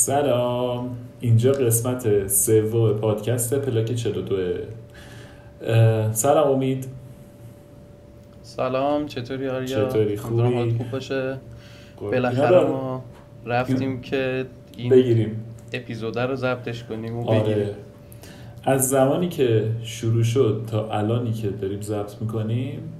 سلام. 0.00 0.96
اینجا 1.20 1.52
قسمت 1.52 2.28
سوم 2.28 2.92
پادکست 2.92 3.54
پلاک 3.54 3.94
42 3.94 4.36
اه، 5.62 6.12
سلام 6.12 6.50
امید. 6.50 6.88
سلام 8.42 9.06
چطوری 9.06 9.48
آریا؟ 9.48 9.88
چطوری؟ 9.88 10.16
خوبی؟ 10.16 10.70
خوب 10.78 10.90
باشه. 10.90 11.36
بالاخره 12.00 12.64
ما 12.64 13.04
رفتیم 13.46 14.00
که 14.00 14.46
این 14.76 14.90
بگیریم. 14.90 15.44
اپیزوده 15.72 16.26
رو 16.26 16.36
ضبطش 16.36 16.84
کنیم 16.84 17.16
و 17.16 17.24
بگیریم. 17.24 17.42
آره 17.42 17.74
از 18.64 18.88
زمانی 18.88 19.28
که 19.28 19.68
شروع 19.82 20.22
شد 20.22 20.64
تا 20.70 20.92
الانی 20.92 21.32
که 21.32 21.48
داریم 21.48 21.80
ضبط 21.80 22.12
می‌کنیم 22.20 22.92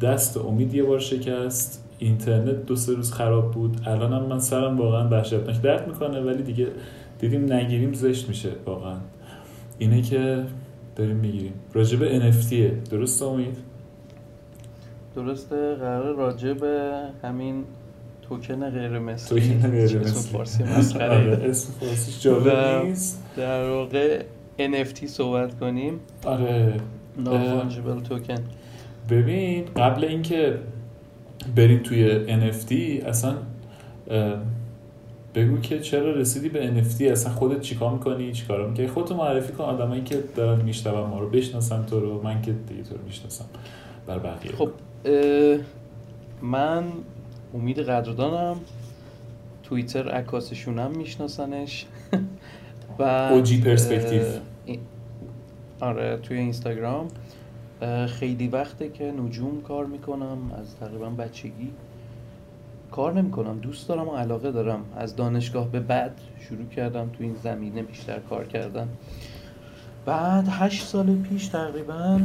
دست 0.00 0.36
امید 0.36 0.74
یه 0.74 0.82
بار 0.82 0.98
شکست. 0.98 1.81
اینترنت 2.02 2.66
دو 2.66 2.76
سه 2.76 2.92
روز 2.92 3.12
خراب 3.12 3.50
بود. 3.50 3.76
الان 3.86 4.12
هم 4.12 4.22
من 4.22 4.38
سرم 4.38 4.78
واقعا 4.78 5.08
وحشتناک 5.08 5.62
درد 5.62 5.88
می‌کنه 5.88 6.20
ولی 6.20 6.42
دیگه 6.42 6.66
دیدیم 7.18 7.52
نگیریم 7.52 7.92
زشت 7.92 8.28
میشه 8.28 8.48
واقعا. 8.66 8.96
اینه 9.78 10.02
که 10.02 10.44
داریم 10.96 11.16
می‌گیریم. 11.16 11.52
راجب 11.72 12.30
NFT 12.32 12.54
درست 12.90 13.22
امید؟ 13.22 13.56
درسته. 15.16 15.74
قرار 15.74 16.14
راجع 16.14 16.52
به 16.52 16.90
همین 17.22 17.64
توکن 18.22 18.70
غیر 18.70 18.98
مثلی 18.98 19.40
توکن 19.40 19.70
غیر 19.70 19.98
مثلی. 19.98 20.32
فارسی 20.32 20.62
آره 20.62 20.78
مسخره 20.78 21.38
اسم 21.44 21.72
فارسیش 21.80 22.22
جالب 22.22 22.84
نیست. 22.84 23.24
در 23.36 23.70
واقع 23.70 24.22
NFT 24.58 25.06
صحبت 25.06 25.60
کنیم. 25.60 26.00
آره. 26.24 26.74
Non-fungible 27.24 28.08
token. 28.08 28.40
ببین 29.10 29.64
قبل 29.76 30.04
اینکه 30.04 30.58
بریم 31.56 31.78
توی 31.78 32.26
NFT 32.26 32.72
اصلا 33.06 33.36
بگو 35.34 35.60
که 35.60 35.80
چرا 35.80 36.12
رسیدی 36.12 36.48
به 36.48 36.82
NFT 36.82 37.02
اصلا 37.02 37.32
خودت 37.32 37.60
چیکار 37.60 37.92
می‌کنی؟ 37.92 38.32
چیکار 38.32 38.68
می‌کنی؟ 38.68 38.86
خودتو 38.86 39.16
معرفی 39.16 39.52
کن 39.52 39.64
آدمایی 39.64 40.02
که 40.02 40.24
دارن 40.36 40.62
میشنون 40.62 41.10
ما 41.10 41.20
رو. 41.20 41.30
بشناسن 41.30 41.84
تو 41.86 42.00
رو 42.00 42.22
من 42.22 42.42
که 42.42 42.52
دیگه 42.52 42.82
تو 42.82 42.94
رو 42.94 43.04
می‌شناسم. 43.04 43.44
بر 44.06 44.18
بقیه. 44.18 44.52
خب 44.52 44.70
من 46.42 46.84
امید 47.54 47.78
قدردانم. 47.78 48.56
توییتر 49.62 50.08
عکاسشونم 50.08 50.90
میشناسنش. 50.90 51.86
و 52.98 53.30
OG 53.44 53.52
پرسپکتیو. 53.52 54.22
آره 55.80 56.16
توی 56.22 56.38
اینستاگرام. 56.38 57.08
خیلی 58.06 58.48
وقته 58.48 58.88
که 58.88 59.12
نجوم 59.12 59.60
کار 59.60 59.86
می‌کنم 59.86 60.38
از 60.60 60.76
تقریبا 60.76 61.10
بچگی. 61.10 61.72
کار 62.90 63.12
نمی‌کنم 63.12 63.58
دوست 63.58 63.88
دارم 63.88 64.08
و 64.08 64.16
علاقه 64.16 64.52
دارم. 64.52 64.84
از 64.96 65.16
دانشگاه 65.16 65.68
به 65.68 65.80
بعد 65.80 66.20
شروع 66.40 66.68
کردم 66.68 67.08
تو 67.08 67.24
این 67.24 67.34
زمینه 67.34 67.82
بیشتر 67.82 68.18
کار 68.18 68.44
کردن. 68.44 68.88
بعد 70.06 70.48
هشت 70.50 70.86
سال 70.86 71.16
پیش 71.16 71.48
تقریبا 71.48 72.20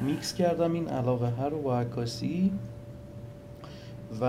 میکس 0.00 0.34
کردم 0.34 0.72
این 0.72 0.88
علاقه 0.88 1.28
ها 1.28 1.48
رو 1.48 1.62
با 1.62 1.80
عکاسی 1.80 2.52
و 4.20 4.24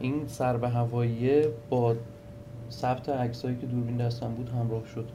این 0.00 0.26
سر 0.26 0.56
به 0.56 0.68
هواییه 0.68 1.48
با 1.70 1.96
ثبت 2.70 3.08
عکسایی 3.08 3.56
که 3.56 3.66
دوربین 3.66 3.96
دستم 3.96 4.28
بود 4.28 4.48
همراه 4.48 4.86
شد. 4.94 5.08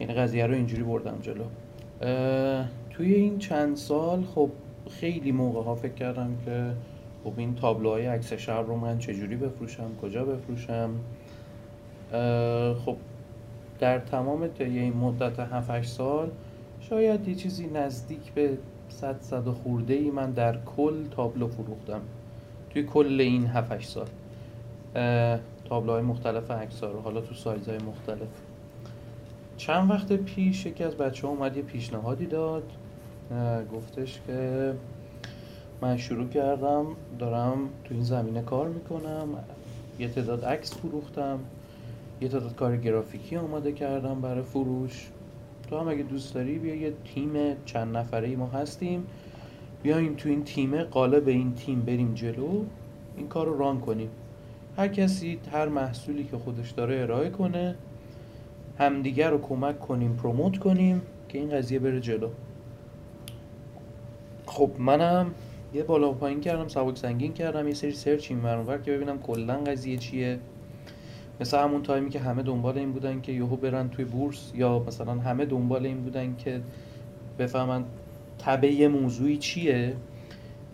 یعنی 0.00 0.14
قضیه 0.14 0.46
رو 0.46 0.54
اینجوری 0.54 0.82
بردم 0.82 1.18
جلو. 1.22 1.44
توی 2.96 3.14
این 3.14 3.38
چند 3.38 3.76
سال 3.76 4.24
خب 4.34 4.50
خیلی 4.90 5.32
موقع 5.32 5.62
ها 5.62 5.74
فکر 5.74 5.92
کردم 5.92 6.36
که 6.44 6.72
خب 7.24 7.32
این 7.36 7.54
تابلوهای 7.54 8.06
عکس 8.06 8.32
شب 8.32 8.64
رو 8.66 8.76
من 8.76 8.98
چجوری 8.98 9.36
بفروشم 9.36 9.96
کجا 10.02 10.24
بفروشم. 10.24 10.90
خب 12.84 12.96
در 13.78 13.98
تمام 13.98 14.48
طی 14.48 14.64
این 14.64 14.96
مدت 14.96 15.40
7 15.40 15.70
8 15.70 15.90
سال 15.90 16.30
شاید 16.80 17.28
یه 17.28 17.34
چیزی 17.34 17.66
نزدیک 17.66 18.32
به 18.32 18.58
100 18.88 19.20
صد 19.20 19.48
خورده 19.48 19.94
ای 19.94 20.10
من 20.10 20.30
در 20.30 20.58
کل 20.76 21.06
تابلو 21.10 21.48
فروختم. 21.48 22.00
توی 22.70 22.82
کل 22.82 23.20
این 23.20 23.46
7 23.46 23.72
8 23.72 23.88
سال. 23.88 24.06
تابلوهای 25.64 26.02
مختلف 26.02 26.50
عکس‌ها 26.50 26.90
رو 26.90 27.00
حالا 27.00 27.20
تو 27.20 27.34
سایزهای 27.34 27.78
مختلف. 27.78 28.28
چند 29.56 29.90
وقت 29.90 30.12
پیش 30.12 30.66
یکی 30.66 30.84
از 30.84 30.94
بچه 30.94 31.26
ها 31.26 31.32
اومد 31.32 31.56
یه 31.56 31.62
پیشنهادی 31.62 32.26
داد. 32.26 32.72
گفتش 33.72 34.20
که 34.26 34.72
من 35.80 35.96
شروع 35.96 36.28
کردم 36.28 36.86
دارم 37.18 37.58
تو 37.84 37.94
این 37.94 38.02
زمینه 38.02 38.42
کار 38.42 38.68
می‌کنم 38.68 39.28
یه 39.98 40.08
تعداد 40.08 40.44
عکس 40.44 40.74
فروختم 40.74 41.38
یه 42.20 42.28
تعداد 42.28 42.54
کار 42.54 42.76
گرافیکی 42.76 43.36
آماده 43.36 43.72
کردم 43.72 44.20
برای 44.20 44.42
فروش. 44.42 45.08
تو 45.70 45.78
هم 45.78 45.88
اگه 45.88 46.02
دوست 46.02 46.34
داری 46.34 46.58
بیا 46.58 46.74
یه 46.74 46.92
تیم 47.14 47.32
چند 47.64 47.96
نفره 47.96 48.28
ای 48.28 48.36
ما 48.36 48.46
هستیم 48.46 49.06
بیایم 49.82 50.14
تو 50.14 50.28
این 50.28 50.44
تیم 50.44 50.82
قالب 50.82 51.28
این 51.28 51.54
تیم 51.54 51.80
بریم 51.80 52.14
جلو 52.14 52.64
این 53.16 53.28
کار 53.28 53.46
رو 53.46 53.58
ران 53.58 53.80
کنیم. 53.80 54.10
هر 54.76 54.88
کسی 54.88 55.38
هر 55.52 55.68
محصولی 55.68 56.24
که 56.24 56.36
خودش 56.36 56.70
داره 56.70 57.00
ارائه 57.00 57.30
کنه 57.30 57.74
همدیگر 58.78 59.30
رو 59.30 59.40
کمک 59.40 59.80
کنیم 59.80 60.16
پروموت 60.16 60.58
کنیم 60.58 61.02
که 61.28 61.38
این 61.38 61.50
قضیه 61.50 61.78
بره 61.78 62.00
جلو. 62.00 62.28
خب 64.56 64.70
منم 64.78 65.30
یه 65.74 65.82
بالا 65.82 66.10
و 66.10 66.14
پایین 66.14 66.40
کردم 66.40 66.68
سبک 66.68 66.98
سنگین 66.98 67.32
کردم 67.32 67.68
یه 67.68 67.74
سری 67.74 67.92
سرچ 67.92 68.30
این 68.30 68.42
ور 68.42 68.78
که 68.78 68.92
ببینم 68.92 69.18
کلا 69.18 69.54
قضیه 69.54 69.96
چیه. 69.96 70.38
مثل 71.40 71.58
همون 71.58 71.82
تایمی 71.82 72.10
که 72.10 72.18
همه 72.18 72.42
دنبال 72.42 72.78
این 72.78 72.92
بودن 72.92 73.20
که 73.20 73.32
یهو 73.32 73.56
برن 73.56 73.88
توی 73.88 74.04
بورس 74.04 74.52
یا 74.54 74.78
مثلا 74.78 75.12
همه 75.12 75.44
دنبال 75.44 75.86
این 75.86 76.00
بودن 76.00 76.36
که 76.36 76.60
بفهمن 77.38 77.84
تبع 78.38 78.72
یه 78.72 78.88
موضوعی 78.88 79.36
چیه. 79.36 79.94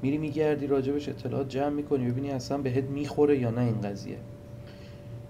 میری 0.03 0.19
میگردی 0.19 0.66
راجبش 0.66 1.09
اطلاعات 1.09 1.48
جمع 1.48 1.69
می‌کنی 1.69 2.10
ببینی 2.10 2.31
اصلا 2.31 2.59
بهت 2.59 2.84
می‌خوره 2.84 3.38
یا 3.38 3.50
نه 3.50 3.60
این 3.60 3.81
قضیه. 3.81 4.16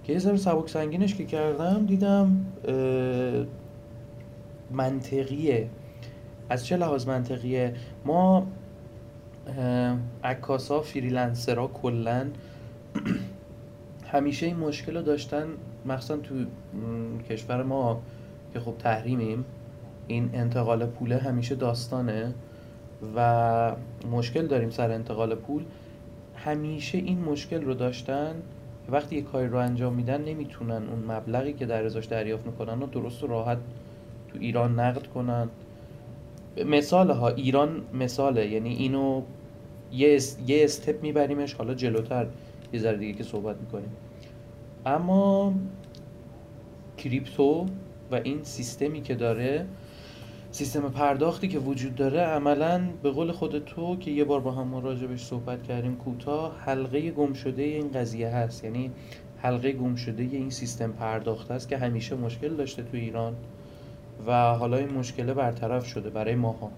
که 0.05 0.12
یه 0.12 0.19
سبک 0.19 0.69
سنگینش 0.69 1.15
که 1.15 1.25
کردم 1.25 1.87
دیدم 1.87 2.47
منطقیه. 4.71 5.69
از 6.53 6.67
چه 6.67 6.77
لحاظ 6.77 7.07
منطقیه؟ 7.07 7.75
ما 8.05 8.47
عکاسا 10.25 10.81
فریلنسرها 10.81 11.67
کلا 11.67 12.27
همیشه 14.07 14.47
این 14.47 14.57
مشکل 14.57 14.97
رو 14.97 15.03
داشتن 15.03 15.47
مخصوصا 15.87 16.17
تو 16.17 16.35
کشور 17.31 17.62
ما 17.62 18.03
که 18.53 18.61
خب 18.61 18.75
تحریمیم. 18.79 19.45
این 20.07 20.31
انتقال 20.33 20.87
پوله 20.87 21.19
همیشه 21.19 21.55
داستانه 21.55 22.35
و 23.17 23.77
مشکل 24.11 24.47
داریم 24.47 24.71
سر 24.71 24.91
انتقال 24.91 25.35
پول. 25.35 25.65
همیشه 26.37 26.99
این 26.99 27.19
مشکل 27.19 27.62
رو 27.62 27.75
داشتن 27.75 28.35
وقتی 28.89 29.17
یه 29.17 29.23
کاری 29.23 29.49
رو 29.49 29.59
انجام 29.59 29.95
میدن 29.95 30.25
نمی‌تونن 30.25 30.83
اون 30.89 31.05
مبلغی 31.09 31.53
که 31.53 31.67
در 31.67 31.85
ازاش 31.85 32.07
دریافت 32.07 32.47
می‌کنن 32.47 32.81
رو 32.81 32.87
درست 32.87 33.23
و 33.23 33.27
راحت 33.27 33.59
تو 34.29 34.38
ایران 34.41 34.81
نقد 34.81 35.06
کنن. 35.06 35.49
مثال 36.56 37.10
ها 37.10 37.28
ایران 37.28 37.82
مثاله. 37.94 38.49
یعنی 38.49 38.75
اینو 38.75 39.22
یه 39.93 40.19
یه 40.46 40.64
استپ 40.64 41.02
میبریمش 41.02 41.54
حالا 41.54 41.75
جلوتر 41.75 42.26
یه 42.72 42.81
ذره 42.81 42.96
دیگه 42.96 43.12
که 43.12 43.25
صحبت 43.25 43.56
می‌کنیم. 43.60 43.93
اما 44.87 45.54
کریپتو 46.96 47.66
و 48.10 48.14
این 48.14 48.43
سیستمی 48.43 49.02
که 49.02 49.14
داره 49.14 49.66
سیستم 50.50 50.88
پرداختی 50.88 51.49
که 51.49 51.58
وجود 51.58 51.94
داره 51.94 52.20
عملا 52.20 52.82
به 53.02 53.10
قول 53.10 53.32
خود 53.32 53.64
تو 53.64 53.96
که 53.96 54.10
یه 54.10 54.25
بار 54.25 54.40
با 54.40 54.52
هم 54.52 54.69
ما 54.69 54.78
راجبش 54.78 55.20
صحبت 55.20 55.62
کردیم 55.62 55.96
کوتاه 55.96 56.58
حلقه 56.60 57.10
گم 57.10 57.32
شده 57.32 57.62
این 57.62 57.90
قضیه 57.93 58.28
هست. 58.28 58.64
یعنی 58.64 58.90
حلقه 59.38 59.72
گم 59.72 59.94
شده 59.94 60.22
این 60.22 60.50
سیستم 60.50 60.93
پرداخت 60.93 61.50
هست 61.50 61.69
که 61.69 61.78
همیشه 61.78 62.14
مشکل 62.14 62.49
داشته 62.56 62.82
تو 62.82 62.96
ایران. 62.96 63.37
و 64.27 64.55
حالا 64.55 64.77
این 64.77 64.93
مشکل 64.93 65.33
برطرف 65.33 65.87
شده 65.87 66.11
برای 66.11 66.35
ماها. 66.35 66.71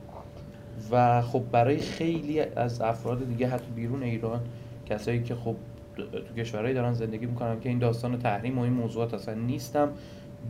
و 0.91 1.23
خب 1.23 1.43
برای 1.53 1.79
خیلی 1.79 2.41
از 2.41 2.81
افراد 2.81 3.29
دیگه 3.29 3.49
حتی 3.49 3.71
بیرون 3.77 4.03
ایران 4.03 4.41
کسایی 4.87 5.23
که 5.23 5.35
خب 5.35 5.57
تو 5.97 6.35
کشورهایی 6.37 6.75
دارن 6.75 6.93
زندگی 6.93 7.27
می‌کنن 7.27 7.61
که 7.61 7.69
این 7.69 7.79
داستان 7.79 8.19
تحریم 8.19 8.59
و 8.59 8.63
این 8.63 8.73
موضوعات 8.73 9.15
اصلا 9.15 9.35
نیستم 9.35 9.89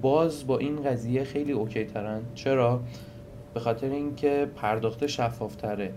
باز 0.03 0.47
با 0.47 0.59
این 0.59 0.83
قضیه 0.83 1.25
خیلی 1.25 1.53
اوکی 1.53 1.85
ترن. 1.85 2.21
چرا؟ 2.35 2.81
به 3.55 3.61
خاطر 3.61 3.91
اینکه 3.91 4.49
پرداخت 4.57 5.07
شفافتره 5.07 5.93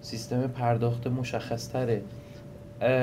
سیستم 0.00 0.46
پرداخت 0.46 1.06
مشخصتره. 1.06 2.02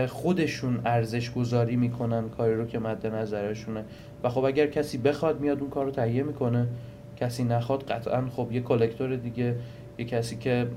خودشون 0.08 0.82
ارزش 0.86 1.32
گذاری 1.32 1.76
می‌کنن 1.76 2.30
کاری 2.30 2.56
رو 2.56 2.66
که 2.66 2.80
مد 2.80 3.08
نظرشونه. 3.08 3.84
و 4.24 4.30
خب 4.30 4.44
اگر 4.44 4.68
کسی 4.68 4.98
بخواد 4.98 5.40
میاد 5.40 5.60
اون 5.60 5.70
کار 5.70 5.86
رو 5.86 5.92
تهیه 5.92 6.24
می‌کنه. 6.24 6.68
کسی 7.18 7.44
نخواد 7.44 7.84
قطعا 7.84 8.28
خب 8.36 8.52
یه 8.52 8.62
collector 8.62 9.16
دیگه 9.16 9.56
یه 9.98 10.06
کسی 10.06 10.38
که 10.38 10.68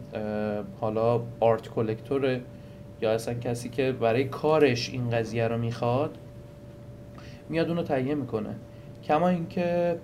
حالا 0.80 1.22
art 1.40 1.68
collector 1.68 2.33
ه 2.33 2.40
یا 3.00 3.12
اصلا 3.12 3.34
کسی 3.34 3.68
که 3.68 3.92
برای 3.92 4.24
کارش 4.24 4.90
این 4.90 5.10
قضیه 5.10 5.48
رو 5.48 5.58
می‌خواد 5.58 6.18
میاد 7.48 7.68
اونو 7.68 7.82
تهیه 7.82 8.14
می‌کنه. 8.14 8.54
کما 9.04 9.28
اینکه 9.28 9.98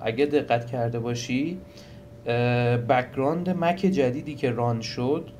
اگه 0.00 0.26
دقت 0.26 0.66
کرده 0.66 0.98
باشی 0.98 1.58
background 2.88 3.50
Mac 3.50 3.76
جدیدی 3.76 4.34
که 4.34 4.50
run 4.50 4.80
شد 4.80 5.30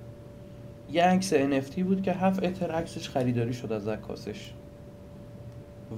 یه 0.92 1.04
عکس 1.04 1.34
NFT 1.34 1.78
بود 1.78 2.02
که 2.02 2.12
هفت 2.12 2.44
اتر 2.44 2.70
عکسش 2.70 3.08
خریداری 3.08 3.52
شد 3.52 3.72
از 3.72 3.88
عکاسش. 3.88 4.52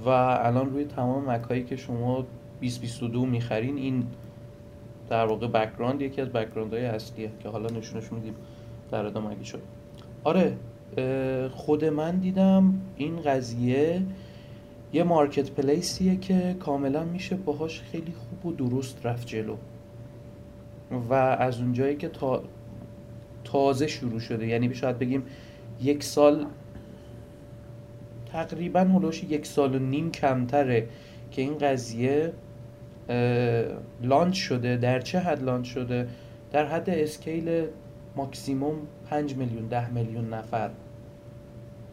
و 0.05 0.09
الان 0.09 0.69
روی 0.69 0.85
تمام 0.85 1.29
Mac 1.29 1.49
ایی 1.49 1.63
که 1.63 1.75
شما 1.75 2.25
2022 2.61 3.25
می‌خرین 3.25 3.77
این 3.77 4.07
در 5.09 5.25
واقع 5.25 5.47
background 5.47 6.01
یکی 6.01 6.21
از 6.21 6.29
background 6.29 6.73
های 6.73 6.85
اصلیه 6.85 7.31
که 7.39 7.49
حالا 7.49 7.69
نشونش 7.77 8.11
میدیم 8.11 8.35
در 8.91 9.05
ادامه 9.05 9.29
اگه 9.31 9.43
شد. 9.43 9.61
آره 10.23 10.57
خود 11.51 11.85
من 11.85 12.17
دیدم 12.17 12.81
این 12.97 13.21
قضیه 13.21 14.01
یه 14.93 15.03
marketplace 15.03 15.51
یه 15.51 16.15
که 16.15 16.55
کاملا 16.59 17.03
میشه 17.03 17.35
باهاش 17.35 17.81
خیلی 17.81 18.13
خوب 18.13 18.45
و 18.45 18.67
درست 18.67 19.05
رفت 19.05 19.27
جلو. 19.27 19.55
و 21.09 21.13
از 21.13 21.59
اونجایی 21.59 21.95
که 21.95 22.09
تا 22.09 22.43
تازه 23.43 23.87
شروع 23.87 24.19
شده 24.19 24.47
یعنی 24.47 24.75
شاید 24.75 24.99
بگیم 24.99 25.23
یک 25.81 26.03
سال 26.03 26.45
تقریبا 28.31 28.79
هلوش 28.79 29.23
یک 29.23 29.45
سال 29.45 29.75
و 29.75 29.79
نیم 29.79 30.11
کمتره 30.11 30.87
که 31.31 31.41
این 31.41 31.57
قضیه 31.57 32.33
launch 34.03 34.37
شده 34.37 34.77
در 34.77 34.99
چه 34.99 35.19
حد 35.19 35.43
launch 35.43 35.67
شده؟ 35.67 36.07
در 36.51 36.65
حد 36.65 36.89
scale 36.89 37.65
maximum 38.15 38.75
5 39.09 39.35
میلیون 39.35 39.67
ده 39.67 39.89
میلیون 39.89 40.33
نفر. 40.33 40.69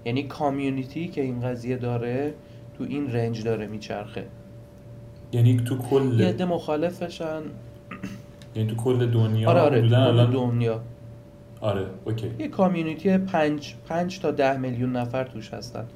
یعنی 0.04 0.22
community 0.22 1.08
که 1.08 1.20
این 1.20 1.40
قضیه 1.40 1.76
داره 1.76 2.34
تو 2.78 2.84
این 2.84 3.12
range 3.12 3.44
داره 3.44 3.66
میچرخه. 3.66 4.24
یعنی 5.32 5.56
تو 5.56 5.78
کل 5.78 6.20
یه 6.20 6.26
عده 6.26 6.44
مخالفشن. 6.44 7.42
یعنی 8.54 8.68
تو 8.70 8.76
کل 8.76 9.10
دنیا 9.10 9.50
آره 9.50 9.60
آره 9.60 9.80
تو 9.80 9.88
کل 9.88 10.26
دنیا. 10.26 10.80
آره 11.60 11.86
اوکی. 12.04 12.30
یه 12.38 12.48
کامیونیتی 12.48 13.18
پنج, 13.18 13.74
پنج 13.88 14.20
تا 14.20 14.30
ده 14.30 14.56
میلیون 14.56 14.96
نفر 14.96 15.24
توش 15.24 15.54
هستن. 15.54 15.86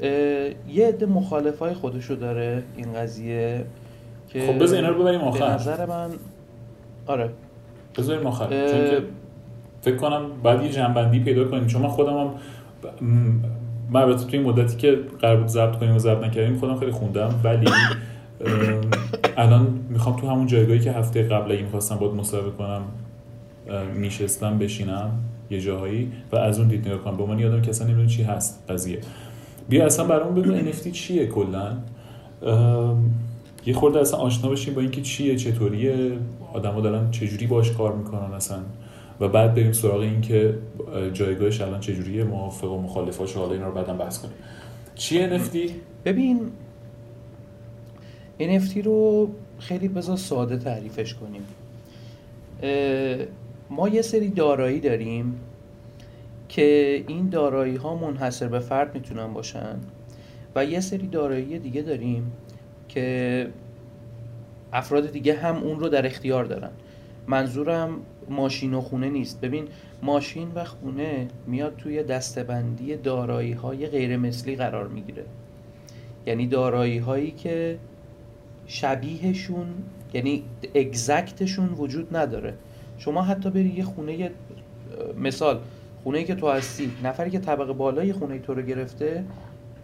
یه 0.00 0.88
عده 0.88 1.06
مخالف 1.06 1.58
های 1.58 1.74
خودشو 1.74 2.14
داره 2.14 2.62
این 2.76 2.92
قضیه. 2.92 3.64
که 4.34 4.46
خب 4.46 4.62
بذار 4.62 4.76
اینا 4.76 4.88
رو 4.88 5.00
ببریم 5.02 5.20
به 5.20 5.26
آخر. 5.26 5.54
نظر 5.54 5.86
من 5.86 6.10
آره. 7.06 7.30
بذاریم 7.98 8.26
آخر. 8.26 8.44
اه، 8.44 8.70
چون 8.70 8.90
که 8.90 9.02
فکر 9.82 9.96
کنم 9.96 10.22
بعد 10.42 10.62
یه 10.62 10.70
جنبندی 10.72 11.20
پیدا 11.20 11.44
کنیم. 11.44 11.66
چون 11.66 11.82
من 11.82 11.88
خودم 11.88 12.18
هم 12.18 12.26
ب- 12.28 13.04
م- 13.04 13.40
من 13.90 14.02
البته 14.02 14.24
توی 14.24 14.38
مدتی 14.40 14.76
که 14.76 14.98
قرار 15.20 15.36
بود 15.36 15.46
ضبط 15.48 15.76
کنیم 15.76 15.94
و 15.94 15.98
ضبط 15.98 16.24
نکردیم 16.24 16.58
خودم 16.58 16.76
خیلی 16.78 16.92
خوندم. 16.92 17.34
ولی 17.44 17.66
الان 19.36 19.80
می‌خوام 19.90 20.16
تو 20.16 20.28
همون 20.30 20.46
جایگاهی 20.46 20.80
که 20.80 20.92
هفته 20.92 21.22
قبل 21.22 21.52
اگه 21.52 21.62
می‌خواستم 21.62 21.96
باید 21.96 22.12
مصاحبه 22.14 22.50
کنم 22.50 22.82
میشستم 23.94 24.58
بشینم 24.58 25.10
یه 25.50 25.60
جاهایی 25.60 26.12
و 26.32 26.36
از 26.36 26.58
اون 26.58 26.68
دید 26.68 26.88
نگاه 26.88 26.98
کنم. 26.98 27.16
به 27.16 27.24
من 27.26 27.38
یادم 27.38 27.62
که 27.62 27.70
اصلا 27.70 27.86
نمی‌دونم 27.86 28.08
چی 28.08 28.22
هست 28.22 28.64
قضیه. 28.68 28.98
بیا 29.68 29.86
اصلا 29.86 30.04
برامون 30.06 30.42
بگو 30.42 30.72
NFT 30.72 30.90
چیه 30.92 31.26
کلا؟ 31.26 31.72
یه 33.66 33.74
خورده 33.74 34.00
اصلا 34.00 34.18
آشنا 34.20 34.50
بشیم 34.50 34.74
با 34.74 34.80
اینکه 34.80 35.02
چیه 35.02 35.36
چطوریه 35.36 36.18
آدما 36.52 36.80
دارن 36.80 37.10
چجوری 37.10 37.46
باش 37.46 37.72
کار 37.72 37.92
می‌کنن 37.92 38.34
اصلا. 38.34 38.58
و 39.20 39.28
بعد 39.28 39.54
بریم 39.54 39.72
سراغ 39.72 40.00
این 40.00 40.20
که 40.20 40.58
جایگاهش 41.12 41.60
الان 41.60 41.80
چجوریه 41.80 42.24
موافق 42.24 42.72
و 42.72 42.80
مخالفاش 42.80 43.34
حالا 43.34 43.52
اینا 43.52 43.66
رو 43.68 43.74
بعدم 43.74 43.98
بحث 43.98 44.18
کنیم. 44.18 44.34
چیه 44.94 45.38
NFT 45.38 45.56
ببین 46.04 46.40
NFT 48.40 48.76
رو 48.84 49.28
خیلی 49.58 49.88
بذار 49.88 50.16
ساده 50.16 50.56
تعریفش 50.56 51.14
کنیم. 51.14 51.42
ما 53.70 53.88
یه 53.88 54.02
سری 54.02 54.28
دارایی 54.28 54.80
داریم 54.80 55.40
که 56.48 57.04
این 57.08 57.28
دارایی 57.28 57.76
ها 57.76 57.96
منحصر 57.96 58.48
به 58.48 58.58
فرد 58.58 58.94
می‌تونن 58.94 59.32
باشن 59.32 59.76
و 60.54 60.64
یه 60.64 60.80
سری 60.80 61.06
دارایی 61.06 61.58
دیگه 61.58 61.82
داریم 61.82 62.32
که 62.94 63.48
افراد 64.72 65.12
دیگه 65.12 65.36
هم 65.36 65.56
اون 65.56 65.80
رو 65.80 65.88
در 65.88 66.06
اختیار 66.06 66.44
دارن. 66.44 66.70
منظورم 67.26 67.96
ماشین 68.28 68.74
و 68.74 68.80
خونه 68.80 69.10
نیست. 69.10 69.40
ببین 69.40 69.68
ماشین 70.02 70.48
و 70.54 70.64
خونه 70.64 71.28
میاد 71.46 71.76
توی 71.76 72.02
دستبندی 72.02 72.96
دارایی 72.96 73.52
های 73.52 73.86
غیر 73.86 74.16
مثلی 74.16 74.56
قرار 74.56 74.88
می‌گیره. 74.88 75.24
یعنی 76.26 76.46
دارایی 76.46 76.98
هایی 76.98 77.30
که 77.30 77.78
شبیهشون 78.66 79.66
یعنی 80.14 80.44
اگزکتشون 80.74 81.68
وجود 81.68 82.16
نداره. 82.16 82.54
شما 82.98 83.22
حتی 83.22 83.50
بری 83.50 83.74
یه 83.76 83.84
خونه 83.84 84.30
مثال 85.18 85.60
خونه 86.02 86.24
که 86.24 86.34
تو 86.34 86.48
هستی 86.48 86.90
نفری 87.04 87.30
که 87.30 87.38
طبقه 87.38 87.72
بالای 87.72 88.12
خونه 88.12 88.38
تو 88.38 88.54
رو 88.54 88.62
گرفته 88.62 89.24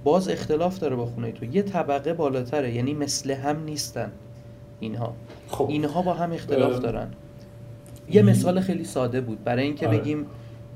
باز 0.04 0.28
اختلاف 0.28 0.78
داره 0.78 0.96
با 0.96 1.06
خونه 1.06 1.32
تو. 1.32 1.44
یه 1.44 1.62
طبقه 1.62 2.14
بالاتره 2.14 2.74
یعنی 2.74 2.94
مثل 2.94 3.30
هم 3.30 3.64
نیستن 3.64 4.12
اینها. 4.80 5.14
خب. 5.48 5.66
اینها 5.68 6.02
با 6.02 6.14
هم 6.14 6.32
اختلاف 6.32 6.78
دارن. 6.78 7.10
یه 8.10 8.22
مثال 8.22 8.60
خیلی 8.60 8.84
ساده 8.84 9.20
بود. 9.20 9.44
برای 9.44 9.64
اینکه 9.64 9.88
آره. 9.88 9.98
بگیم 9.98 10.26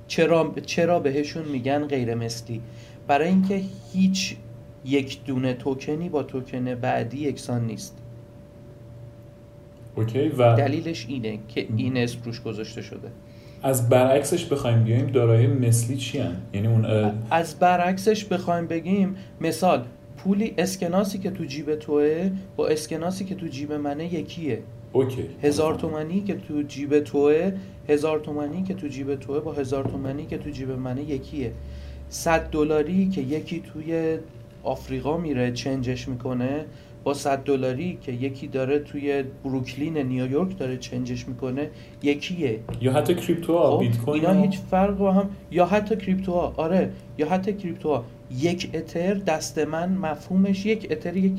چرا 0.07 0.55
چرا 0.67 1.01
بهشون 1.01 1.45
میگن 1.45 1.87
غیر 1.87 2.15
مثلی. 2.15 2.61
برای 3.07 3.29
اینکه 3.29 3.63
هیچ 3.93 4.37
یک 4.85 5.25
دونه 5.25 5.55
توکنی 5.55 6.09
با 6.09 6.23
توکن 6.23 6.75
بعدی 6.75 7.19
یکسان 7.19 7.67
نیست. 7.67 7.99
اوکی 9.97 10.29
و 10.29 10.57
دلیلش 10.57 11.07
اینه 11.09 11.39
که 11.49 11.67
این 11.77 11.97
اسم 11.97 12.19
روش 12.25 12.43
گذاشته 12.43 12.83
شده. 12.83 13.11
از 13.65 13.89
برعکسش 13.89 14.45
بخوایم 14.45 14.85
بیایم 14.85 15.07
دارایی 15.07 15.47
مثلی 15.47 15.97
چی 15.97 16.19
هن؟ 16.19 16.37
یعنی 16.55 16.67
اون 16.67 16.85
از 17.31 17.59
برعکسش 17.59 18.25
بخوایم 18.25 18.67
بگیم 18.67 19.17
مثال 19.41 19.85
پولی 20.17 20.55
اسکناسی 20.59 21.19
که 21.19 21.31
تو 21.31 21.45
جیب 21.45 21.75
توه 21.75 22.31
با 22.57 22.69
اسکناسی 22.69 23.25
که 23.25 23.35
تو 23.35 23.47
جیب 23.47 23.73
منه 23.73 24.15
یکیه. 24.15 24.59
اوکی. 24.93 25.29
هزار 25.43 25.75
تومنی 25.75 26.21
که 26.21 26.35
تو 26.35 26.63
جیب 26.63 27.01
توه 27.01 27.53
هزار 27.89 28.19
تومنی 28.19 28.63
که 28.63 28.75
تو 28.75 28.89
جیب 28.89 29.15
توه 29.15 29.41
با 29.41 29.53
هزار 29.53 29.85
تومنی 29.85 30.27
که 30.27 30.39
تو 30.39 30.51
جیب 30.51 30.71
منه 30.71 31.03
یکیه. 31.03 31.53
صد 32.09 32.51
دلاری 32.51 33.09
که 33.09 33.21
یکی 33.21 33.61
توی 33.61 34.19
آفریقا 34.63 35.17
میره 35.17 35.53
چنجش 35.53 36.09
می‌کنه. 36.09 36.65
با 37.05 37.15
صد 37.15 37.39
دلاری 37.39 37.99
که 38.01 38.13
یکی 38.13 38.47
داره 38.47 38.79
توی 38.79 39.23
بروکلین 39.45 39.99
نیویورک 39.99 40.59
داره 40.59 40.77
چنجش 40.77 41.29
می‌کنه 41.29 41.71
یکیه. 42.03 42.61
یا 42.81 42.93
حتی 42.93 43.15
کریپتو 43.15 43.59
ها 43.59 43.71
خب 43.71 43.81
بیت 43.81 43.99
کوین 43.99 44.27
اینا 44.27 44.43
هیچ 44.43 44.59
فرق 44.59 44.97
با 44.97 45.13
هم 45.13 45.31
یا 45.51 45.67
حتی 45.67 45.97
کریپتوها 45.97 46.55
آره 46.57 46.91
یا 47.19 47.29
حتی 47.29 47.53
crypto 47.53 47.97
ها 47.97 48.05
یک 48.39 48.71
اتر 48.75 49.15
دست 49.15 49.59
من 49.59 49.93
مفهومش 49.93 50.67
یک 50.67 50.89
اتر 50.91 51.17
یک, 51.17 51.33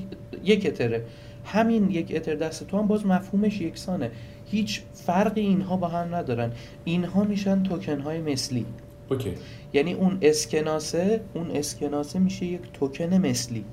یک 0.43 0.65
اتره. 0.65 1.05
همین 1.45 1.91
یک 1.91 2.11
اتر 2.15 2.35
دست 2.35 2.67
تو 2.67 2.77
هم 2.77 2.87
باز 2.87 3.05
مفهومش 3.05 3.61
یکسانه. 3.61 4.11
هیچ 4.45 4.81
فرقی 4.93 5.41
اینها 5.41 5.77
با 5.77 5.87
هم 5.87 6.15
ندارن. 6.15 6.51
اینها 6.83 7.23
میشن 7.23 7.63
توکن 7.63 7.99
های 7.99 8.21
مثلی. 8.21 8.65
okay. 9.11 9.33
یعنی 9.73 9.93
اون 9.93 10.17
اسکناسه 10.21 11.21
اون 11.33 11.51
اسکناسه 11.51 12.19
میشه 12.19 12.45
یک 12.45 12.61
توکن 12.73 13.13
مثلی. 13.13 13.65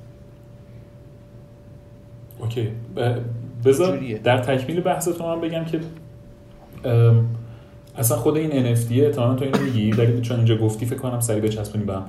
okay. 2.42 2.68
بذار. 3.64 3.98
در 4.24 4.38
تکمیل 4.38 4.80
بحث 4.80 5.08
تو 5.08 5.26
من 5.26 5.40
بگم 5.40 5.64
که 5.64 5.80
اصلا 7.96 8.16
خود 8.16 8.36
این 8.36 8.74
NFT 8.74 8.92
احتمالاً 8.92 9.34
تو 9.34 9.44
اینو 9.44 9.58
میگی 9.58 9.92
ولی 9.92 10.20
چون 10.20 10.36
اینجا 10.36 10.56
گفتی 10.56 10.86
فکر 10.86 10.98
کنم 10.98 11.20
سریع 11.20 11.40
بچسبونی 11.42 11.84
به 11.84 11.94
هم. 11.94 12.04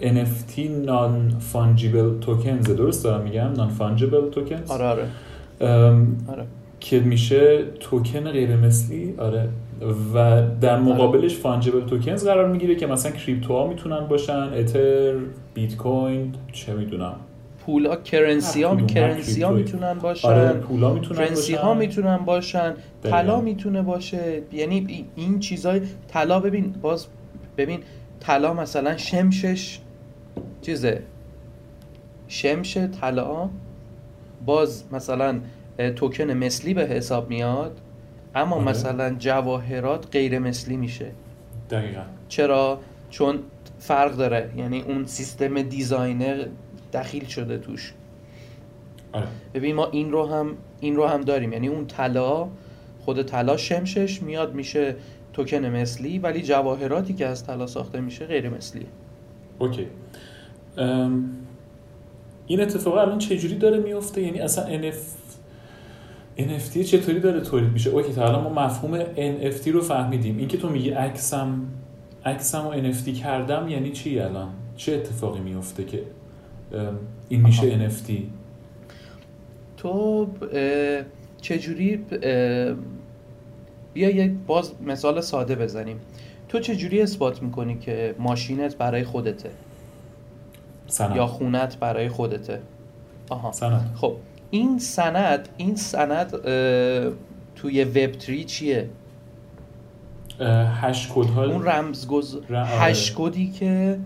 NFT 0.00 0.56
non 0.86 1.32
fungible 1.52 2.26
tokens 2.26 2.68
درست 2.68 3.04
دارم 3.04 3.24
میگم؟ 3.24 3.54
non 3.54 3.80
fungible 3.80 4.36
tokens. 4.36 4.70
آره 4.70 4.84
آره. 4.84 5.06
آره. 6.28 6.44
که 6.80 7.00
میشه 7.00 7.64
توکن 7.80 8.30
غیر 8.30 8.56
مثلی 8.56 9.14
آره. 9.18 9.48
و 10.14 10.42
در 10.60 10.78
مقابلش 10.78 11.36
fungible 11.36 11.80
tokens 11.80 12.24
قرار 12.26 12.48
می‌گیره 12.48 12.74
که 12.74 12.86
مثلا 12.86 13.12
crypto 13.12 13.58
ها 13.58 13.66
می‌تونن 13.66 14.00
باشن 14.00 14.32
اتر 14.54 15.14
بیت 15.54 15.76
کوین 15.76 16.34
چه 16.52 16.74
می‌دونم. 16.74 17.14
پولا 17.66 17.96
currency 17.96 18.62
ها 18.62 18.76
currency 18.76 19.42
ها. 19.42 19.50
می‌تونن 19.52 19.94
باشن. 19.94 20.28
آره 20.28 20.52
پولا 20.52 20.94
می‌تونن 20.94 21.18
currency 21.18 21.54
ها 21.54 21.74
می‌تونن 21.74 22.16
باشن. 22.16 22.70
دقیقاً. 23.02 23.10
طلا 23.22 23.40
می‌تونه 23.40 23.82
باشه. 23.82 24.42
یعنی 24.52 24.86
ای- 24.88 25.04
این 25.16 25.38
چیزای 25.38 25.80
طلا 26.08 26.40
ببین 26.40 26.72
باز 26.82 27.06
ببین 27.56 27.80
طلا 28.20 28.54
مثلا 28.54 28.96
شمشش 28.96 29.78
چیزه؟ 30.62 31.02
شمش 32.28 32.76
طلا 32.76 33.48
باز 34.46 34.84
مثلا 34.92 35.40
توکن 35.96 36.30
مثلی 36.30 36.74
به 36.74 36.82
حساب 36.86 37.28
میاد 37.30 37.80
اما 38.34 38.56
آره. 38.56 38.64
مثلا 38.64 39.14
جواهرات 39.18 40.06
غیر 40.12 40.38
مثلی 40.38 40.76
میشه. 40.76 41.06
دقیقا. 41.70 42.00
چرا؟ 42.28 42.78
چون 43.10 43.38
فرق 43.78 44.16
داره. 44.16 44.50
یعنی 44.56 44.80
اون 44.80 45.06
سیستم 45.06 45.62
دیزاینر 45.62 46.46
دخیل 46.92 47.24
شده 47.24 47.58
توش. 47.58 47.94
آره. 49.12 49.26
ببین 49.54 49.74
ما 49.74 49.86
این 49.86 50.12
رو 50.12 50.26
هم 50.26 50.56
این 50.80 50.96
رو 50.96 51.06
هم 51.06 51.20
داریم. 51.20 51.52
یعنی 51.52 51.68
اون 51.68 51.86
طلا 51.86 52.48
خود 53.00 53.22
طلا 53.22 53.56
شمشش 53.56 54.22
میاد 54.22 54.54
میشه 54.54 54.96
توکن 55.32 55.66
مثلی 55.66 56.18
ولی 56.18 56.42
جواهراتی 56.42 57.14
که 57.14 57.26
از 57.26 57.46
طلا 57.46 57.66
ساخته 57.66 58.00
میشه 58.00 58.26
غیر 58.26 58.48
مثلیه. 58.48 58.86
okay. 59.58 59.86
ام، 60.76 61.30
این 62.46 62.60
اتفاق 62.60 62.96
الان 62.96 63.18
چجوری 63.18 63.54
داره 63.54 63.78
میفته؟ 63.78 64.22
یعنی 64.22 64.38
اصلا 64.40 64.90
NF... 64.90 64.96
NFT 66.38 66.78
چطوری 66.78 67.20
داره 67.20 67.40
تولید 67.40 67.72
میشه؟ 67.72 67.90
okay 67.90 68.12
تا 68.12 68.28
الان 68.28 68.42
ما 68.42 68.64
مفهوم 68.64 69.04
NFT 69.04 69.68
رو 69.68 69.80
فهمیدیم. 69.80 70.38
اینکه 70.38 70.58
تو 70.58 70.68
میگی 70.68 70.90
عکسم 70.90 71.60
عکسم 72.24 72.68
رو 72.68 72.92
NFT 72.92 73.08
کردم 73.08 73.68
یعنی 73.68 73.90
چی 73.90 74.20
الان؟ 74.20 74.48
چه 74.76 74.94
اتفاقی 74.94 75.40
میفته 75.40 75.84
که 75.84 76.02
این 77.28 77.40
میشه 77.40 77.74
آها. 77.74 77.88
NFT 77.88 78.12
تو 79.76 80.26
چجوری 81.40 81.96
بیا 83.94 84.10
یک 84.10 84.32
باز 84.46 84.72
مثال 84.86 85.20
ساده 85.20 85.54
بزنیم. 85.56 86.00
تو 86.48 86.58
چجوری 86.58 87.02
اثبات 87.02 87.42
می‌کنی 87.42 87.78
که 87.78 88.14
ماشینت 88.18 88.76
برای 88.76 89.04
خودته؟ 89.04 89.50
سند. 90.86 91.16
یا 91.16 91.26
خونت 91.26 91.76
برای 91.76 92.08
خودته؟ 92.08 92.60
آها. 93.30 93.52
سند. 93.52 93.94
خب 93.96 94.16
این 94.50 94.78
سند 94.78 95.48
این 95.56 95.76
سند 95.76 96.30
توی 97.56 97.84
وب 97.84 98.12
تری 98.12 98.44
چیه؟ 98.44 98.88
اه، 100.40 100.80
hash 100.80 101.08
code 101.14 101.38
اون 101.38 101.64
رمزگذ 101.64 102.36
آره. 102.36 102.66
hash 102.66 103.12
codeی 103.16 103.50
که 103.50 103.98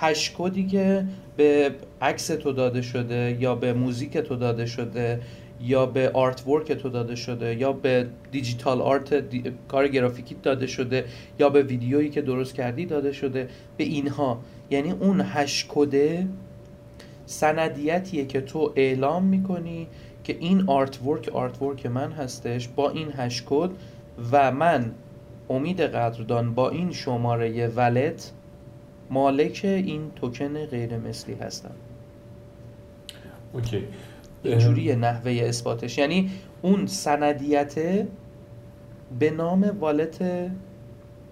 hash 0.00 0.32
codeی 0.38 0.66
که 0.66 1.04
به 1.36 1.74
عکس 2.00 2.26
تو 2.26 2.52
داده 2.52 2.82
شده 2.82 3.36
یا 3.40 3.54
به 3.54 3.72
موزیک 3.72 4.18
تو 4.18 4.36
داده 4.36 4.66
شده 4.66 5.20
یا 5.60 5.86
به 5.86 6.10
artwork 6.10 6.72
تو 6.72 6.88
داده 6.88 7.14
شده 7.14 7.54
یا 7.54 7.72
به 7.72 8.06
digital 8.30 8.80
art 8.80 9.14
دی... 9.14 9.52
کار 9.68 9.88
گرافیکی 9.88 10.36
داده 10.42 10.66
شده 10.66 11.04
یا 11.38 11.50
به 11.50 11.62
ویدیویی 11.62 12.10
که 12.10 12.22
درست 12.22 12.54
کردی 12.54 12.86
داده 12.86 13.12
شده. 13.12 13.48
به 13.76 13.84
اینها. 13.84 14.40
یعنی 14.70 14.90
اون 14.90 15.20
hash 15.24 15.66
codeه 15.68 16.28
سندیتیه 17.26 18.24
که 18.24 18.40
تو 18.40 18.72
اعلام 18.76 19.24
می‌کنی 19.24 19.86
که 20.24 20.36
این 20.40 20.64
artwork 20.66 21.28
artwork 21.28 21.86
من 21.86 22.12
هستش 22.12 22.68
با 22.68 22.90
این 22.90 23.12
hash 23.16 23.42
code 23.46 23.70
و 24.32 24.52
من 24.52 24.90
امید 25.50 25.80
قدردان 25.80 26.54
با 26.54 26.70
این 26.70 26.92
شماره 26.92 27.66
wallet 27.66 28.32
مالک 29.10 29.60
این 29.64 30.00
توکن 30.16 30.64
غیر 30.64 30.96
مثلی 30.96 31.34
هستم 31.34 31.70
اوکی. 33.52 33.84
اینجوریه 34.42 34.96
نحوه 34.96 35.32
اثباتش. 35.32 35.98
یعنی 35.98 36.30
اون 36.62 36.86
سندیت 36.86 37.74
به 39.18 39.30
نام 39.30 39.76
wallet 39.80 40.24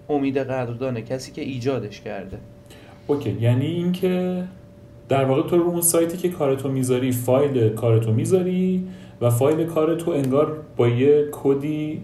امید 0.09 0.37
قدردانه 0.37 1.01
کسی 1.01 1.31
که 1.31 1.41
ایجادش 1.41 2.01
کرده. 2.01 2.37
اوکی. 3.07 3.37
یعنی 3.41 3.65
اینکه 3.65 4.43
در 5.09 5.25
واقع 5.25 5.49
تو 5.49 5.57
رو 5.57 5.63
اون 5.63 5.81
سایتی 5.81 6.17
که 6.17 6.29
کارتو 6.29 6.69
می‌ذاری 6.69 7.11
فایل 7.11 7.69
کارتو 7.69 8.13
می‌ذاری 8.13 8.87
و 9.21 9.29
فایل 9.29 9.67
کارتو 9.67 10.11
انگار 10.11 10.63
با 10.77 10.87
یه 10.87 11.25
کدی 11.31 12.01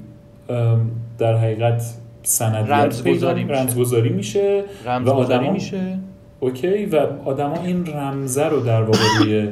در 1.18 1.38
حقیقت 1.38 1.98
سندیت 2.24 2.70
رمزگذاری 2.72 3.44
میشه. 3.44 3.54
رمزگذاری 3.62 4.10
میشه 4.10 4.64
رمزگذاری 4.86 5.24
آدما- 5.36 5.52
میشه. 5.52 5.98
اوکی 6.40 6.86
و 6.86 7.08
آدما 7.26 7.56
این 7.64 7.86
رمزه 7.88 8.46
رو 8.46 8.60
در 8.60 8.82
واقع 8.82 9.00
روی 9.20 9.50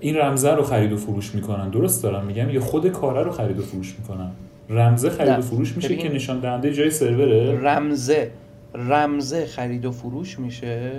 این 0.00 0.16
رمزه 0.16 0.50
رو 0.50 0.62
خرید 0.62 0.92
و 0.92 0.96
فروش 0.96 1.34
می‌کنن. 1.34 1.70
درست 1.70 2.02
دارم 2.02 2.26
میگم؟ 2.26 2.50
یا 2.50 2.60
خود 2.60 2.88
کاره 2.88 3.22
رو 3.22 3.30
خرید 3.30 3.58
و 3.58 3.62
فروش 3.62 3.94
می‌کنن. 3.98 4.30
رمزه 4.70 5.10
خرید 5.10 5.30
نه. 5.30 5.38
و 5.38 5.42
فروش 5.42 5.76
میشه. 5.76 5.96
که 5.96 6.08
نشان 6.12 6.40
دهنده 6.40 6.72
جای 6.72 6.90
سروره 6.90 7.60
رمزه. 7.60 8.30
رمزه 8.74 9.46
خرید 9.46 9.84
و 9.84 9.90
فروش 9.92 10.38
میشه. 10.38 10.90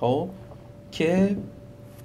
خب؟ 0.00 0.28
که 0.92 1.36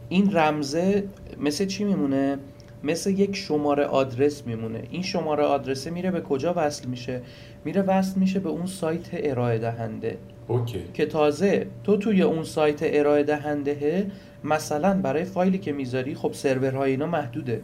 این 0.09 0.35
رمزه 0.35 1.03
مثل 1.39 1.65
چی 1.65 1.83
میمونه؟ 1.83 2.37
مثل 2.85 3.09
یک 3.09 3.35
شماره 3.35 3.83
آدرس 3.83 4.47
میمونه. 4.47 4.83
این 4.89 5.01
شماره 5.01 5.43
آدرسه 5.43 5.89
میره 5.89 6.11
به 6.11 6.21
کجا 6.21 6.53
وصل 6.57 6.87
میشه؟ 6.87 7.21
میره 7.65 7.81
وصل 7.81 8.19
میشه 8.19 8.39
به 8.39 8.49
اون 8.49 8.65
سایت 8.65 9.09
ارائه 9.13 9.57
دهنده. 9.57 10.17
اوکی. 10.47 10.79
که 10.93 11.05
تازه 11.05 11.67
تو 11.83 11.97
توی 11.97 12.21
اون 12.21 12.43
سایت 12.43 12.79
ارائه 12.83 13.23
دهنده 13.23 14.11
مثلا 14.43 15.01
برای 15.01 15.23
فایلی 15.23 15.57
که 15.57 15.71
می‌ذاری 15.71 16.15
خب 16.15 16.33
سرورهای 16.33 16.91
اینا 16.91 17.05
محدوده. 17.05 17.61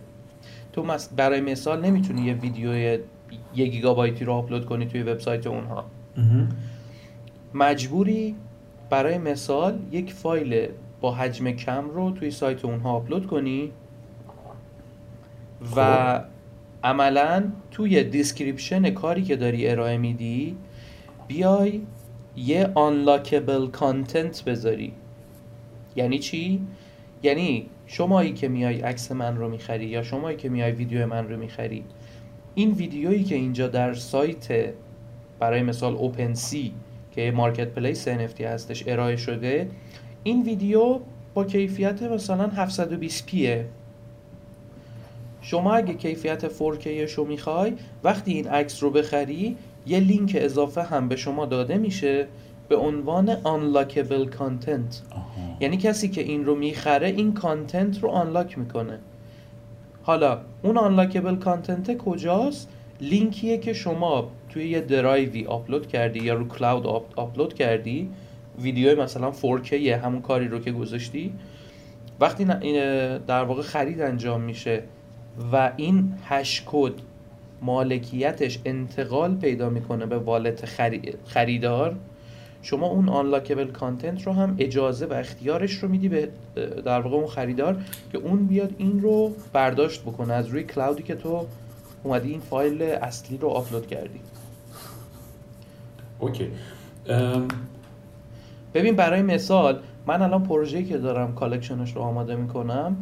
تو 0.73 0.97
برای 1.15 1.41
مثال 1.41 1.85
نمی‌تونی 1.85 2.21
یه 2.21 2.33
ویدیو 2.33 2.75
یک 3.55 3.71
گیگابایتی 3.71 4.25
رو 4.25 4.33
آپلود 4.33 4.65
کنی 4.65 4.85
توی 4.85 5.03
وبسایت 5.03 5.47
اونها. 5.47 5.85
مجبوری 7.53 8.35
برای 8.89 9.17
مثال 9.17 9.79
یک 9.91 10.13
فایل 10.13 10.67
با 11.01 11.11
حجم 11.11 11.51
کم 11.51 11.89
رو 11.89 12.11
توی 12.11 12.31
سایت 12.31 12.65
اونها 12.65 12.91
آپلود 12.91 13.27
کنی 13.27 13.71
و 15.75 16.19
خب. 16.19 16.25
عملا 16.83 17.43
توی 17.71 18.03
description 18.03 18.89
کاری 18.89 19.21
که 19.21 19.35
داری 19.35 19.69
ارائه 19.69 19.97
میدی 19.97 20.57
بیای 21.27 21.81
یه 22.35 22.69
unlockable 22.75 23.67
content 23.67 24.43
بذاری 24.43 24.93
یعنی 25.95 26.19
چی؟ 26.19 26.61
یعنی 27.23 27.69
شمایی 27.85 28.33
که 28.33 28.47
میای 28.47 28.81
عکس 28.81 29.11
من 29.11 29.37
رو 29.37 29.49
می‌خری 29.49 29.85
یا 29.85 30.03
شمایی 30.03 30.37
که 30.37 30.49
میای 30.49 30.71
ویدیو 30.71 31.07
من 31.07 31.29
رو 31.29 31.37
می‌خری 31.37 31.83
این 32.55 32.71
ویدیویی 32.71 33.23
که 33.23 33.35
اینجا 33.35 33.67
در 33.67 33.93
سایت 33.93 34.73
برای 35.39 35.63
مثال 35.63 35.95
OpenSea 35.95 36.73
که 37.11 37.31
marketplace 37.31 38.09
NFT 38.09 38.41
هستش 38.41 38.83
ارائه 38.87 39.15
شده 39.15 39.69
این 40.23 40.43
ویدیو 40.43 40.99
با 41.33 41.45
کیفیت 41.45 42.03
مثلا 42.03 42.47
720 42.47 43.25
پیه 43.25 43.65
شما 45.41 45.73
اگه 45.73 45.93
کیفیت 45.93 46.47
4K 46.47 46.87
رو 47.15 47.25
می‌خوای 47.25 47.73
وقتی 48.03 48.33
این 48.33 48.47
عکس 48.47 48.83
رو 48.83 48.89
بخری 48.89 49.57
یه 49.87 49.99
لینک 49.99 50.37
اضافه 50.39 50.83
هم 50.83 51.07
به 51.07 51.15
شما 51.15 51.45
داده 51.45 51.77
میشه 51.77 52.27
به 52.69 52.75
عنوان 52.75 53.35
unlockable 53.35 54.35
content. 54.37 55.15
آها. 55.15 55.57
یعنی 55.59 55.77
کسی 55.77 56.09
که 56.09 56.21
این 56.21 56.45
رو 56.45 56.55
می‌خره 56.55 57.07
این 57.07 57.33
content 57.33 58.03
رو 58.03 58.09
unlock 58.09 58.57
می‌کنه. 58.57 58.99
حالا 60.03 60.39
اون 60.63 60.77
unlockable 60.77 61.35
content 61.35 61.97
کجاست؟ 61.97 62.69
لینکیه 63.01 63.57
که 63.57 63.73
شما 63.73 64.31
توی 64.49 64.69
یه 64.69 64.81
driveی 64.81 65.45
آپلود 65.45 65.87
کردی 65.87 66.19
یا 66.19 66.33
رو 66.33 66.47
cloud 66.47 66.87
آپ- 66.87 67.13
آپلود 67.15 67.53
کردی 67.53 68.09
ویدیو 68.61 69.01
مثلا 69.01 69.31
4K 69.31 69.73
همون 69.73 70.21
کاری 70.21 70.47
رو 70.47 70.59
که 70.59 70.71
گذاشتی 70.71 71.33
وقتی 72.19 72.45
در 73.27 73.43
واقع 73.43 73.61
خرید 73.61 74.01
انجام 74.01 74.41
میشه 74.41 74.83
و 75.51 75.71
این 75.77 76.13
hash 76.27 76.63
code 76.65 76.93
مالکیتش 77.61 78.59
انتقال 78.65 79.35
پیدا 79.35 79.69
می‌کنه 79.69 80.05
به 80.05 80.17
wallet 80.17 80.65
خری- 80.65 81.13
خریدار 81.25 81.95
شما 82.61 82.87
اون 82.87 83.09
unlockable 83.09 83.71
content 83.71 84.27
رو 84.27 84.33
هم 84.33 84.55
اجازه 84.59 85.05
و 85.05 85.13
اختیارش 85.13 85.73
رو 85.73 85.89
میدی 85.89 86.09
به 86.09 86.29
در 86.85 87.01
واقع 87.01 87.15
اون 87.15 87.27
خریدار 87.27 87.77
که 88.11 88.17
اون 88.17 88.45
بیاد 88.45 88.73
این 88.77 89.01
رو 89.01 89.35
برداشت 89.53 90.01
بکنه 90.01 90.33
از 90.33 90.47
روی 90.47 90.63
cloudی 90.63 91.03
که 91.03 91.15
تو 91.15 91.45
اومدی 92.03 92.29
این 92.29 92.39
فایل 92.39 92.81
اصلی 92.81 93.37
رو 93.37 93.47
آپلود 93.47 93.87
کردی. 93.87 94.19
اوکی. 96.19 96.47
ام، 97.07 97.47
ببین 98.73 98.95
برای 98.95 99.21
مثال 99.21 99.79
من 100.07 100.21
الان 100.21 100.43
پروژه‌ای 100.43 100.85
که 100.85 100.97
دارم 100.97 101.35
collectionش 101.35 101.95
رو 101.95 102.01
آماده 102.01 102.35
می‌کنم. 102.35 102.97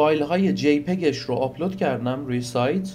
فایل 0.00 0.22
های 0.22 0.56
JPEGش 0.56 1.16
رو 1.16 1.34
آپلود 1.34 1.76
کردم 1.76 2.26
روی 2.26 2.40
سایت 2.40 2.90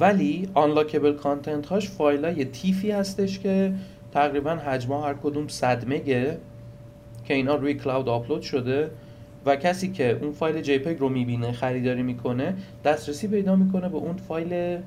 ولی 0.00 0.48
unlockable 0.54 1.12
content 1.12 1.66
هاش 1.66 1.88
فایل 1.88 2.24
های 2.24 2.44
TIFFی 2.44 2.90
هستش 2.90 3.38
که 3.38 3.72
تقریبا 4.12 4.50
حجمها 4.50 5.06
هر 5.06 5.14
کدوم 5.14 5.48
100 5.48 5.88
مگه 5.88 6.38
که 7.24 7.34
اینا 7.34 7.54
روی 7.54 7.74
کلاود 7.74 8.08
آپلود 8.08 8.42
شده 8.42 8.90
و 9.46 9.56
کسی 9.56 9.92
که 9.92 10.18
اون 10.22 10.32
فایل 10.32 10.64
JPEG 10.64 11.00
رو 11.00 11.08
می‌بینه 11.08 11.52
خریداری 11.52 12.02
می‌کنه 12.02 12.54
دسترسی 12.84 13.28
پیدا 13.28 13.56
می‌کنه 13.56 13.88
به 13.88 13.96
اون 13.96 14.16
فایل 14.16 14.78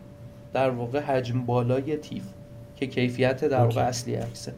در 0.54 0.70
واقع 0.70 1.00
حجم 1.00 1.46
بالای 1.46 1.98
تیف 1.98 2.24
که 2.76 2.88
کیفیت 2.88 3.46
در 3.46 3.64
واقع. 3.64 3.82
اصلی 3.82 4.16
عکسه 4.16 4.54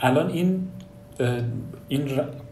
الان 0.00 0.30
این 0.30 0.68
این 1.88 2.08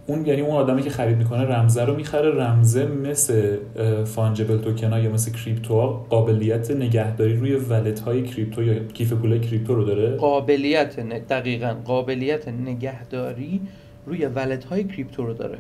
اون 0.07 0.27
یعنی 0.27 0.41
اون 0.41 0.57
آدمی 0.57 0.83
که 0.83 0.91
خرید 0.91 1.17
می‌کنه 1.19 1.43
رمزه 1.43 1.85
رو 1.85 1.97
می‌خره 1.97 2.31
رمزه 2.31 2.87
مثل 2.87 3.57
fungible 4.05 4.59
token 4.59 4.93
یا 5.03 5.11
مثل 5.11 5.33
crypto 5.33 5.81
قابلیت 6.11 6.71
نگهداری 6.71 7.37
روی 7.37 7.55
wallet 7.55 8.01
های 8.01 8.23
crypto 8.23 8.63
یا 8.63 8.79
کیف 8.85 9.13
پول 9.13 9.39
crypto 9.39 9.75
رو 9.75 9.85
داره 9.85 10.17
قابلیت 10.17 10.99
ن- 10.99 11.19
دقیقا 11.19 11.75
قابلیت 11.85 12.49
نگهداری 12.49 13.61
روی 14.07 14.27
wallet 14.27 14.65
های 14.65 14.85
crypto 14.85 15.27
رو 15.27 15.35
داره. 15.35 15.59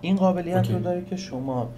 این 0.00 0.16
قابلیت 0.16 0.56
اوکی. 0.56 0.72
رو 0.72 0.78
داره 0.78 1.02
که 1.10 1.16
شما 1.16 1.68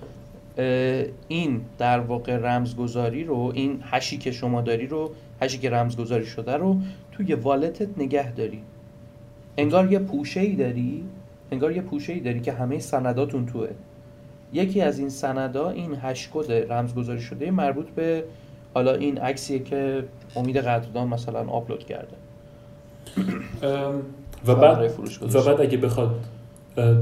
این 1.29 1.61
در 1.79 2.01
واقع 2.01 2.37
رمزگذاری 2.37 3.25
رو 3.25 3.53
این 3.55 3.81
hashی 3.83 4.19
که 4.19 4.31
شما 4.31 4.61
داری 4.61 4.87
رو 4.87 5.11
hashی 5.43 5.59
که 5.59 5.71
رمزگذاری 5.71 6.27
شده 6.27 6.57
رو 6.57 6.77
توی 7.13 7.35
walletت 7.35 7.89
نگه 7.99 8.33
داری 8.33 8.63
انگار 9.57 9.93
یه 9.93 9.99
پوشه 9.99 10.41
ای 10.41 10.55
داری؟ 10.55 11.05
انگار 11.53 11.73
یه 11.73 11.83
پوشه 11.83 12.13
ای 12.13 12.21
داری 12.21 12.41
که 12.41 12.53
همه 12.53 12.79
سنداتون 12.79 13.47
توه. 13.47 13.69
یکی 14.53 14.81
از 14.81 14.99
این 14.99 15.09
سندا 15.09 15.71
این 15.71 15.95
hash 16.03 16.29
code 16.35 16.73
رمزگذاری 16.73 17.21
شده 17.21 17.51
مربوط 17.51 17.89
به 17.89 18.25
حالا 18.75 18.95
این 18.95 19.19
عکسیه 19.19 19.59
که 19.59 20.05
امید 20.37 20.57
قدردان 20.57 21.09
مثلا 21.09 21.41
آپلود 21.41 21.85
کرده. 21.85 22.17
ام، 23.63 24.03
و 24.47 24.55
بعد 24.55 24.89
فروش 24.89 25.23
و. 25.23 25.27
بعد 25.27 25.61
اگه 25.61 25.79
بخواد 25.79 26.15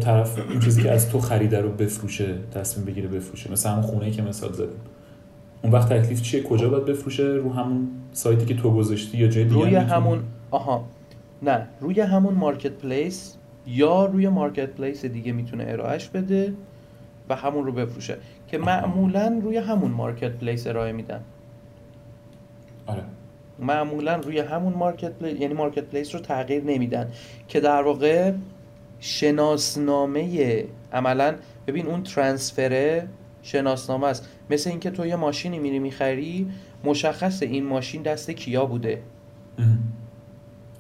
طرف 0.01 0.39
اون 0.51 0.61
چیزی 0.61 0.83
که 0.83 0.91
از 0.91 1.11
تو 1.11 1.21
خریده 1.21 1.61
رو 1.61 1.71
بفروشه 1.71 2.35
تصمیم 2.55 2.87
بگیره 2.87 3.09
بفروشه. 3.09 3.53
مثل 3.53 3.69
همون 3.69 3.83
خونه 3.83 4.11
که 4.11 4.23
مثال 4.23 4.53
زدیم. 4.53 4.81
اون 5.63 5.73
وقت 5.73 5.93
تکلیف 5.93 6.23
چیه؟ 6.23 6.43
کجا 6.43 6.69
باید 6.69 6.85
بفروشه؟ 6.85 7.25
رو 7.25 7.53
همون 7.53 7.89
سایتی 8.13 8.47
که 8.47 8.55
تو 8.55 8.71
گذاشتی 8.71 9.19
یا 9.19 9.29
جای 9.29 9.45
دیگه 9.45 9.65
روی؟ 9.65 9.75
همون 9.75 10.19
آها. 10.51 10.85
نه 11.43 11.67
روی 11.81 12.01
همون 12.01 12.35
marketplace 12.35 13.37
یا 13.67 14.05
روی 14.05 14.29
marketplace 14.29 15.05
دیگه 15.05 15.33
می‌تونه 15.33 15.65
ارائهش 15.69 16.09
بده 16.09 16.55
و 17.29 17.35
همون 17.37 17.65
رو 17.67 17.73
بفروشه 17.73 18.17
که 18.47 18.59
معمولا 18.59 19.41
روی 19.43 19.57
همون 19.57 19.91
marketplace 19.91 20.67
ارائه 20.67 20.93
میدن. 20.93 21.21
آره. 22.87 23.03
معمولا 23.59 24.17
روی 24.17 24.39
همون 24.39 24.73
marketplace 24.73 25.41
یعنی 25.41 25.55
marketplace 25.55 26.15
رو 26.15 26.21
تغییر 26.21 26.65
نمیدن 26.65 27.11
که 27.49 27.61
در 27.61 27.83
واقع 27.83 28.33
شناسنامه 29.01 30.65
عملا 30.93 31.35
ببین 31.67 31.87
اون 31.87 32.03
transferه 32.03 33.09
شناسنامه 33.43 34.07
است. 34.07 34.29
مثل 34.51 34.71
اینکه 34.71 34.91
تو 34.91 35.07
یه 35.07 35.17
ماشینی 35.17 35.59
میری 35.59 35.79
می‌خری 35.79 36.51
مشخص 36.85 37.43
این 37.43 37.65
ماشین 37.65 38.03
دست 38.03 38.31
کیا 38.31 38.67
بوده. 38.67 39.03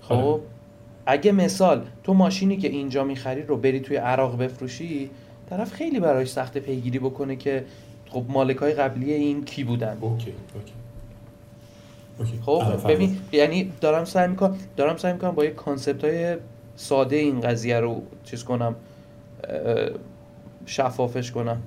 خب 0.08 0.14
آره. 0.14 0.40
اگه 1.06 1.32
مثال 1.32 1.84
تو 2.04 2.14
ماشینی 2.14 2.56
که 2.56 2.68
اینجا 2.68 3.04
می‌خری 3.04 3.42
رو 3.42 3.56
بری 3.56 3.80
توی 3.80 3.96
عراق 3.96 4.38
بفروشی 4.38 5.10
طرف 5.50 5.72
خیلی 5.72 6.00
براش 6.00 6.28
سخت 6.28 6.58
پیگیری 6.58 6.98
بکنه 6.98 7.36
که 7.36 7.64
خب 8.10 8.24
مالک 8.28 8.56
های 8.56 8.72
قبلی 8.72 9.12
این 9.12 9.44
کی 9.44 9.64
بودن؟ 9.64 9.98
اوکی 10.00 10.32
اوکی. 10.54 10.72
اوکی. 12.18 12.38
خب. 12.42 12.90
ببین 12.92 13.16
یعنی 13.32 13.72
دارم 13.80 14.04
سعی 14.04 14.28
می‌کنم 14.28 14.56
دارم 14.76 14.96
سعی 14.96 15.12
می‌کنم 15.12 15.30
با 15.30 15.44
یه 15.44 15.50
concept 15.50 16.04
های 16.04 16.36
ساده 16.76 17.16
این 17.16 17.40
قضیه 17.40 17.80
رو 17.80 18.02
چیز 18.24 18.44
کنم 18.44 18.74
شفافش 20.66 21.30
کنم. 21.32 21.62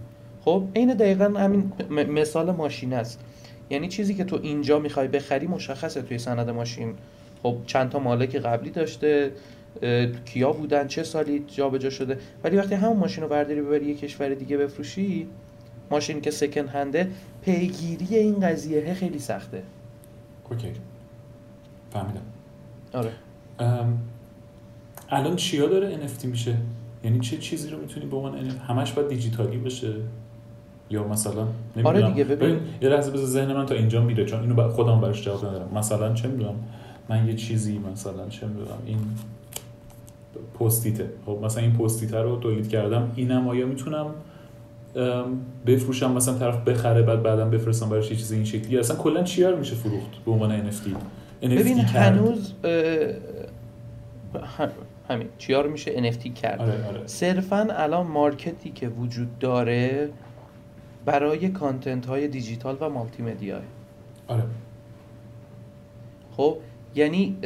خب 0.46 0.64
عین 0.76 0.94
دقیقا 0.94 1.26
همین 1.26 1.72
مثال 1.90 2.52
ماشین 2.52 2.94
است. 2.94 3.20
یعنی 3.70 3.88
چیزی 3.88 4.14
که 4.14 4.24
تو 4.24 4.40
اینجا 4.42 4.80
می‌خوای 4.80 5.08
بخری 5.08 5.48
مشخصه 5.48 6.02
توی 6.02 6.18
سند 6.18 6.50
ماشین. 6.50 6.94
خب 7.44 7.56
چند 7.66 7.90
تا 7.90 8.00
مالک 8.00 8.36
قبلی 8.36 8.70
داشته 8.70 9.32
کیا 10.26 10.52
بودن 10.52 10.88
چه 10.88 11.04
سالی 11.04 11.44
جابجا 11.48 11.90
شده؟ 11.90 12.18
ولی 12.44 12.58
وقتی 12.58 12.76
همون 12.76 12.98
ماشین 12.98 13.24
رو 13.24 13.30
برداری 13.30 13.62
ببری 13.62 13.86
یه 13.86 13.96
کشور 13.96 14.30
دیگه 14.30 14.58
بفروشی 14.58 15.28
ماشین 15.92 16.22
که 16.22 16.32
سکن 16.32 16.68
هنده 16.68 17.08
پیگیری 17.42 18.16
این 18.16 18.40
قضیه 18.40 18.94
خیلی 18.94 19.20
سخته. 19.20 19.64
اوکی. 20.50 20.72
فهمیدم. 21.94 22.22
آره. 22.94 23.12
الان 25.10 25.36
چیا 25.36 25.68
داره 25.68 25.98
NFT 26.08 26.26
میشه؟ 26.26 26.56
یعنی 27.04 27.20
چه 27.20 27.38
چیزی 27.38 27.70
رو 27.70 27.78
می‌تونی 27.82 28.06
به 28.06 28.18
عنوان 28.18 28.50
NFT 28.50 28.54
همش 28.68 28.92
باید 28.92 29.08
دیجیتالی 29.08 29.58
باشه؟ 29.58 29.94
یا 30.90 31.08
مثلا 31.08 31.48
نمی‌دونم 31.76 31.88
آره 31.88 32.08
دیگه، 32.08 32.24
ببین. 32.24 32.60
یه 32.82 32.90
لحظه 32.90 33.12
بذار 33.12 33.26
ذهن 33.26 33.54
من 33.54 33.66
تا 33.66 33.76
اینجا 33.76 34.02
میره 34.02 34.26
چون 34.26 34.40
اینو 34.42 34.70
خودم 34.70 35.02
براش 35.02 35.22
جواب 35.26 35.46
ندارم. 35.46 35.70
مثلا 35.76 36.14
چه 36.14 36.28
می‌دونم. 36.28 36.56
من 37.10 37.28
یه 37.28 37.34
چیزی 37.34 37.80
مثلا 37.94 38.30
چه 38.30 38.48
می‌دونم 38.48 38.78
این 38.86 39.00
پستیته. 40.60 41.10
خب 41.26 41.40
مثلا 41.44 41.64
این 41.64 41.74
پستیته 41.74 42.18
رو 42.18 42.40
تولید 42.40 42.70
کردم 42.70 43.12
اینم 43.16 43.48
آیا 43.48 43.66
می‌تونم 43.66 44.06
بفروشم 45.66 46.12
مثلا 46.12 46.38
طرف 46.38 46.68
بخره 46.68 47.02
بعد 47.02 47.24
بعدم 47.24 47.50
بفرستم 47.50 47.90
براش 47.90 48.12
یه 48.12 48.18
چیز 48.18 48.32
این 48.32 48.46
شکلی. 48.46 48.78
اصلا 48.78 48.96
کلا 48.96 49.24
چیا 49.24 49.50
رو 49.50 49.58
میشه 49.58 49.76
فروخت 49.76 50.12
به 50.26 50.32
عنوان 50.32 50.72
NFT 50.72 50.90
ببین 51.42 51.78
کرد. 51.78 51.96
هنوز 51.96 52.54
همین 55.10 55.28
چیا 55.38 55.62
رو 55.62 55.72
میشه 55.72 56.12
NFT 56.12 56.34
کرد. 56.34 56.62
آره 56.62 56.88
آره. 56.88 57.02
صرفا 57.06 57.68
الان 57.72 58.08
marketی 58.08 58.72
که 58.72 58.90
وجود 58.90 59.40
داره 59.40 60.10
برای 61.06 61.50
content 61.50 62.06
های 62.06 62.28
دیجیتال 62.28 62.78
و 62.80 62.90
مالتی 62.90 63.24
مدیا 63.24 63.60
آره. 64.28 64.44
خب 66.38 66.58
یعنی 66.96 67.38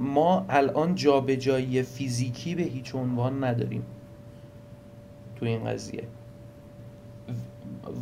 ما 0.00 0.46
الان 0.48 0.94
جابجایی 0.94 1.82
فیزیکی 1.82 2.54
به 2.54 2.62
هیچ 2.62 2.94
عنوان 2.94 3.44
نداریم 3.44 3.82
تو 5.36 5.46
این 5.46 5.64
قضیه. 5.64 6.04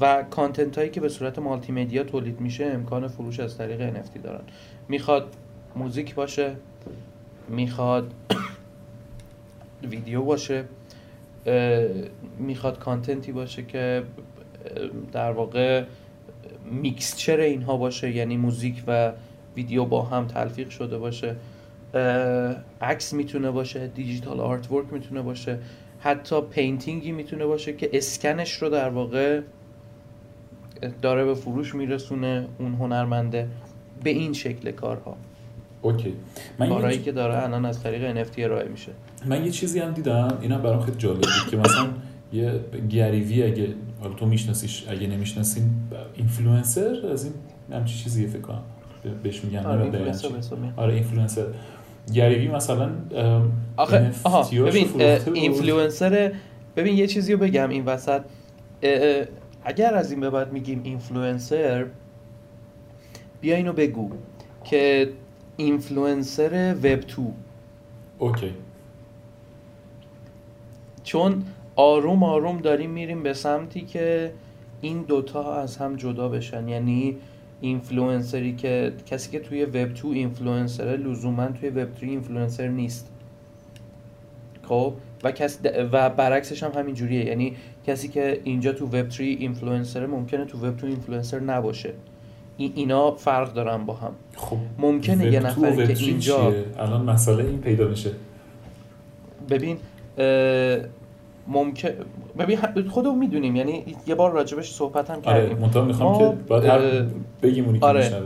و 0.00 0.22
content 0.22 0.78
هایی 0.78 0.90
که 0.90 1.00
به 1.00 1.08
صورت 1.08 1.38
مالتی 1.38 1.72
مدیا 1.72 2.04
تولید 2.04 2.40
میشه 2.40 2.64
امکان 2.64 3.08
فروش 3.08 3.40
از 3.40 3.58
طریق 3.58 3.94
NFT 3.94 4.18
دارن. 4.22 4.42
می‌خواد 4.88 5.36
موزیک 5.76 6.14
باشه 6.14 6.56
می‌خواد 7.48 8.14
ویدیو 9.90 10.22
باشه 10.22 10.64
می‌خواد 12.38 12.78
contentی 12.78 13.32
باشه 13.32 13.62
که 13.62 14.02
در 15.12 15.32
واقع 15.32 15.84
mixture 16.70 17.40
اینها 17.40 17.76
باشه 17.76 18.10
یعنی 18.10 18.36
موزیک 18.36 18.82
و 18.86 19.12
ویدیو 19.56 19.84
با 19.84 20.02
هم 20.02 20.26
تلفیق 20.26 20.68
شده 20.68 20.98
باشه 20.98 21.36
عکس 22.80 23.12
می‌تونه 23.12 23.50
باشه 23.50 23.86
digital 23.86 24.40
artwork 24.40 24.92
می‌تونه 24.92 25.22
باشه 25.22 25.58
حتی 25.98 26.40
paintingی 26.40 27.12
می‌تونه 27.12 27.46
باشه 27.46 27.72
که 27.72 27.90
اسکنش 27.92 28.52
رو 28.52 28.68
در 28.68 28.88
واقع 28.88 29.40
داره 31.02 31.24
به 31.24 31.34
فروش 31.34 31.74
میرسونه 31.74 32.48
اون 32.58 32.74
هنرمنده 32.74 33.48
به 34.04 34.10
این 34.10 34.32
شکل 34.32 34.70
کارها. 34.70 35.16
okay. 35.82 36.14
من 36.58 36.68
کارهایی 36.68 36.98
که 36.98 37.12
داره 37.12 37.42
الان 37.42 37.64
از 37.64 37.82
طریق 37.82 38.24
NFT 38.24 38.38
ارائه 38.38 38.68
میشه. 38.68 38.92
من 39.26 39.44
یه 39.44 39.50
چیزی 39.50 39.78
هم 39.78 39.92
دیدم 39.92 40.38
اینم 40.40 40.62
برام 40.62 40.80
خیلی 40.80 40.96
جالب 40.96 41.16
بود 41.16 41.50
که 41.50 41.56
مثلا 41.56 41.88
یه 42.32 42.60
Gary 42.90 43.20
Vee 43.20 43.42
اگه 43.42 43.74
حالا 44.00 44.14
تو 44.14 44.26
میشناسیش 44.26 44.84
اگه 44.88 45.06
نمی‌شناسین 45.06 45.70
اینفلوئنسر 46.14 47.06
از 47.12 47.24
این 47.24 47.34
همچی 47.72 47.98
چیزیه 47.98 48.28
فکر 48.28 48.40
کنم. 48.40 48.62
بهش 49.22 49.44
میگن 49.44 49.66
آره، 49.66 49.82
اینفلوئنسر. 49.82 50.56
آره 50.76 50.94
اینفلوئنسر 50.94 51.46
Gary 52.12 52.33
Vee 52.33 52.48
مثلا 52.48 52.90
آخه 53.76 54.10
آها 54.24 54.50
ببین. 54.50 55.00
اینفلوئنسر 55.34 56.32
ببین 56.76 56.96
یه 56.96 57.06
چیزی 57.06 57.32
رو 57.32 57.38
بگم 57.38 57.68
این 57.68 57.84
وسط. 57.84 58.22
اگر 59.64 59.94
از 59.94 60.10
این 60.10 60.20
به 60.20 60.30
بعد 60.30 60.52
میگیم 60.52 60.80
اینفلوئنسر 60.84 61.86
بیا 63.40 63.56
اینو 63.56 63.72
بگو 63.72 64.10
که 64.64 65.08
اینفلوئنسر 65.56 66.74
web 66.82 67.00
two 67.00 67.32
okay. 68.18 68.54
چون 71.04 71.42
آروم 71.76 72.22
آروم 72.22 72.58
داریم 72.58 72.90
میریم 72.90 73.22
به 73.22 73.32
سمتی 73.32 73.80
که 73.80 74.32
این 74.80 75.02
دوتا 75.02 75.54
از 75.54 75.76
هم 75.76 75.96
جدا 75.96 76.28
بشن. 76.28 76.68
یعنی 76.68 77.16
اینفلوئنسری 77.60 78.54
که 78.54 78.92
کسی 79.06 79.30
که 79.30 79.40
توی 79.40 79.64
web 79.64 79.94
two 79.94 80.08
اینفلوئنسره 80.08 80.96
لزوما 80.96 81.46
توی 81.46 81.68
وب 81.68 81.88
3 82.00 82.06
اینفلوئنسر 82.06 82.68
نیست. 82.68 83.10
خب؟ 84.62 84.92
و 85.24 85.32
کس 85.32 85.58
و 85.92 86.10
برعکسش 86.10 86.62
هم 86.62 86.72
همین 86.72 86.94
جوریه 86.94 87.24
یعنی 87.24 87.56
کسی 87.86 88.08
که 88.08 88.40
اینجا 88.44 88.72
تو 88.72 88.86
وب 88.86 89.10
3 89.10 89.22
اینفلوئنسره 89.24 90.06
ممکنه 90.06 90.44
تو 90.44 90.58
وب 90.58 90.76
2 90.76 90.86
اینفلوئنسر 90.86 91.40
نباشه. 91.40 91.92
این 92.56 92.72
اینا 92.74 93.10
فرق 93.10 93.52
دارن 93.52 93.86
با 93.86 93.94
هم. 93.94 94.12
خب. 94.36 94.56
ممکنه 94.78 95.32
یه 95.32 95.40
نفری 95.40 95.82
وب 95.82 95.94
که 95.94 96.04
اینجا 96.04 96.50
چیه؟ 96.50 96.64
الان 96.78 97.02
مسئله 97.10 97.44
این 97.44 97.60
پیدا 97.60 97.88
میشه. 97.88 98.10
ببین 99.50 99.76
ممکن 101.48 101.88
ببین 102.38 102.58
خودمون 102.88 103.18
می‌دونیم. 103.18 103.56
یعنی 103.56 103.96
یه 104.06 104.14
بار 104.14 104.32
راجبش 104.32 104.72
صحبت 104.72 105.10
هم 105.10 105.20
آره 105.24 105.40
کردیم. 105.40 105.58
منتها 105.58 105.84
می‌خوام 105.84 106.12
ما، 106.12 106.18
که 106.18 106.36
باید 106.48 106.64
هر 106.64 107.06
بگیم 107.42 107.64
اونی 107.64 107.78
که 107.78 107.86
آره. 107.86 108.22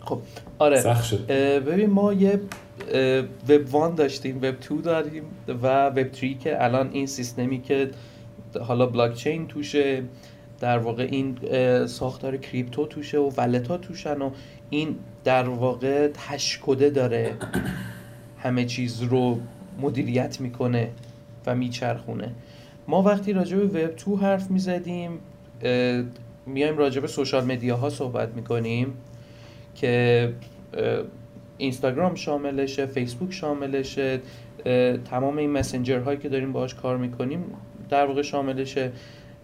خب 0.00 0.18
آره. 0.58 0.80
سخت 0.80 1.04
شد. 1.04 1.26
ببین 1.66 1.90
ما 1.90 2.12
یه 2.12 2.40
web 3.48 3.74
one 3.74 3.94
داشتیم 3.94 4.36
web 4.36 4.60
two 4.60 4.80
داریم 4.80 5.22
و 5.62 5.86
web 5.86 6.02
three 6.02 6.34
که 6.34 6.64
الان 6.64 6.90
این 6.92 7.06
سیستمی 7.06 7.60
که 7.60 7.90
حالا 8.60 8.86
بلاک 8.86 9.14
چین 9.14 9.46
توشه 9.46 10.02
در 10.60 10.78
واقع 10.78 11.08
این 11.10 11.36
ساختار 11.86 12.36
کریپتو 12.36 12.86
توشه 12.86 13.18
و 13.18 13.30
wallet 13.36 13.68
ها 13.68 13.78
توشن 13.78 14.22
و 14.22 14.30
این 14.70 14.96
در 15.24 15.48
واقع 15.48 16.10
hash 16.18 16.60
code 16.62 16.84
ه 16.84 16.90
داره 16.90 17.34
همه 18.38 18.64
چیز 18.64 19.02
رو 19.02 19.40
مدیریت 19.80 20.40
می‌کنه 20.40 20.90
و 21.46 21.54
میچرخونه. 21.54 22.30
ما 22.88 23.02
وقتی 23.02 23.32
راجع 23.32 23.56
به 23.56 23.86
web 23.86 23.96
two 23.96 24.16
حرف 24.16 24.50
می‌زدیم 24.50 25.18
میایم 26.46 26.78
راجع 26.78 27.00
به 27.00 27.06
سوشال 27.06 27.44
مدیاها 27.44 27.90
صحبت 27.90 28.28
می‌کنیم 28.28 28.94
که 29.74 30.32
اینستاگرام 31.58 32.14
شاملشه 32.14 32.86
فیسبوک 32.86 33.32
شاملشه 33.32 34.20
تمام 35.10 35.36
این 35.36 35.50
مسنجر 35.50 35.98
هایی 35.98 36.18
که 36.18 36.28
داریم 36.28 36.52
باهاش 36.52 36.74
کار 36.74 36.96
می‌کنیم 36.96 37.44
در 37.88 38.06
واقع 38.06 38.22
شاملشه. 38.22 38.92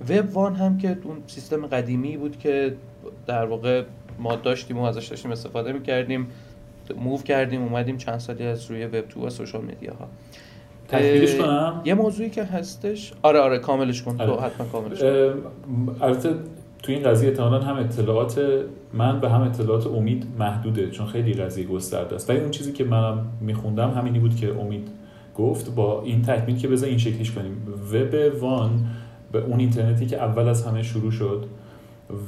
وب 0.08 0.36
وان 0.36 0.54
هم 0.54 0.78
که 0.78 0.98
اون 1.04 1.22
سیستم 1.26 1.66
قدیمی 1.66 2.16
بود 2.16 2.38
که 2.38 2.76
در 3.26 3.44
واقع 3.44 3.84
ما 4.18 4.36
داشتیم 4.36 4.78
و 4.78 4.82
ازش 4.82 5.06
داشتیم 5.06 5.30
استفاده 5.30 5.72
می‌کردیم 5.72 6.28
موو 6.96 7.22
کردیم 7.22 7.62
اومدیم 7.62 7.96
چند 7.96 8.18
سالی 8.18 8.44
از 8.44 8.70
روی 8.70 8.86
وب 8.86 9.08
تو 9.08 9.26
و 9.26 9.30
سوشال 9.30 9.64
مدیا 9.64 9.94
ها 9.94 10.08
تکمیلش 10.88 11.34
کنم؟ 11.34 11.80
یه 11.84 11.94
موضوعی 11.94 12.30
که 12.30 12.44
هستش. 12.44 13.12
آره 13.22 13.38
آره 13.38 13.58
کاملش 13.58 14.02
کن. 14.02 14.16
تو 14.16 14.22
آره. 14.22 14.42
حتما 14.42 14.66
کاملش 14.66 15.00
کن. 15.00 15.06
البته 16.00 16.34
تو 16.82 16.92
این 16.92 17.02
قضیه 17.02 17.28
احتمالا 17.28 17.60
هم 17.60 17.76
اطلاعات 17.76 18.40
من 18.92 19.20
و 19.20 19.28
هم 19.28 19.42
اطلاعات 19.42 19.86
امید 19.86 20.26
محدوده 20.38 20.90
چون 20.90 21.06
خیلی 21.06 21.34
قضیه 21.34 21.66
گسترده 21.66 22.14
است. 22.14 22.30
ولی 22.30 22.40
اون 22.40 22.50
چیزی 22.50 22.72
که 22.72 22.84
منم 22.84 23.26
میخوندم 23.40 23.90
همینی 23.90 24.18
بود 24.18 24.36
که 24.36 24.60
امید 24.60 24.88
گفت 25.36 25.74
با 25.74 26.02
این 26.02 26.22
تکمیل 26.22 26.56
که 26.56 26.68
بذار 26.68 26.88
این 26.88 26.98
شکلیش 26.98 27.32
کنیم. 27.32 27.56
وب 27.92 28.42
وان 28.42 28.86
به 29.32 29.38
اون 29.38 29.60
اینترنتی 29.60 30.06
که 30.06 30.16
اول 30.16 30.48
از 30.48 30.66
همه 30.66 30.82
شروع 30.82 31.10
شد 31.10 31.44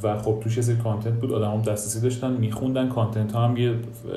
و 0.03 0.19
خب 0.19 0.39
توش 0.41 0.57
یه 0.57 0.63
سری 0.63 0.77
کانتنت 0.77 1.15
بود 1.15 1.33
آدم 1.33 1.63
دسترسی 1.63 2.01
داشتن 2.01 2.33
میخوندن. 2.33 2.89
کانتنت 2.89 3.33
ها 3.33 3.45
هم 3.45 3.57
یه 3.57 3.75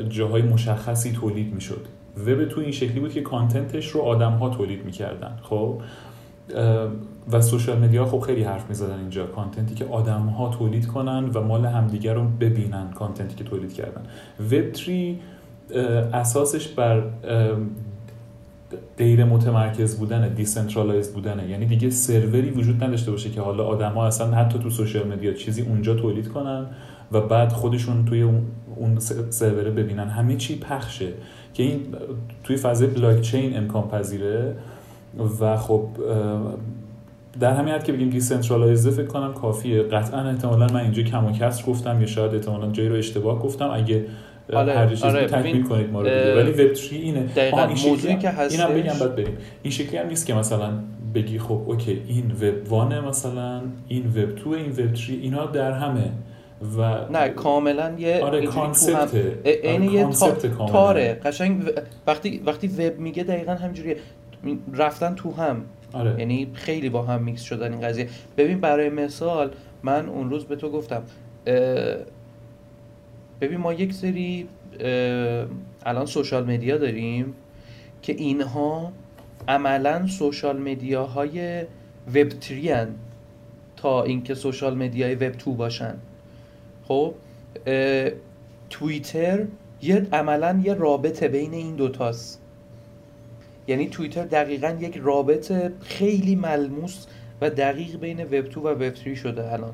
جاهای 0.10 0.42
مشخصی 0.42 1.12
تولید 1.12 1.54
می‌شد. 1.54 1.86
وب 2.28 2.46
تو 2.46 2.62
این 2.62 2.72
شکلی 2.72 3.00
بود 3.00 3.14
که 3.14 3.22
کانتنتش 3.22 3.88
رو 3.88 4.02
آدم 4.02 4.32
ها 4.32 4.50
تولید 4.50 4.86
می‌کردن 4.86 5.40
خب؟ 5.42 5.82
و 7.32 7.42
social 7.42 7.80
media 7.80 8.06
خب 8.06 8.20
خیلی 8.20 8.44
حرف 8.44 8.70
می‌زدن 8.70 9.00
اینجا. 9.00 9.26
content 9.26 9.70
ی 9.70 9.76
که 9.76 9.86
آدم 9.86 10.22
ها 10.22 10.50
تولید 10.50 10.88
کنن 10.88 11.30
و 11.34 11.42
مال 11.42 11.66
همدیگر 11.66 12.14
رو 12.14 12.24
ببینن 12.40 12.92
content 12.96 13.31
ی 13.31 13.36
که 13.36 13.44
تولید 13.44 13.74
کردن. 13.74 14.04
web 14.52 14.72
three 14.72 15.20
اه، 15.72 15.86
اساسش 16.16 16.68
بر 16.68 17.04
غیر 18.98 19.26
متمرکز 19.26 19.96
بودن 19.98 20.34
decentralized 20.34 21.14
بودنه 21.14 21.50
یعنی 21.50 21.66
دیگه 21.66 21.90
سروری 21.90 22.50
وجود 22.50 22.84
نداشته 22.84 23.12
باشه 23.12 23.30
که 23.30 23.42
حالا 23.42 23.64
آدما 23.66 24.06
اصلا 24.06 24.28
حتی 24.36 24.60
تو 24.60 24.70
social 24.70 25.08
media 25.08 25.34
چیزی 25.34 25.62
اونجا 25.62 25.94
تولید 25.96 26.28
کنن 26.28 26.66
و 27.12 27.22
بعد 27.22 27.52
خودشون 27.52 28.06
توی 28.06 28.22
اون- 28.22 29.00
سروره 29.30 29.72
ببینن. 29.72 30.08
همه 30.08 30.36
چی 30.36 30.60
پخشه. 30.60 31.08
که 31.54 31.64
این 31.64 31.80
توی 32.44 32.56
فضای 32.58 32.88
بلاک 32.88 33.22
چین 33.22 33.58
امکان 33.58 33.88
پذیره 33.88 34.56
و 35.42 35.58
خب 35.58 35.86
در 37.40 37.54
همین 37.54 37.74
حد 37.74 37.84
که 37.84 37.94
بگیم 37.94 38.10
decentralized 38.10 38.86
ه 38.86 38.92
فکر 38.92 39.06
کنم 39.08 39.34
کافیه. 39.34 39.84
قطعا 39.84 40.30
احتمالا 40.30 40.68
من 40.68 40.80
اینجا 40.80 41.04
کم 41.04 41.26
و 41.26 41.32
کسر 41.32 41.66
گفتم 41.66 42.02
یا 42.02 42.08
شاید 42.08 42.34
احتمالا 42.34 42.72
جایی 42.72 42.90
رو 42.90 42.96
اشتباه 42.96 43.40
گفتم. 43.40 43.70
اگه 43.74 44.06
آره، 44.54 44.74
هر 44.74 44.88
چیزی 44.88 45.04
آره، 45.04 45.28
تکمیل 45.28 45.44
ببین، 45.52 45.64
کنید 45.64 45.90
ما 45.90 46.02
رو 46.02 46.08
دیگه. 46.08 46.36
ولی 46.36 46.52
وب 46.52 46.74
3 46.74 46.96
اینه. 46.96 47.20
دقیقاً، 47.24 47.58
این 47.66 47.90
موضوعی 47.90 48.16
که 48.18 48.30
هستش- 48.30 48.60
اینم 48.60 48.82
بگم 48.82 49.00
بعد 49.00 49.16
بریم. 49.16 49.38
این 49.64 49.72
شکلی 49.72 49.98
هم 49.98 50.08
نیست 50.08 50.26
که 50.26 50.34
مثلا 50.34 50.70
بگی 51.16 51.40
خب 51.40 51.62
okay 51.68 52.02
این 52.08 52.32
web 52.32 52.72
one 52.72 52.94
ه 52.94 53.02
مثلا 53.02 53.62
این 53.88 54.06
وب 54.08 54.36
2 54.44 54.50
این 54.50 54.72
وب 54.72 54.96
3 54.96 55.14
اینا 55.14 55.46
در 55.46 55.72
همه. 55.72 56.12
و 56.78 57.06
نه 57.12 57.30
کاملا 57.30 57.94
یه 57.98 58.08
آره 58.08 58.16
عین 58.16 58.24
آره، 58.24 58.44
یه 58.44 58.48
کانسپت 60.04 60.46
تا-. 60.58 60.66
تاره. 60.72 61.14
قشنگ 61.26 61.64
وقتی 62.08 62.42
وقتی 62.46 62.68
وب 62.68 63.00
میگه 63.00 63.24
دقیقا 63.24 63.52
همجوریه 63.54 63.98
رفتن 64.74 65.16
تو 65.16 65.32
هم. 65.32 65.62
آره. 65.94 66.16
یعنی 66.20 66.48
خیلی 66.54 66.90
با 66.90 67.02
هم 67.04 67.24
میکس 67.24 67.42
شدن 67.42 67.72
این 67.74 67.82
قضیه. 67.82 68.08
ببین 68.38 68.60
برای 68.60 68.90
مثال 68.90 69.52
من 69.84 70.10
اون 70.10 70.30
روز 70.30 70.46
به 70.46 70.56
تو 70.56 70.70
گفتم 70.70 71.04
ببین 73.42 73.58
ما 73.58 73.74
یک 73.74 73.94
سری 73.94 74.48
الان 75.86 76.06
سوشال 76.06 76.52
مدیا 76.52 76.78
داریم 76.78 77.34
که 78.02 78.14
اینها 78.14 78.92
عملا 79.48 80.08
سوشال 80.08 80.58
مدیاهای 80.58 81.62
وب 82.08 82.30
3 82.40 82.56
هن 82.56 82.88
تا 83.76 84.04
اینکه 84.04 84.34
سوشال 84.34 84.78
مدیای 84.78 85.16
وب 85.16 85.32
2 85.32 85.54
باشن. 85.54 85.96
خب 86.88 87.14
توییتر 88.70 89.46
یه 89.82 90.08
عملا 90.14 90.62
یه 90.64 90.74
رابطه 90.74 91.28
بین 91.28 91.54
این 91.54 91.76
دوتاست 91.76 92.42
یعنی 93.68 93.88
توییتر 93.88 94.26
دقیقا 94.26 94.78
یک 94.80 94.98
رابط 95.04 95.54
خیلی 95.82 96.36
ملموس 96.36 97.06
و 97.42 97.50
دقیق 97.50 97.96
بین 98.00 98.24
وب 98.24 98.50
2 98.50 98.62
و 98.62 98.68
وب 98.68 98.96
3 98.96 99.16
شده 99.16 99.54
الان. 99.54 99.74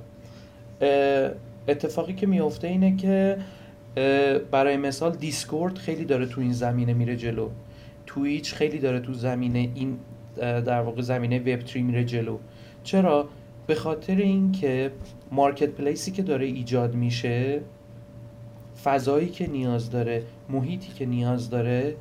اتفاقی 1.67 2.13
که 2.13 2.27
میفته 2.27 2.67
اینه 2.67 2.95
که 2.95 3.37
برای 4.51 4.77
مثال 4.77 5.15
دیسکورد 5.15 5.77
خیلی 5.77 6.05
داره 6.05 6.25
تو 6.25 6.41
این 6.41 6.53
زمینه 6.53 6.93
میره 6.93 7.15
جلو. 7.15 7.49
تویچ 8.05 8.53
خیلی 8.53 8.79
داره 8.79 8.99
تو 8.99 9.13
زمینه 9.13 9.69
این 9.75 9.97
در 10.37 10.81
واقع 10.81 11.01
زمینه 11.01 11.39
وب 11.39 11.65
3 11.65 11.81
میره 11.81 12.05
جلو. 12.05 12.37
چرا؟ 12.83 13.29
به 13.67 13.75
خاطر 13.75 14.15
اینکه 14.15 14.91
marketplace 15.31 15.69
ی 15.69 16.11
که 16.11 16.21
داره 16.21 16.45
ایجاد 16.45 16.95
میشه 16.95 17.61
فضایی 18.83 19.29
که 19.29 19.47
نیاز 19.47 19.89
داره 19.89 20.23
محیطی 20.49 20.93
که 20.93 21.05
نیاز 21.05 21.49
داره 21.49 21.95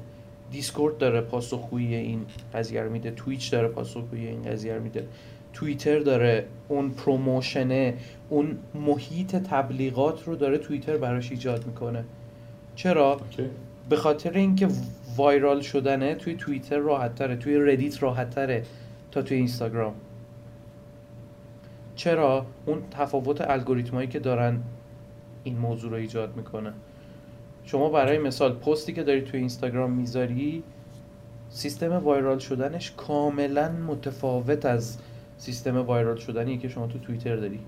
دیسکورد 0.51 0.99
داره 0.99 1.21
پاسخگویی 1.21 1.95
این 1.95 2.27
قضیه 2.55 2.83
رو 2.83 2.91
میده. 2.91 3.11
تویچ 3.11 3.53
داره 3.53 3.69
پاسخگویی 3.69 4.27
این 4.27 4.43
قضیه 4.43 4.75
رو 4.75 4.83
میده. 4.83 5.07
توییتر 5.57 5.99
داره 5.99 6.47
اون 6.69 6.91
promotion 6.91 7.85
ه 7.85 7.95
اون 8.29 8.59
محیط 8.75 9.37
تبلیغات 9.37 10.25
رو 10.25 10.37
داره 10.37 10.59
توییتر 10.59 10.97
براش 10.97 11.31
ایجاد 11.31 11.67
می‌کنه. 11.67 12.05
چرا؟ 12.75 13.13
Okay. 13.13 13.51
به 13.89 13.97
خاطر 13.97 14.33
اینکه 14.33 14.69
viral 15.17 15.61
شدنه 15.61 16.15
توی 16.15 16.35
توییتر 16.35 16.79
راحت 16.79 17.15
تره 17.15 17.37
توی 17.37 17.57
ردیت 17.57 18.03
راحت 18.03 18.31
تره 18.31 18.63
تا 19.11 19.23
توی 19.23 19.37
اینستاگرام 19.37 19.95
چرا؟ 21.95 22.47
اون 22.67 22.83
تفاوت 22.91 23.51
الگوریتمایی 23.51 24.09
که 24.09 24.19
دارن 24.19 24.61
این 25.45 25.59
موضوع 25.59 25.91
رو 25.91 25.97
ایجاد 25.97 26.37
می‌کنه. 26.37 26.73
شما 27.65 27.89
برای 27.89 28.19
مثال 28.19 28.53
پستی 28.53 28.93
که 28.93 29.03
داری 29.03 29.23
توی 29.23 29.41
اینستاگرام 29.41 29.93
می‌ذاری 29.93 30.63
سیستم 31.51 31.93
viral 31.93 32.39
شدنش 32.39 32.93
کاملا 32.97 33.73
متفاوت 33.73 34.67
از 34.67 34.99
سیستم 35.39 35.77
viral 35.77 36.17
شدنی 36.17 36.59
که 36.59 36.69
شما 36.69 36.87
تو 36.87 36.99
توییتر 36.99 37.37
داری. 37.37 37.61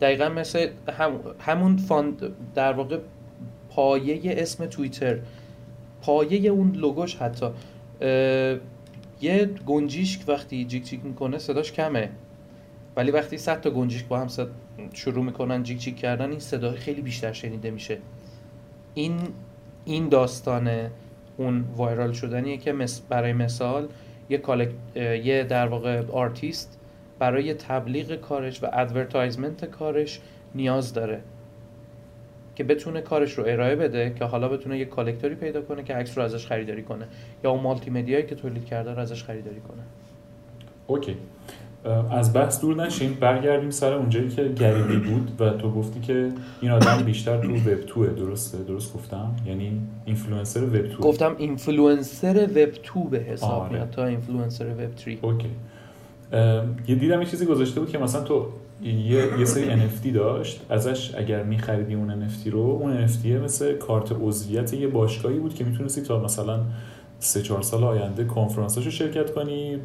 دقیقا 0.00 0.28
مثل 0.28 0.68
هم 0.88 1.20
همون 1.38 1.76
فاند 1.76 2.36
در 2.54 2.72
واقع 2.72 2.98
پایه 3.70 4.20
اسم 4.42 4.66
توییتر. 4.66 5.18
پایه 6.02 6.50
اون 6.50 6.72
لوگوش 6.72 7.16
حتی. 7.16 7.46
یه 9.20 9.50
گنجیشک 9.66 10.28
وقتی 10.28 10.64
جیک 10.64 10.84
جیک 10.84 11.04
می‌کنه 11.04 11.38
صداش 11.38 11.72
کمه. 11.72 12.10
ولی 12.96 13.10
وقتی 13.10 13.38
100 13.38 13.60
تا 13.60 13.70
گنجیشک 13.70 14.08
با 14.08 14.18
هم 14.18 14.28
صد 14.28 14.48
شروع 14.92 15.24
می‌کنن 15.24 15.62
جیک 15.62 15.78
جیک 15.78 15.96
کردن 15.96 16.30
این 16.30 16.38
صدا 16.38 16.72
خیلی 16.72 17.02
بیشتر 17.02 17.32
شنیده 17.32 17.70
میشه. 17.70 17.98
این 18.94 19.18
این 19.84 20.08
داستان 20.08 20.90
اون 21.36 21.64
viral 21.76 22.12
شدنیه 22.12 22.56
که 22.56 22.74
برای 23.08 23.32
مثال 23.32 23.88
یه 24.30 24.38
collec... 24.38 24.68
یه 24.96 25.44
در 25.44 25.66
واقع 25.66 26.02
آرتیست 26.12 26.78
برای 27.18 27.54
تبلیغ 27.54 28.14
کارش 28.14 28.62
و 28.62 28.66
advertisement 28.72 29.64
کارش 29.64 30.20
نیاز 30.54 30.92
داره 30.92 31.20
که 32.56 32.64
بتونه 32.64 33.00
کارش 33.00 33.32
رو 33.32 33.44
ارائه 33.46 33.76
بده 33.76 34.14
که 34.18 34.24
حالا 34.24 34.48
بتونه 34.48 34.78
یه 34.78 34.84
collector 34.84 35.29
ی 35.29 35.34
پیدا 35.34 35.62
کنه 35.62 35.82
که 35.82 35.94
عکس 35.94 36.18
رو 36.18 36.24
ازش 36.24 36.46
خریداری 36.46 36.82
کنه 36.82 37.06
یا 37.44 37.50
اون 37.50 37.62
مالتی 37.62 37.90
مدیایی 37.90 38.26
که 38.26 38.34
تولید 38.34 38.64
کرده 38.64 38.94
رو 38.94 38.98
ازش 38.98 39.24
خریداری 39.24 39.60
کنه. 39.60 39.82
Okay. 40.86 41.16
از 42.10 42.32
بحث 42.32 42.60
دور 42.60 42.76
نشیم. 42.76 43.16
برگردیم 43.20 43.70
سر 43.70 43.92
اونجایی 43.92 44.28
که 44.28 44.48
Gary 44.48 44.75
Vee 44.75 44.96
بود 44.96 45.40
و 45.40 45.50
تو 45.50 45.70
گفتی 45.70 46.00
که 46.00 46.28
این 46.60 46.70
آدم 46.70 47.02
بیشتر 47.02 47.38
تو 47.38 47.54
web 47.54 47.80
two 47.86 48.01
ه 48.01 48.06
درسته؟ 48.06 48.58
درست 48.58 48.94
گفتم؟ 48.94 49.30
یعنی 49.46 49.80
اینفلوئنسر 50.04 50.64
web 50.64 50.88
two 50.88 51.02
گفتم 51.02 51.34
اینفلوئنسر 51.38 52.48
وب 52.50 53.02
2 53.04 53.08
به 53.10 53.18
حساب 53.18 53.50
آره. 53.50 53.72
میاد 53.72 53.90
تا 53.90 54.06
اینفلوئنسر 54.06 54.66
وب 54.66 54.96
3 54.96 55.18
okay 55.22 55.50
یه 56.88 56.94
دیدم 56.94 57.22
یه 57.22 57.26
چیزی 57.26 57.46
گذاشته 57.46 57.80
بود 57.80 57.90
که 57.90 57.98
مثلا 57.98 58.22
تو 58.22 58.46
یه, 58.82 59.38
یه 59.38 59.44
سری 59.44 59.64
NFT 59.64 60.06
داشت. 60.14 60.60
ازش 60.70 61.14
اگر 61.14 61.42
میخریدی 61.42 61.94
اون 61.94 62.28
NFT 62.28 62.46
رو 62.46 62.60
اون 62.60 63.06
NFT 63.06 63.26
مثل 63.26 63.72
کارت 63.72 64.12
عضویت 64.20 64.72
یه 64.72 64.88
باشگاهی 64.88 65.38
بود 65.38 65.54
که 65.54 65.64
می‌تونستی 65.64 66.02
تا 66.02 66.22
مثلا 66.22 66.60
سه 67.18 67.42
چهار 67.42 67.62
سال 67.62 67.84
آینده 67.84 68.24
کنفرانساشو 68.24 68.90
شرکت 68.90 69.34
کنی. 69.34 69.78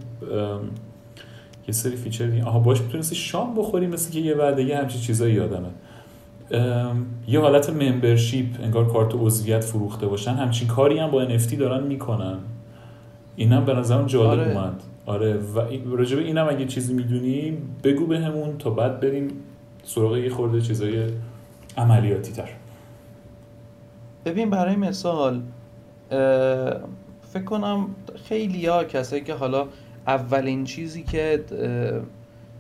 یه 1.68 1.74
سری 1.74 1.96
feature 1.96 2.26
دیگه 2.26 2.44
آها 2.44 2.60
باش 2.60 2.82
می‌تونستی 2.82 3.16
شام 3.16 3.56
بخوری 3.56 3.88
مثل 3.88 4.12
که 4.12 4.20
یه 4.20 4.36
وعده 4.36 4.78
همچین 4.78 5.02
چیزایی 5.02 5.34
یادمه. 5.34 5.70
یه 7.28 7.40
حالت 7.40 7.70
membership 7.70 8.48
انگار 8.64 8.88
کارت 8.88 9.16
عضویت 9.16 9.64
فروخته 9.64 10.08
باشن. 10.08 10.32
همچین 10.32 10.68
کاری 10.68 11.00
هم 11.00 11.12
با 11.12 11.26
NFT 11.28 11.54
دارن 11.54 11.84
می‌کنن. 11.84 12.38
اینم 13.36 13.66
به 13.66 13.74
نظرم 13.74 14.06
جالب 14.06 14.40
آره. 14.40 14.52
اومد. 14.52 14.84
آره 15.06 15.34
و 15.38 15.60
راجبه 15.96 16.22
اینم 16.22 16.48
اگه 16.50 16.66
چیزی 16.66 16.94
می‌دونی 16.94 17.58
بگو 17.84 18.06
بهمون 18.06 18.52
به 18.52 18.58
تا 18.58 18.70
بعد 18.70 19.00
بریم 19.00 19.28
سراغ 19.84 20.18
یه 20.18 20.30
خورده 20.30 20.62
چیزای 20.62 21.08
عملیاتی 21.78 22.32
تر 22.32 22.50
ببین 24.26 24.50
برای 24.50 24.76
مثال 24.76 25.42
فکر 27.34 27.44
کنم 27.46 27.88
خیلی 28.24 28.66
ها 28.66 28.84
کسایی 28.84 29.24
که 29.24 29.34
حالا 29.34 29.68
اولین 30.08 30.64
چیزی 30.64 31.04
که 31.04 31.44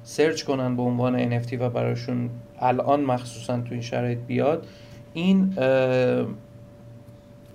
سرچ 0.03 0.43
کنن 0.43 0.75
به 0.75 0.81
عنوان 0.81 1.39
NFT 1.39 1.53
و 1.53 1.69
براشون 1.69 2.29
الان 2.59 3.01
مخصوصا 3.01 3.57
تو 3.57 3.67
این 3.71 3.81
شرایط 3.81 4.19
بیاد 4.19 4.67
این 5.13 5.45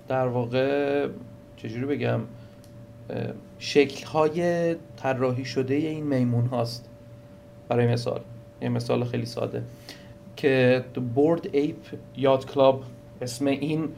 در 0.07 0.27
واقع 0.27 1.07
چجوری 1.57 1.85
بگم 1.85 2.19
شکل 3.59 4.05
های 4.05 4.75
طراحی 4.97 5.45
شده 5.45 5.73
این 5.73 6.03
میمون 6.03 6.45
هاست 6.45 6.89
برای 7.69 7.87
مثال. 7.87 8.21
یه 8.61 8.69
مثال 8.69 9.03
خیلی 9.03 9.25
ساده. 9.25 9.63
که 10.35 10.83
Bored 11.15 11.47
Ape 11.51 11.77
Yacht 12.17 12.51
Club 12.51 12.83
اسم 13.21 13.47
این 13.47 13.89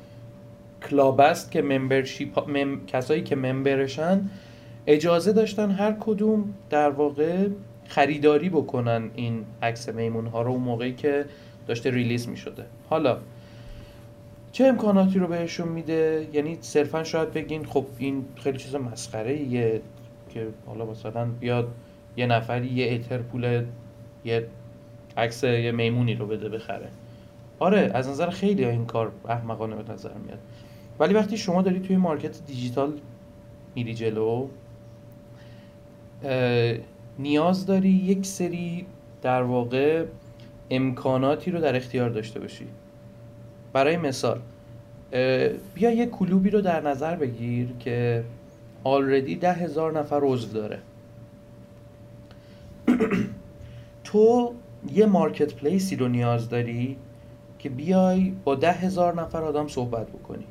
club 0.89 1.21
است 1.21 1.51
که 1.51 1.61
membership 1.61 2.49
mem... 2.49 2.85
کسایی 2.85 3.23
که 3.23 3.35
member 3.35 3.98
شن 3.98 4.29
اجازه 4.87 5.33
داشتن 5.33 5.71
هر 5.71 5.95
کدوم 5.99 6.53
در 6.69 6.89
واقع 6.89 7.47
خریداری 7.87 8.49
بکنن 8.49 9.09
این 9.15 9.45
عکس 9.61 9.89
میمون 9.89 10.27
ها 10.27 10.41
رو 10.41 10.51
اون 10.51 10.61
موقعی 10.61 10.93
که 10.93 11.25
داشته 11.67 11.91
ریلیز 11.91 12.29
می 12.29 12.37
شده 12.37 12.65
حالا 12.89 13.17
چه 14.51 14.65
امکاناتی 14.65 15.19
رو 15.19 15.27
بهشون 15.27 15.67
میده؟ 15.67 16.27
یعنی 16.33 16.57
صرفا 16.61 17.03
شاید 17.03 17.33
بگین 17.33 17.65
خب 17.65 17.85
این 17.97 18.25
خیلی 18.35 18.57
چیز 18.57 18.75
مسخره 18.75 19.41
یه 19.41 19.81
که 20.29 20.47
حالا 20.65 20.85
مثلا 20.85 21.25
بیاد 21.25 21.67
یه 22.17 22.25
نفری 22.25 22.67
یه 22.67 22.93
اتر 22.93 23.17
پول 23.17 23.63
یه 24.25 24.47
عکس 25.17 25.43
یه 25.43 25.71
میمونی 25.71 26.15
رو 26.15 26.27
بده 26.27 26.49
بخره. 26.49 26.89
آره 27.59 27.91
از 27.93 28.09
نظر 28.09 28.29
خیلی 28.29 28.65
این 28.65 28.85
کار 28.85 29.11
احمقانه 29.29 29.75
به 29.75 29.93
نظر 29.93 30.13
میاد. 30.13 30.39
ولی 30.99 31.13
وقتی 31.13 31.37
شما 31.37 31.61
داری 31.61 31.79
توی 31.79 31.97
مارکت 31.97 32.45
دیجیتال 32.45 32.93
میری 33.75 33.93
جلو 33.93 34.47
نیاز 37.19 37.65
داری 37.65 37.89
یک 37.89 38.25
سری 38.25 38.85
در 39.21 39.43
واقع 39.43 40.05
امکاناتی 40.69 41.51
رو 41.51 41.61
در 41.61 41.75
اختیار 41.75 42.09
داشته 42.09 42.39
باشی. 42.39 42.65
برای 43.73 43.97
مثال 43.97 44.39
بیا 45.73 45.91
یه 45.91 46.05
کلوبی 46.05 46.49
رو 46.49 46.61
در 46.61 46.81
نظر 46.81 47.15
بگیر 47.15 47.69
که 47.79 48.23
آلردی 48.83 49.35
ده 49.35 49.53
هزار 49.53 49.99
نفر 49.99 50.21
عضو 50.23 50.53
داره. 50.53 50.79
تو 54.03 54.53
یه 54.93 55.05
مارکت 55.05 55.53
پلیسی 55.53 55.95
رو 55.95 56.07
نیاز 56.07 56.49
داری 56.49 56.97
که 57.59 57.69
بیای 57.69 58.33
با 58.43 58.55
ده 58.55 58.71
هزار 58.71 59.21
نفر 59.21 59.43
آدم 59.43 59.67
صحبت 59.67 60.07
بکنی. 60.07 60.45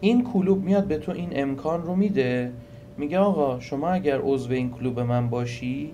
این 0.00 0.24
کلوب 0.24 0.64
میاد 0.64 0.84
به 0.84 0.98
تو 0.98 1.12
این 1.12 1.28
امکان 1.32 1.82
رو 1.82 1.96
میده 1.96 2.52
میگه 3.00 3.18
آقا 3.18 3.60
شما 3.60 3.88
اگر 3.90 4.20
عضو 4.22 4.52
این 4.52 4.70
کلوب 4.70 5.00
من 5.00 5.30
باشی 5.30 5.92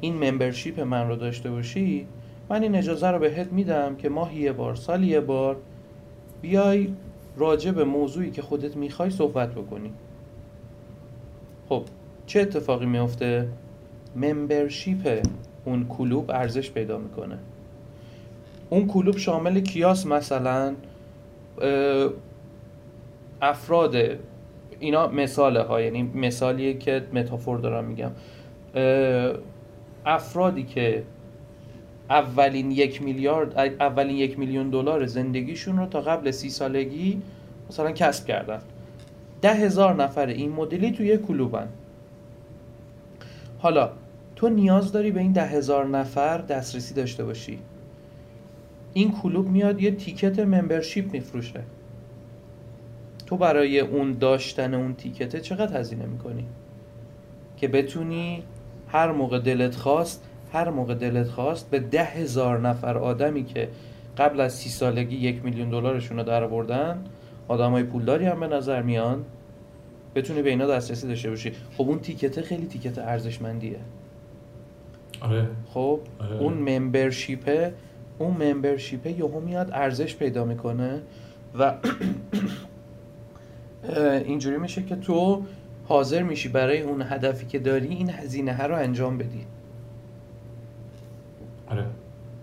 این 0.00 0.30
ممبرشیپ 0.30 0.80
من 0.80 1.08
رو 1.08 1.16
داشته 1.16 1.50
باشی 1.50 2.06
من 2.48 2.62
این 2.62 2.74
اجازه 2.74 3.08
رو 3.08 3.18
بهت 3.18 3.52
میدم 3.52 3.96
که 3.96 4.08
ماهی 4.08 4.40
یه 4.40 4.52
بار 4.52 4.74
سالی 4.74 5.06
یه 5.06 5.20
بار 5.20 5.56
بیای 6.42 6.88
راجع 7.36 7.70
به 7.70 7.84
موضوعی 7.84 8.30
که 8.30 8.42
خودت 8.42 8.76
می‌خوای 8.76 9.10
صحبت 9.10 9.54
بکنی. 9.54 9.92
خب 11.68 11.82
چه 12.26 12.40
اتفاقی 12.40 12.86
میفته 12.86 13.48
ممبرشیپ 14.16 15.26
اون 15.64 15.86
کلوب 15.88 16.30
ارزش 16.30 16.70
پیدا 16.70 16.98
می‌کنه. 16.98 17.38
اون 18.70 18.86
کلوب 18.86 19.16
شامل 19.16 19.60
کیاس 19.60 20.06
مثلا 20.06 20.74
افراد 23.42 23.96
اینا 24.80 25.08
مثاله 25.08 25.62
ها 25.62 25.80
یعنی 25.80 26.02
مثالیه 26.02 26.74
که 26.74 27.02
متافور 27.12 27.58
دارم 27.58 27.84
میگم. 27.84 28.10
افرادی 30.06 30.62
که 30.62 31.02
اولین 32.10 32.70
یک 32.70 33.02
میلیارد 33.02 33.58
اولین 33.58 34.16
یک 34.16 34.38
میلیون 34.38 34.70
دلار 34.70 35.06
زندگیشون 35.06 35.78
رو 35.78 35.86
تا 35.86 36.00
قبل 36.00 36.30
سی 36.30 36.50
سالگی 36.50 37.22
مثلا 37.70 37.90
کسب 37.90 38.26
کردن. 38.26 38.60
ده 39.42 39.54
هزار 39.54 39.94
نفر 39.94 40.26
این 40.26 40.52
مدلی 40.52 40.92
توی 40.92 41.18
کلوبن 41.18 41.68
حالا 43.58 43.90
تو 44.36 44.48
نیاز 44.48 44.92
داری 44.92 45.10
به 45.10 45.20
این 45.20 45.32
ده 45.32 45.46
هزار 45.46 45.86
نفر 45.86 46.38
دسترسی 46.38 46.94
داشته 46.94 47.24
باشی. 47.24 47.58
این 48.92 49.12
کلوب 49.12 49.48
میاد 49.48 49.82
یه 49.82 49.90
تیکت 49.90 50.38
ممبرشیپ 50.38 51.12
میفروشه. 51.12 51.60
تو 53.28 53.36
برای 53.36 53.80
اون 53.80 54.12
داشتن 54.12 54.74
اون 54.74 54.94
تیکته 54.94 55.40
چقدر 55.40 55.80
هزینه 55.80 56.06
می‌کنی؟ 56.06 56.46
که 57.56 57.68
بتونی 57.68 58.42
هر 58.88 59.12
موقع 59.12 59.38
دلت 59.38 59.76
خواست 59.76 60.24
هر 60.52 60.70
موقع 60.70 60.94
دلت 60.94 61.28
خواست 61.28 61.70
به 61.70 61.78
ده 61.78 62.04
هزار 62.04 62.60
نفر 62.60 62.98
آدمی 62.98 63.44
که 63.44 63.68
قبل 64.18 64.40
از 64.40 64.54
سی 64.54 64.68
سالگی 64.68 65.16
یک 65.16 65.44
میلیون 65.44 65.70
دلارشون 65.70 66.16
رو 66.16 66.22
در 66.22 66.44
آوردن 66.44 67.04
های 67.48 67.82
پولداری 67.82 68.26
هم 68.26 68.40
به 68.40 68.46
نظر 68.46 68.82
میان 68.82 69.24
بتونی 70.14 70.42
به 70.42 70.50
اینا 70.50 70.66
دسترسی 70.66 71.08
داشته 71.08 71.30
باشی. 71.30 71.52
خب 71.78 71.88
اون 71.88 71.98
تیکته 71.98 72.42
خیلی 72.42 72.66
تیکت 72.66 72.98
ارزشمندیه. 72.98 73.78
آره. 75.20 75.46
خب 75.74 76.00
آره. 76.18 76.36
اون 76.36 76.54
ممبرشیپه 76.54 77.72
اون 78.18 78.42
ممبرشیپه 78.42 79.10
یهو 79.10 79.40
میاد 79.40 79.70
ارزش 79.72 80.16
پیدا 80.16 80.44
می‌کنه 80.44 81.02
و 81.58 81.74
اینجوری 84.24 84.56
میشه 84.56 84.82
که 84.82 84.96
تو 84.96 85.42
حاضر 85.88 86.22
میشی 86.22 86.48
برای 86.48 86.80
اون 86.80 87.02
هدفی 87.02 87.46
که 87.46 87.58
داری 87.58 87.88
این 87.88 88.10
هزینه 88.10 88.54
ها 88.54 88.66
رو 88.66 88.74
انجام 88.76 89.18
بدی. 89.18 89.46
آره. 91.66 91.84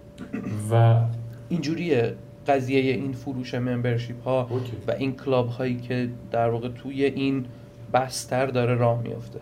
و 0.72 1.02
اینجوریه 1.50 2.16
قضیه 2.48 2.80
این 2.94 3.14
فروش 3.14 3.54
ممبرشیپ 3.54 4.24
ها 4.24 4.50
و 4.88 4.92
این 4.92 5.16
club 5.16 5.50
هایی 5.50 5.78
که 5.78 6.10
در 6.32 6.50
واقع 6.50 6.70
توی 6.70 7.06
این 7.06 7.46
بستر 7.94 8.46
داره 8.46 8.76
راه 8.76 9.02
میافته. 9.02 9.40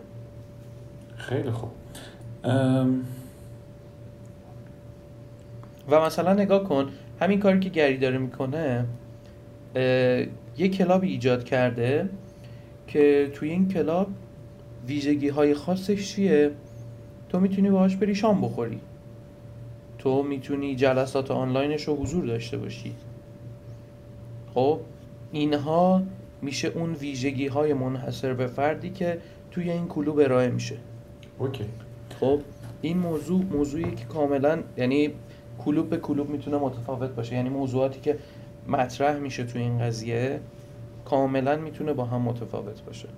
خیلی 1.16 1.50
خوب. 1.50 1.70
و 5.88 6.00
مثلا 6.00 6.32
نگاه 6.32 6.64
کن 6.64 6.88
همین 7.20 7.40
کاری 7.40 7.60
که 7.60 7.68
گری 7.68 7.98
داره 7.98 8.18
می‌کنه 8.18 8.84
یه 10.58 10.68
club 10.68 11.02
ایجاد 11.02 11.44
کرده 11.44 12.08
که 12.86 13.30
توی 13.34 13.50
این 13.50 13.68
club 13.68 14.06
ویژگی 14.86 15.28
های 15.28 15.54
خاصش 15.54 16.14
چیه؟ 16.14 16.50
تو 17.28 17.40
می‌تونی 17.40 17.70
باهاش 17.70 17.96
بری 17.96 18.14
شام 18.14 18.40
بخوری. 18.40 18.80
تو 19.98 20.22
می‌تونی 20.22 20.76
جلسات 20.76 21.30
آنلاینش 21.30 21.88
رو 21.88 21.96
حضور 21.96 22.24
داشته 22.24 22.58
باشی. 22.58 22.94
خب 24.54 24.80
اینها 25.32 26.02
میشه 26.42 26.68
اون 26.68 26.92
ویژگی 26.92 27.46
های 27.46 27.74
منحصر 27.74 28.34
به 28.34 28.46
فردی 28.46 28.90
که 28.90 29.18
توی 29.50 29.70
این 29.70 29.88
کلوب 29.88 30.18
ارائه 30.18 30.50
میشه. 30.50 30.76
اوکی. 31.38 31.64
خب 32.20 32.40
این 32.82 32.98
موضوع 32.98 33.44
موضوعی 33.52 33.94
که 33.94 34.04
کاملا 34.04 34.62
یعنی 34.76 35.10
کلوب 35.58 35.90
به 35.90 35.96
کلوب 35.96 36.30
می‌تونه 36.30 36.56
متفاوت 36.56 37.10
باشه. 37.10 37.34
یعنی 37.34 37.48
موضوعاتی 37.48 38.00
که 38.00 38.18
مطرح 38.68 39.18
میشه 39.18 39.44
توی 39.44 39.60
این 39.62 39.78
قضیه 39.78 40.40
کاملا 41.04 41.56
می‌تونه 41.56 41.92
با 41.92 42.04
هم 42.04 42.22
متفاوت 42.22 42.82
باشه. 42.86 43.08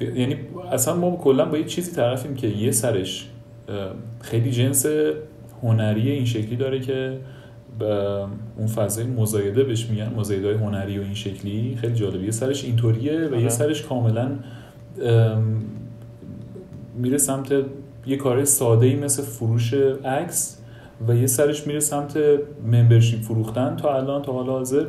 یعنی 0.00 0.36
اصلا 0.72 0.96
ما 0.96 1.16
کلا 1.16 1.44
با 1.44 1.58
یه 1.58 1.64
چیزی 1.64 1.92
طرفیم 1.92 2.34
که 2.34 2.46
یه 2.46 2.70
سرش 2.70 3.30
خیلی 4.20 4.50
جنس 4.50 4.86
هنری 5.62 6.10
این 6.10 6.24
شکلی 6.24 6.56
داره 6.56 6.80
که 6.80 7.18
اون 8.56 8.66
فضای 8.66 9.04
مزایده 9.04 9.64
بهش 9.64 9.86
میگن 9.86 10.14
مزایده 10.16 10.46
های 10.46 10.56
هنری 10.56 10.98
و 10.98 11.02
این 11.02 11.14
شکلی. 11.14 11.78
خیلی 11.80 11.94
جالبه. 11.94 12.24
یه 12.24 12.30
سرش 12.30 12.64
اینطوریه 12.64 13.28
و 13.28 13.40
یه 13.40 13.48
سرش 13.48 13.82
کاملا 13.82 14.30
میره 16.94 17.18
سمت 17.18 17.54
یه 18.06 18.16
کار 18.16 18.44
ساده 18.44 18.86
ای 18.86 18.96
مثل 18.96 19.22
فروش 19.22 19.74
عکس. 20.04 20.60
و 21.08 21.14
یه 21.14 21.26
سرش 21.26 21.66
میره 21.66 21.80
سمت 21.80 22.18
ممبرشیپ 22.66 23.20
فروختن. 23.20 23.76
تا 23.76 23.96
الان 23.96 24.22
تا 24.22 24.32
حال 24.32 24.46
حاضر. 24.46 24.86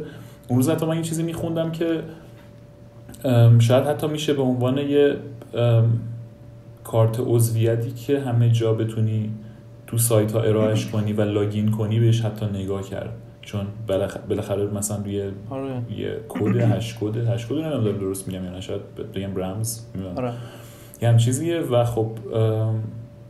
اون 0.47 0.59
روز 0.59 0.69
حتی 0.69 0.85
من 0.85 0.97
یه 0.97 1.03
چیزی 1.03 1.23
میخوندم 1.23 1.71
که 1.71 2.01
شاید 3.59 3.85
حتی 3.85 4.07
میشه 4.07 4.33
به 4.33 4.41
عنوان 4.41 4.77
یه 4.77 5.15
کارت 6.83 7.19
عضویتی 7.19 7.91
که 7.91 8.19
همه 8.19 8.49
جا 8.49 8.73
بتونی 8.73 9.31
تو 9.87 9.97
سایت 9.97 10.31
ها 10.31 10.41
ارائهش 10.41 10.85
کنی 10.85 11.13
و 11.13 11.21
login 11.21 11.71
کنی 11.71 11.99
بهش 11.99 12.21
حتی 12.21 12.45
نگاه 12.45 12.83
کرد. 12.83 13.09
چون 13.41 13.65
بالاخره 14.29 14.65
مثلا 14.65 14.97
روی 14.97 15.31
آره. 15.49 15.81
یه 15.97 16.19
کد 16.29 16.55
hash 16.55 16.97
کد 17.01 17.17
hash 17.17 17.45
کد 17.45 17.53
نمی‌دونم 17.53 17.97
درست 17.97 18.27
میگم 18.27 18.45
یا 18.45 18.61
شاید 18.61 18.81
بگم 19.15 19.35
رمز 19.35 19.79
آره. 20.15 20.33
یه 21.01 21.09
هم 21.09 21.17
چیزیه 21.17 21.59
و 21.59 21.83
خب 21.83 22.11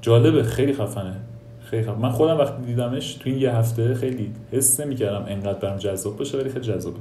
جالبه 0.02 0.44
خیلی 0.44 0.74
خفنه. 0.74 1.16
خیلی 1.66 1.84
خفنه 1.84 1.98
من 1.98 2.10
خودم 2.10 2.38
وقتی 2.38 2.64
دیدمش 2.64 3.14
تو 3.14 3.30
این 3.30 3.40
یه 3.40 3.56
هفته 3.56 3.94
خیلی 3.94 4.32
حس 4.52 4.80
نمی‌کردم 4.80 5.26
انقدر 5.28 5.60
برام 5.60 5.78
جذاب 5.78 6.18
باشه 6.18 6.38
ولی 6.38 6.50
خیلی 6.50 6.66
جذابه 6.66 6.98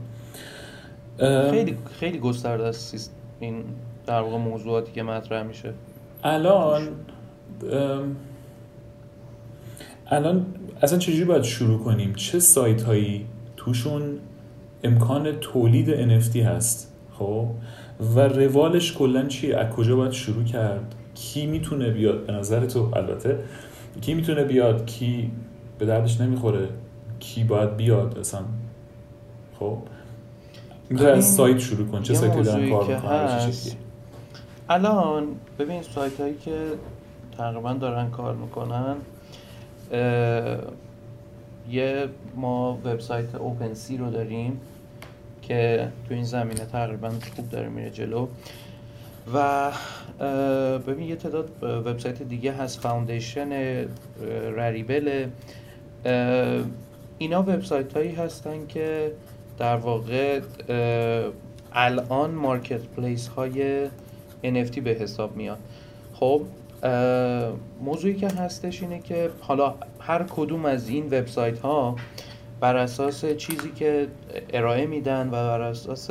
خیلی 1.51 1.77
خیلی 2.01 2.19
گسترده 2.19 2.65
است 2.65 3.13
این 3.41 3.65
در 4.07 4.21
واقع 4.21 4.37
موضوعاتی 4.37 4.93
که 4.93 5.03
مطرح 5.03 5.43
میشه. 5.43 5.73
الان 6.25 6.89
الان 10.07 10.47
اصلا 10.83 10.99
چجوری 10.99 11.25
باید 11.25 11.43
شروع 11.43 11.79
کنیم؟ 11.79 12.15
چه 12.15 12.39
سایت 12.39 12.83
هایی 12.83 13.27
توشون 13.57 14.19
امکان 14.85 15.33
تولید 15.33 16.21
NFT 16.21 16.37
هست؟ 16.37 16.93
خب؟ 17.19 17.47
و 18.17 18.21
روالش 18.21 18.93
کلا 18.93 19.27
چیه؟ 19.27 19.57
از 19.57 19.75
کجا 19.75 19.97
باید 19.97 20.13
شروع 20.13 20.45
کرد؟ 20.45 20.95
کی 21.15 21.47
می‌تونه 21.47 21.91
بیاد؟ 21.91 22.27
به 22.27 22.33
نظر 22.33 22.67
تو؟ 22.67 22.91
البته 22.97 23.39
کی 24.01 24.15
می‌تونه 24.15 24.45
بیاد؟ 24.45 24.87
کی 24.87 25.31
به 25.79 25.87
دردش 25.87 26.21
نمی‌خوره؟ 26.21 26.69
کی 27.21 27.45
باید 27.45 27.77
بیاد 27.77 28.19
اصلا؟ 28.19 28.41
خب؟ 29.59 29.79
می‌تونه 30.91 31.11
از 31.11 31.35
سایت 31.35 31.59
شروع 31.59 31.87
کن. 31.87 32.03
چه 32.03 32.15
سایتی 32.15 32.43
دارن 32.43 32.71
کار 32.71 32.95
می‌کنن؟ 32.95 33.53
الان 34.69 35.27
ببین 35.59 35.83
سایت 35.83 36.21
هایی 36.21 36.35
که 36.35 36.57
تقریبا 37.39 37.73
دارن 37.73 38.11
کار 38.11 38.35
می‌کنن 38.35 38.97
یه 41.71 42.09
ما 42.37 42.79
وبسایت 42.85 43.35
اوپن 43.35 43.75
سی 43.75 43.97
رو 43.97 44.11
داریم 44.11 44.61
که 45.43 45.89
تو 46.09 46.15
این 46.15 46.25
زمینه 46.25 46.67
تقریبا 46.67 47.11
خوب 47.37 47.49
داره 47.51 47.69
میره 47.69 47.91
جلو. 47.91 48.27
و 49.35 49.71
ببین 50.87 51.09
یه 51.09 51.17
تعداد 51.17 51.51
وبسایت 51.63 52.23
دیگه 52.23 52.53
هست 52.53 52.81
فاوندیشن 52.81 53.53
رریبل 54.57 55.27
اینا 57.19 57.43
وبسایت 57.43 57.93
هایی 57.97 58.15
هستن 58.15 58.67
که 58.67 59.13
در 59.59 59.77
واقع 59.77 60.41
الان 61.73 62.31
مارکت 62.31 62.81
پلیس 62.81 63.29
های 63.29 63.87
NFT 64.45 64.79
به 64.81 64.91
حساب 64.91 65.37
میاد. 65.37 65.59
خب 66.15 66.43
موضوعی 67.81 68.15
که 68.15 68.29
هستش 68.29 68.83
اینه 68.83 68.99
که 68.99 69.31
حالا 69.41 69.75
هر 70.01 70.23
کدوم 70.23 70.65
از 70.65 70.89
این 70.89 71.07
وبسایت 71.07 71.59
ها 71.59 71.97
بر 72.61 72.77
اساس 72.77 73.25
چیزی 73.25 73.71
که 73.71 74.07
ارائه 74.53 74.87
میدن 74.87 75.29
و 75.29 75.31
بر 75.31 75.61
اساس 75.61 76.11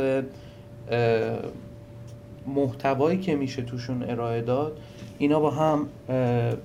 محتوایی 2.47 3.19
که 3.19 3.35
میشه 3.35 3.61
توشون 3.61 4.03
ارائه 4.03 4.41
داد 4.41 4.79
اینا 5.17 5.39
با 5.39 5.51
هم 5.51 5.87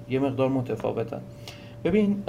یه 0.09 0.19
مقدار 0.19 0.49
متفاوتن. 0.49 1.21
ببین 1.85 2.23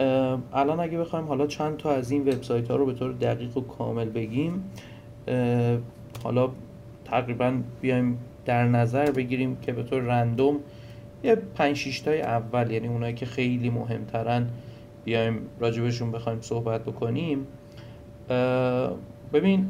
الان 0.54 0.80
اگه 0.80 0.98
بخوایم 0.98 1.26
حالا 1.26 1.48
چند 1.48 1.78
تا 1.78 1.92
از 1.92 2.12
این 2.12 2.22
وبسایت 2.22 2.72
ها 2.72 2.76
رو 2.76 2.86
به 2.86 2.94
طور 2.94 3.12
دقیق 3.12 3.58
و 3.58 3.62
کامل 3.62 4.10
بگیم 4.10 4.64
حالا 6.24 6.50
تقریبا 7.06 7.54
بیایم 7.82 8.18
در 8.46 8.68
نظر 8.68 9.12
بگیریم 9.12 9.58
که 9.62 9.74
به 9.74 9.84
طور 9.84 10.02
رندوم 10.02 10.60
یه 11.24 11.36
پنج 11.36 11.76
شیشتای 11.76 12.22
اول 12.22 12.72
یعنی 12.72 12.88
اونایی 12.88 13.14
که 13.14 13.26
خیلی 13.26 13.70
مهمترن 13.70 14.48
بیایم 15.06 15.40
راجبشون 15.60 16.12
بخوایم 16.12 16.42
صحبت 16.42 16.86
بکنیم. 16.86 17.48
ببین 19.34 19.68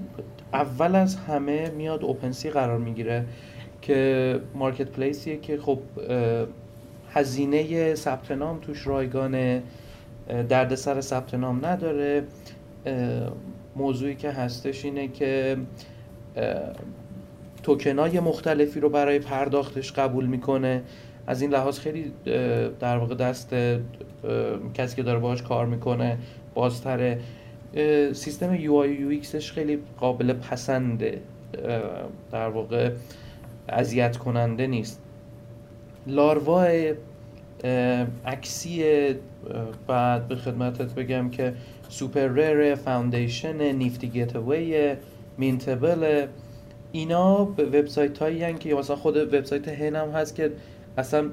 اول 0.53 0.95
از 0.95 1.15
همه 1.15 1.69
میاد 1.69 2.03
اوپنسی 2.03 2.49
قرار 2.49 2.77
می‌گیره. 2.77 3.25
که 3.81 4.39
marketplace 4.55 4.87
یه 4.87 5.37
که 5.37 5.57
خب 5.57 5.79
هزینه 7.13 7.95
ثبت 7.95 8.31
نام 8.31 8.59
توش 8.59 8.87
رایگانه 8.87 9.63
دردسر 10.49 11.01
ثبت 11.01 11.33
نام 11.33 11.65
نداره. 11.65 12.23
موضوعی 13.75 14.15
که 14.15 14.31
هستش 14.31 14.85
اینه 14.85 15.07
که 15.07 15.57
توکنای 17.63 18.19
مختلفی 18.19 18.79
رو 18.79 18.89
برای 18.89 19.19
پرداختش 19.19 19.91
قبول 19.91 20.25
می‌کنه. 20.25 20.81
از 21.27 21.41
این 21.41 21.51
لحاظ 21.51 21.79
خیلی 21.79 22.11
در 22.79 22.97
واقع 22.97 23.15
دست 23.15 23.55
کسی 24.73 24.95
که 24.95 25.03
داره 25.03 25.19
باهاش 25.19 25.43
کار 25.43 25.65
می‌کنه 25.65 26.17
بازتره. 26.53 27.19
سیستم 28.13 28.55
UX 28.55 28.73
ش 28.75 29.51
خیلی 29.51 29.79
قابل 29.99 30.33
پسنده. 30.33 31.21
در 32.31 32.49
واقع 32.49 32.91
اذیت 33.69 34.17
کننده 34.17 34.67
نیست. 34.67 35.01
لاروا 36.07 36.67
عکسی 38.25 38.83
بعد 39.87 40.27
به 40.27 40.35
خدمتت 40.35 40.93
بگم 40.93 41.29
که 41.29 41.53
سوپر 41.89 42.27
ریر 42.27 42.75
فاوندیشن 42.75 43.71
نیفتی 43.71 44.07
گیت 44.07 44.35
اوی 44.35 44.95
مینتبل 45.37 46.27
اینا 46.91 47.45
به 47.45 47.65
وبسایت 47.65 48.17
هایی 48.17 48.53
که 48.53 48.75
مثلا 48.75 48.95
خود 48.95 49.17
وبسایت 49.17 49.67
هن 49.67 49.95
هم 49.95 50.09
هست 50.09 50.35
که 50.35 50.51
اصلا 50.97 51.29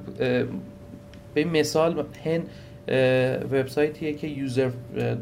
به 1.35 1.45
مثال 1.45 2.05
هن 2.25 2.43
وبسایتیه 3.53 4.13
که 4.13 4.27
یوزر 4.27 4.71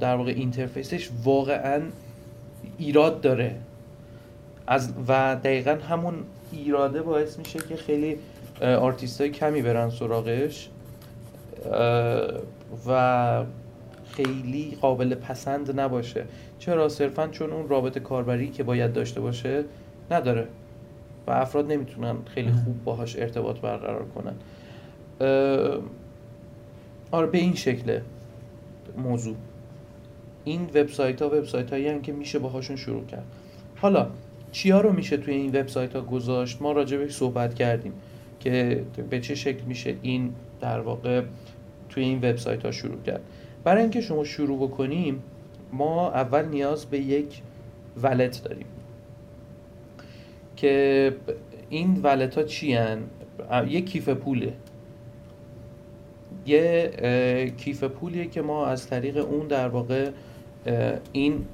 در 0.00 0.16
واقع 0.16 0.30
اینترفیسش 0.30 1.10
واقعا 1.24 1.82
ایراد 2.78 3.20
داره. 3.20 3.54
از 4.66 4.92
و 5.08 5.36
دقیقا 5.44 5.78
همون 5.90 6.14
ایراده 6.56 7.02
باعث 7.02 7.38
میشه 7.38 7.58
که 7.58 7.76
خیلی 7.76 8.18
آرتیست 8.60 9.20
های 9.20 9.30
کمی 9.30 9.62
برن 9.62 9.90
سراغش 9.90 10.68
و 12.86 13.44
خیلی 14.12 14.78
قابل 14.80 15.14
پسند 15.14 15.80
نباشه. 15.80 16.24
چرا؟ 16.58 16.88
صرفا 16.88 17.28
چون 17.28 17.52
اون 17.52 17.68
رابطه 17.68 18.00
کاربری 18.00 18.48
که 18.48 18.62
باید 18.62 18.92
داشته 18.92 19.20
باشه 19.20 19.64
نداره 20.10 20.48
و 21.26 21.30
افراد 21.30 21.72
نمی‌تونن 21.72 22.16
خیلی 22.34 22.52
خوب 22.52 22.84
باهاش 22.84 23.18
ارتباط 23.18 23.60
برقرار 23.60 24.04
کنن. 24.04 24.34
آره 27.10 27.26
به 27.26 27.38
این 27.38 27.54
شکله 27.54 28.02
موضوع. 28.98 29.36
این 30.44 30.62
وبسایت 30.74 31.22
ها 31.22 31.28
وبسایت 31.28 31.72
هایی 31.72 32.00
که 32.00 32.12
میشه 32.12 32.38
باهاشون 32.38 32.76
شروع 32.76 33.06
کرد. 33.06 33.24
حالا 33.76 34.06
چیا 34.54 34.80
رو 34.80 34.92
میشه 34.92 35.16
توی 35.16 35.34
این 35.34 35.48
وبسایت 35.48 35.96
ها 35.96 36.02
گذاشت؟ 36.02 36.62
ما 36.62 36.72
راجبش 36.72 37.16
صحبت 37.16 37.54
کردیم 37.54 37.92
که 38.40 38.84
به 39.10 39.20
چه 39.20 39.34
شکل 39.34 39.64
میشه 39.64 39.96
این 40.02 40.34
در 40.60 40.80
واقع 40.80 41.22
توی 41.88 42.04
این 42.04 42.18
وبسایت 42.18 42.64
ها 42.64 42.70
شروع 42.70 43.02
کرد. 43.02 43.20
برای 43.64 43.82
اینکه 43.82 44.00
شما 44.00 44.24
شروع 44.24 44.68
بکنیم 44.68 45.22
ما 45.72 46.10
اول 46.10 46.44
نیاز 46.44 46.86
به 46.86 46.98
یک 46.98 47.42
ولت 48.02 48.44
داریم. 48.44 48.66
که 50.56 51.16
این 51.70 52.00
ولت 52.02 52.34
ها 52.34 52.42
چی 52.42 52.74
هن؟ 52.74 52.98
یک 53.68 53.90
کیف 53.90 54.08
پوله. 54.08 54.52
یه 56.46 57.52
کیف 57.56 57.84
پولیه 57.84 58.26
که 58.26 58.42
ما 58.42 58.66
از 58.66 58.86
طریق 58.86 59.16
اون 59.16 59.46
در 59.46 59.68
واقع 59.68 60.10
این 61.12 61.44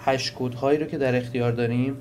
هش 0.00 0.30
هایی 0.30 0.78
رو 0.78 0.86
که 0.86 0.98
در 0.98 1.16
اختیار 1.16 1.52
داریم 1.52 1.96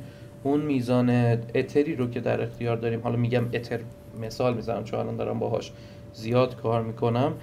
اون 0.45 0.61
میزان 0.61 1.09
اتری 1.55 1.95
رو 1.95 2.09
که 2.09 2.19
در 2.19 2.41
اختیار 2.41 2.77
داریم 2.77 3.01
حالا 3.01 3.15
میگم 3.15 3.45
اتر 3.53 3.79
مثال 4.21 4.53
می‌زنم 4.53 4.83
چون 4.83 4.99
الان 4.99 5.15
دارم 5.15 5.39
باهاش 5.39 5.71
زیاد 6.13 6.55
کار 6.55 6.83
می‌کنم 6.83 7.33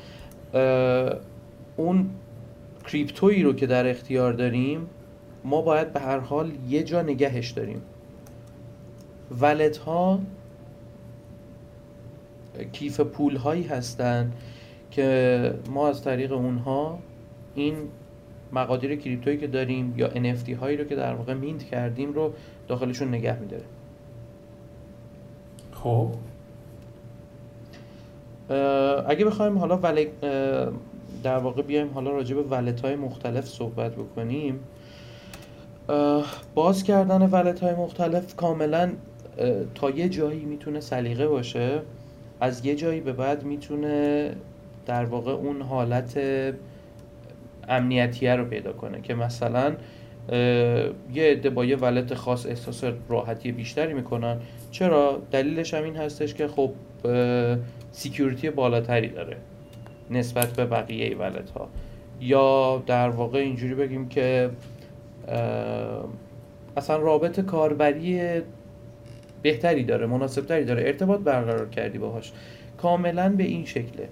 اون 1.77 2.11
کریپتویی 2.87 3.43
رو 3.43 3.53
که 3.53 3.67
در 3.67 3.91
اختیار 3.91 4.33
داریم 4.33 4.87
ما 5.45 5.63
باید 5.63 5.93
به 5.93 6.01
هر 6.01 6.19
حال 6.19 6.53
یه 6.69 6.83
جا 6.83 7.03
نگهش 7.03 7.51
داریم. 7.51 7.83
ولت 9.41 9.77
ها 9.77 10.21
کیف 12.73 13.01
پول 13.01 13.37
هایی 13.37 13.63
هستن 13.63 14.33
که 14.91 15.55
ما 15.71 15.89
از 15.89 16.05
طریق 16.05 16.33
اونها 16.33 16.99
این 17.55 17.75
مقادیر 18.53 18.97
کریپتویی 18.97 19.37
که 19.37 19.47
داریم 19.47 19.95
یا 19.97 20.09
NFT 20.09 20.51
هایی 20.51 20.77
رو 20.77 20.85
که 20.85 20.97
در 20.97 21.15
واقع 21.15 21.35
مینت 21.35 21.65
کردیم 21.65 22.13
رو 22.13 22.33
داخلشون 22.69 23.09
نگه 23.09 23.39
میداره. 23.39 23.65
خب. 25.73 26.09
اگه 29.07 29.25
بخوایم 29.25 29.59
حالا 29.59 29.77
ولی 29.77 30.09
در 31.23 31.39
واقع 31.39 31.63
بیایم 31.63 31.91
حالا 31.95 32.11
راجع 32.11 32.35
به 32.35 32.43
ولت 32.43 32.81
های 32.81 32.97
مختلف 32.97 33.47
صحبت 33.47 33.93
بکنیم. 33.95 34.61
باز 36.55 36.85
کردن 36.85 37.23
ولت 37.23 37.61
های 37.61 37.75
مختلف 37.75 38.37
کاملا 38.37 38.93
تا 39.75 39.91
یه 39.91 40.09
جایی 40.09 40.45
می‌تونه 40.45 40.81
سلیقه 40.81 41.29
باشه. 41.29 41.83
از 42.41 42.67
یه 42.67 42.75
جایی 42.75 43.01
به 43.01 43.13
بعد 43.13 43.45
می‌تونه 43.45 44.31
در 44.87 45.05
واقع 45.05 45.33
اون 45.33 45.63
حالت 45.63 46.21
امنیتیه 47.69 48.37
رو 48.37 48.45
پیدا 48.45 48.73
کنه 48.73 49.01
که 49.01 49.15
مثلا 49.15 49.75
یه 50.29 51.25
عده 51.31 51.51
با 51.51 51.65
یه 51.65 51.77
ولت 51.77 52.15
خاص 52.15 52.47
احساس 52.47 52.85
راحتی 53.09 53.53
بیشتری 53.53 53.95
می‌کنن. 53.95 54.41
چرا؟ 54.71 55.23
دلیلش 55.31 55.75
هم 55.75 55.85
این 55.85 55.97
هستش 55.97 56.35
که 56.35 56.49
خب 56.49 56.73
سیکیوریتی 57.93 58.51
بالاتری 58.51 59.09
داره 59.09 59.37
نسبت 60.11 60.49
به 60.53 60.65
بقیه 60.65 61.17
ولت 61.17 61.51
ها 61.51 61.69
یا 62.21 62.83
در 62.87 63.09
واقع 63.09 63.39
اینجوری 63.39 63.75
بگیم 63.75 64.09
که 64.09 64.51
اصلا 66.77 66.97
رابط 66.97 67.41
کاربری 67.41 68.41
بهتری 69.43 69.85
داره 69.85 70.07
مناسبتری 70.07 70.65
داره. 70.65 70.83
ارتباط 70.83 71.21
برقرار 71.21 71.69
کردی 71.69 71.99
باهاش. 71.99 72.33
کاملا 72.79 73.29
به 73.29 73.45
این 73.45 73.65
شکله. 73.65 74.09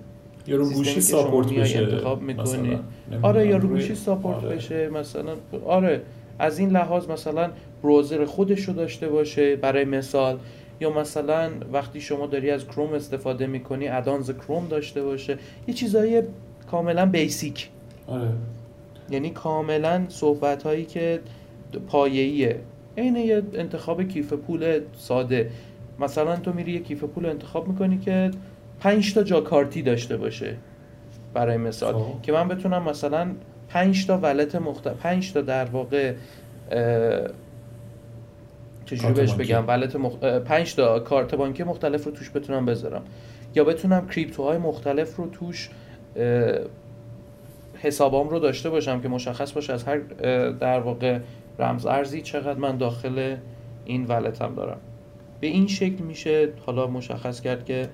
یا 0.51 0.57
رو 0.57 0.71
گوشی 0.71 1.01
ساپورت 1.01 1.53
بشه 1.53 1.79
انتخاب 1.79 2.23
می‌کنی. 2.23 2.79
آره 3.23 3.47
یا 3.47 3.57
رو 3.57 3.69
گوشی 3.69 3.95
ساپورت 3.95 4.45
آره. 4.45 4.57
بشه 4.57 4.89
مثلا. 4.89 5.33
آره 5.67 6.03
از 6.39 6.59
این 6.59 6.71
لحاظ 6.71 7.09
مثلا 7.09 7.51
بروزر 7.83 8.25
خودش 8.25 8.61
رو 8.61 8.75
داشته 8.75 9.09
باشه 9.09 9.57
برای 9.57 9.85
مثال. 9.85 10.39
یا 10.81 10.91
مثلا 10.91 11.51
وقتی 11.73 12.01
شما 12.01 12.27
داری 12.27 12.51
از 12.51 12.67
کروم 12.67 12.93
استفاده 12.93 13.47
می‌کنی 13.47 13.89
ادانز 13.89 14.31
کروم 14.31 14.69
داشته 14.69 15.03
باشه. 15.03 15.39
یه 15.69 15.75
چیزایی 15.75 16.23
کاملا 16.71 17.07
بیسیک 17.07 17.69
آره. 18.07 18.29
یعنی 19.11 19.31
کاملا 19.31 20.05
صحبت 20.09 20.63
هایی 20.63 20.85
که 20.85 21.21
پایه‌ایه. 21.89 22.57
عین 22.99 23.17
یه 23.17 23.43
انتخاب 23.55 24.03
کیف 24.03 24.33
پول 24.33 24.81
ساده. 24.99 25.51
مثلا 26.01 26.37
تو 26.37 26.53
میری 26.53 26.73
یه 26.73 26.81
کیف 26.81 27.05
پول 27.05 27.27
انتخاب 27.27 27.69
می‌کنی 27.69 27.99
که 27.99 28.31
5 28.81 29.15
تا 29.15 29.23
جاکارتی 29.23 29.83
داشته 29.83 30.17
باشه 30.17 30.57
برای 31.35 31.57
مثال 31.57 31.95
خب. 31.95 32.23
که 32.23 32.33
من 32.33 32.49
بتونم 32.49 32.83
مثلا 32.83 33.31
5 33.69 34.07
تا 34.07 34.19
ولت 34.19 34.55
مختلف 34.55 34.97
5 34.97 35.33
تا 35.33 35.41
در 35.41 35.65
واقع 35.65 36.15
چجوری 38.85 39.15
بهش 39.15 39.33
بگم؟ 39.33 39.65
ولت 39.69 39.97
مخ... 39.97 40.17
5 40.17 40.75
تا 40.75 41.01
کارت 41.01 41.35
بانکی 41.35 41.63
مختلف 41.63 42.05
رو 42.05 42.13
توش 42.13 42.31
بتونم 42.31 42.67
بذارم. 42.67 43.03
یا 43.55 43.65
بتونم 43.65 44.09
کریپتوهای 44.09 44.59
مختلف 44.59 45.17
رو 45.17 45.29
توش 45.31 45.71
حسابام 47.79 48.29
رو 48.29 48.39
داشته 48.39 48.71
باشم 48.71 49.01
که 49.01 49.09
مشخص 49.09 49.53
باشه 49.53 49.73
از 49.73 49.85
هر 49.85 49.99
در 50.51 50.81
واقع 50.81 51.19
رمز 51.59 51.87
ارزی 51.87 52.23
چقدر 52.23 52.59
من 52.59 52.77
داخل 52.77 53.37
این 53.85 54.07
ولتم 54.07 54.55
دارم. 54.55 54.81
به 55.41 55.47
این 55.47 55.67
شکل 55.67 56.05
میشه 56.05 56.49
حالا 56.67 56.87
مشخص 56.87 57.41
کرد 57.41 57.65
که 57.65 57.89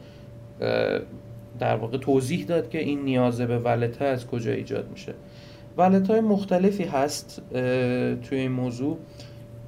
در 1.58 1.76
واقع 1.76 1.98
توضیح 1.98 2.46
داد 2.46 2.70
که 2.70 2.78
این 2.78 3.04
نیازه 3.04 3.46
به 3.46 3.58
ولت 3.58 4.02
از 4.02 4.26
کجا 4.26 4.52
ایجاد 4.52 4.90
میشه. 4.90 5.14
ولت 5.78 6.10
های 6.10 6.20
مختلفی 6.20 6.84
هست 6.84 7.42
توی 8.22 8.38
این 8.38 8.52
موضوع 8.52 8.98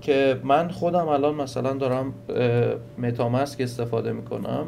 که 0.00 0.40
من 0.44 0.68
خودم 0.68 1.08
الان 1.08 1.34
مثلا 1.34 1.72
دارم 1.72 2.14
متامسک 2.98 3.60
استفاده 3.60 4.12
می‌کنم. 4.12 4.66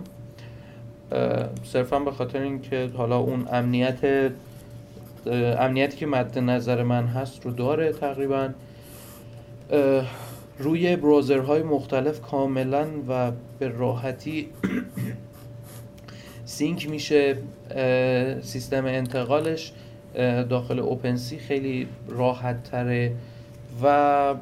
صرفا 1.65 1.99
به 1.99 2.11
خاطر 2.11 2.41
اینکه 2.41 2.91
حالا 2.97 3.19
اون 3.19 3.47
امنیت 3.53 4.31
امنیتی 5.59 5.97
که 5.97 6.07
مد 6.07 6.39
نظر 6.39 6.83
من 6.83 7.07
هست 7.07 7.45
رو 7.47 7.51
داره 7.51 7.93
تقریبا. 7.93 8.49
روی 10.59 10.97
بروزرهای 10.97 11.63
مختلف 11.63 12.21
کاملا 12.21 12.87
و 13.09 13.33
به 13.59 13.69
راحتی 13.69 14.49
سینک 16.51 16.91
میشه 16.91 17.37
سیستم 18.41 18.85
انتقالش 18.85 19.73
داخل 20.49 20.79
اوپنسی 20.79 21.39
خیلی 21.39 21.87
راحت 22.09 22.63
تره 22.63 23.13
و 23.83 24.35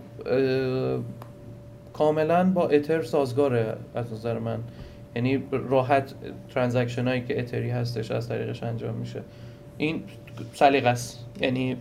کاملا 1.93 2.45
با 2.45 2.69
اتر 2.69 3.03
سازگاره 3.03 3.77
از 3.95 4.13
نظر 4.13 4.39
من. 4.39 4.59
یعنی 5.17 5.43
راحت 5.53 6.15
ترانزکشن 6.55 7.09
هایی 7.09 7.25
که 7.25 7.41
اتری 7.41 7.71
هستش 7.71 8.11
از 8.11 8.29
طریقش 8.29 8.63
انجام 8.63 8.95
میشه. 8.95 9.23
این 9.79 10.03
سلیقه 10.55 10.89
است. 10.89 11.27
یعنی 11.41 11.77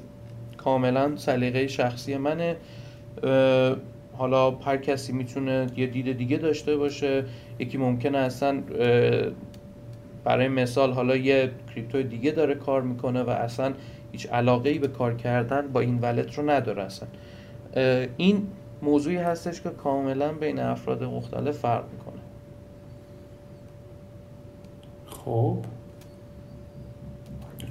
کاملا 0.57 1.15
سلیقه 1.15 1.67
شخصی 1.67 2.17
منه. 2.17 2.55
حالا 4.17 4.51
هر 4.51 4.77
کسی 4.77 5.13
می‌تونه 5.13 5.67
یه 5.75 5.87
دید 5.87 6.17
دیگه 6.17 6.37
داشته 6.37 6.77
باشه. 6.77 7.23
یکی 7.59 7.77
ممکنه 7.77 8.17
اصلا 8.17 8.61
برای 10.27 10.47
مثال 10.47 10.93
حالا 10.93 11.15
یه 11.15 11.51
کریپتو 11.75 12.03
دیگه 12.03 12.31
داره 12.31 12.55
کار 12.55 12.81
می‌کنه 12.81 13.23
و 13.23 13.29
اصلا 13.29 13.73
هیچ 14.11 14.29
علاقه 14.29 14.69
ای 14.69 14.79
به 14.79 14.87
کار 14.87 15.13
کردن 15.13 15.67
با 15.67 15.79
این 15.79 15.99
ولت 16.01 16.37
رو 16.37 16.49
نداره 16.49 16.83
اصلا. 16.83 17.09
این 18.17 18.47
موضوعی 18.81 19.17
هستش 19.17 19.61
که 19.61 19.69
کاملا 19.69 20.33
بین 20.33 20.59
افراد 20.59 21.03
مختلف 21.03 21.57
فرق 21.57 21.83
می‌کنه. 21.91 22.21
خب. 25.09 25.57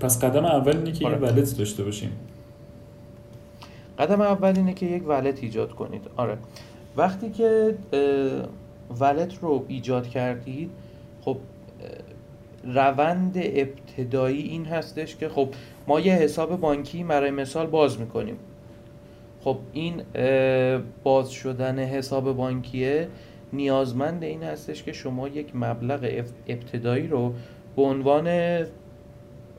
پس 0.00 0.24
قدم 0.24 0.44
اول 0.44 0.76
اینه 0.76 0.92
که 0.92 1.04
یه 1.04 1.10
آره. 1.10 1.18
ولت 1.18 1.58
داشته 1.58 1.84
باشیم. 1.84 2.12
قدم 3.98 4.20
اول 4.20 4.52
اینه 4.56 4.74
که 4.74 4.86
یک 4.86 5.08
ولت 5.08 5.42
ایجاد 5.42 5.72
کنید. 5.72 6.02
آره. 6.16 6.38
وقتی 6.96 7.30
که 7.30 7.74
ولت 9.00 9.38
رو 9.42 9.64
ایجاد 9.68 10.08
کردید 10.08 10.70
روند 12.74 13.34
ابتدایی 13.36 14.42
این 14.42 14.64
هستش 14.64 15.16
که 15.16 15.28
خب 15.28 15.48
ما 15.86 16.00
یه 16.00 16.12
حساب 16.12 16.60
بانکی 16.60 17.04
برای 17.04 17.30
مثال 17.30 17.66
باز 17.66 18.00
می‌کنیم. 18.00 18.36
خب 19.40 19.58
این 19.72 20.02
باز 21.02 21.30
شدن 21.30 21.78
حساب 21.78 22.36
بانکیه 22.36 23.08
نیازمند 23.52 24.22
این 24.22 24.42
هستش 24.42 24.82
که 24.82 24.92
شما 24.92 25.28
یک 25.28 25.56
مبلغ 25.56 26.22
ابتدایی 26.48 27.06
رو 27.06 27.32
به 27.76 27.82
عنوان 27.82 28.26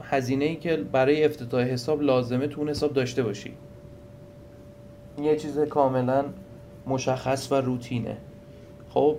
هزینه 0.02 0.56
که 0.56 0.78
برای 0.78 1.26
افتتاح 1.26 1.64
حساب 1.64 2.02
لازمه 2.02 2.48
تو 2.48 2.62
اون 2.62 2.70
حساب 2.70 2.94
داشته 2.94 3.24
باشی. 3.24 3.54
یه 5.22 5.36
چیز 5.36 5.60
کاملا 5.60 6.26
مشخص 6.88 7.52
و 7.52 7.56
روتینه. 7.56 8.18
خب 8.90 9.16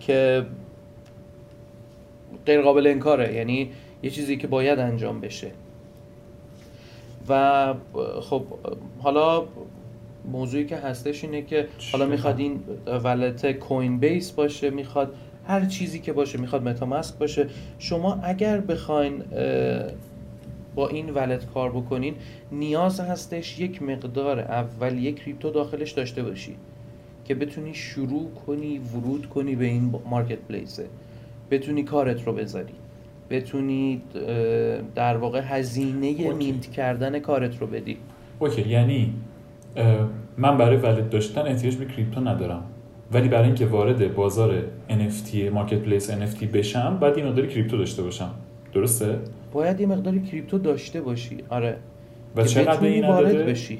که 0.00 0.46
غیر 2.46 2.62
قابل 2.62 2.86
انکاره. 2.86 3.34
یعنی 3.34 3.70
یه 4.02 4.10
چیزی 4.10 4.36
که 4.36 4.46
باید 4.46 4.78
انجام 4.78 5.20
بشه. 5.20 5.50
و 7.28 7.74
خب 8.20 8.42
حالا 9.02 9.44
موضوعی 10.32 10.66
که 10.66 10.76
هستش 10.76 11.24
اینه 11.24 11.42
که 11.42 11.66
حالا 11.92 12.06
می‌خواد 12.06 12.38
این 12.38 12.60
ولت 13.04 13.52
کوین 13.52 13.98
بیس 13.98 14.30
باشه 14.30 14.70
می‌خواد 14.70 15.14
هر 15.46 15.64
چیزی 15.64 15.98
که 15.98 16.12
باشه 16.12 16.38
می‌خواد 16.38 16.62
متاماسک 16.62 17.18
باشه. 17.18 17.46
شما 17.78 18.20
اگر 18.22 18.60
بخواین 18.60 19.22
با 20.74 20.88
این 20.88 21.10
ولت 21.10 21.46
کار 21.46 21.70
بکنین 21.70 22.14
نیاز 22.52 23.00
هستش 23.00 23.60
یک 23.60 23.82
مقدار 23.82 24.40
اول 24.40 24.98
یک 24.98 25.22
کریپتو 25.22 25.50
داخلش 25.50 25.90
داشته 25.90 26.22
باشی 26.22 26.56
که 27.24 27.34
بتونی 27.34 27.74
شروع 27.74 28.30
کنی 28.46 28.78
ورود 28.78 29.26
کنی 29.26 29.56
به 29.56 29.64
این 29.64 29.94
marketplace 30.10 30.38
ه 30.38 30.86
بتونی 31.50 31.82
کارت 31.82 32.26
رو 32.26 32.32
بذاری. 32.32 32.72
بتونی 33.30 34.02
در 34.94 35.16
واقع 35.16 35.40
هزینه 35.44 36.32
mint 36.32 36.66
کردن 36.66 37.18
کارت 37.18 37.60
رو 37.60 37.66
بدی. 37.66 37.96
okay 38.38 38.68
یعنی 38.68 39.14
من 40.38 40.56
برای 40.56 40.76
wallet 40.76 41.10
داشتن 41.10 41.40
احتیاج 41.40 41.76
به 41.76 41.84
crypto 41.84 42.20
ندارم. 42.20 42.62
ولی 43.12 43.28
برای 43.28 43.46
اینکه 43.46 43.66
وارد 43.66 44.14
بازار 44.14 44.62
NFT 44.90 45.34
marketplace 45.52 46.10
NFT 46.10 46.44
بشم 46.44 46.98
باید 47.00 47.16
یه 47.16 47.26
مقداری 47.26 47.48
crypto 47.48 47.76
داشته 47.76 48.02
باشم. 48.02 48.30
درسته؟ 48.74 49.18
باید 49.52 49.80
یه 49.80 49.86
مقداری 49.86 50.20
crypto 50.20 50.58
داشته 50.58 51.00
باشی. 51.00 51.38
آره. 51.48 51.76
و 52.36 52.44
چقدر 52.44 52.84
این 52.84 53.06
وارد 53.06 53.46
بشی. 53.46 53.78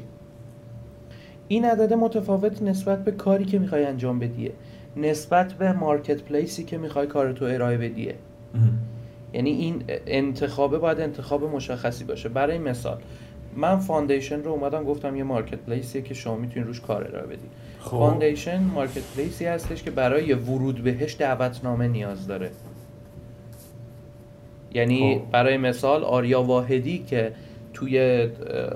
این 1.49 1.65
عدد 1.65 1.93
متفاوت 1.93 2.63
نسبت 2.63 3.05
به 3.05 3.13
کاری 3.13 3.45
که 3.45 3.59
می‌خوای 3.59 3.85
انجام 3.85 4.19
بدیه 4.19 4.53
نسبت 4.97 5.53
به 5.53 5.73
marketplace 5.73 6.23
ی 6.23 6.65
که 6.65 6.79
می‌خوای 6.79 7.07
کارتو 7.07 7.45
ارائه 7.45 7.79
بدیه 7.79 8.15
یعنی 9.33 9.51
این 9.51 9.85
انتخابه 10.07 10.79
باید 10.79 11.01
انتخاب 11.01 11.45
مشخصی 11.45 12.05
باشه. 12.05 12.29
برای 12.29 12.59
مثال 12.59 12.99
من 13.57 13.79
Foundation 13.79 14.43
رو 14.43 14.51
اومدم 14.51 14.85
گفتم 14.85 15.17
یه 15.17 15.25
marketplace 15.25 15.59
یه 15.59 16.03
که 16.03 16.15
شما 16.15 16.37
می‌تونید 16.37 16.67
روش 16.67 16.81
کار 16.81 17.05
ارائه 17.05 17.27
بدید 17.27 17.51
خب. 17.81 17.91
Foundation 17.91 18.63
marketplace 18.63 19.03
ی 19.17 19.45
هستش 19.45 19.83
که 19.83 19.91
برای 19.91 20.33
ورود 20.33 20.83
بهش 20.83 21.17
دعوتنامه 21.19 21.89
نیاز 21.89 22.27
داره. 22.27 22.51
یعنی 24.75 25.15
خب. 25.15 25.31
برای 25.31 25.57
مثال 25.57 26.05
آریا 26.05 26.43
واحدی 26.43 26.99
که 26.99 27.33
توی 27.73 28.29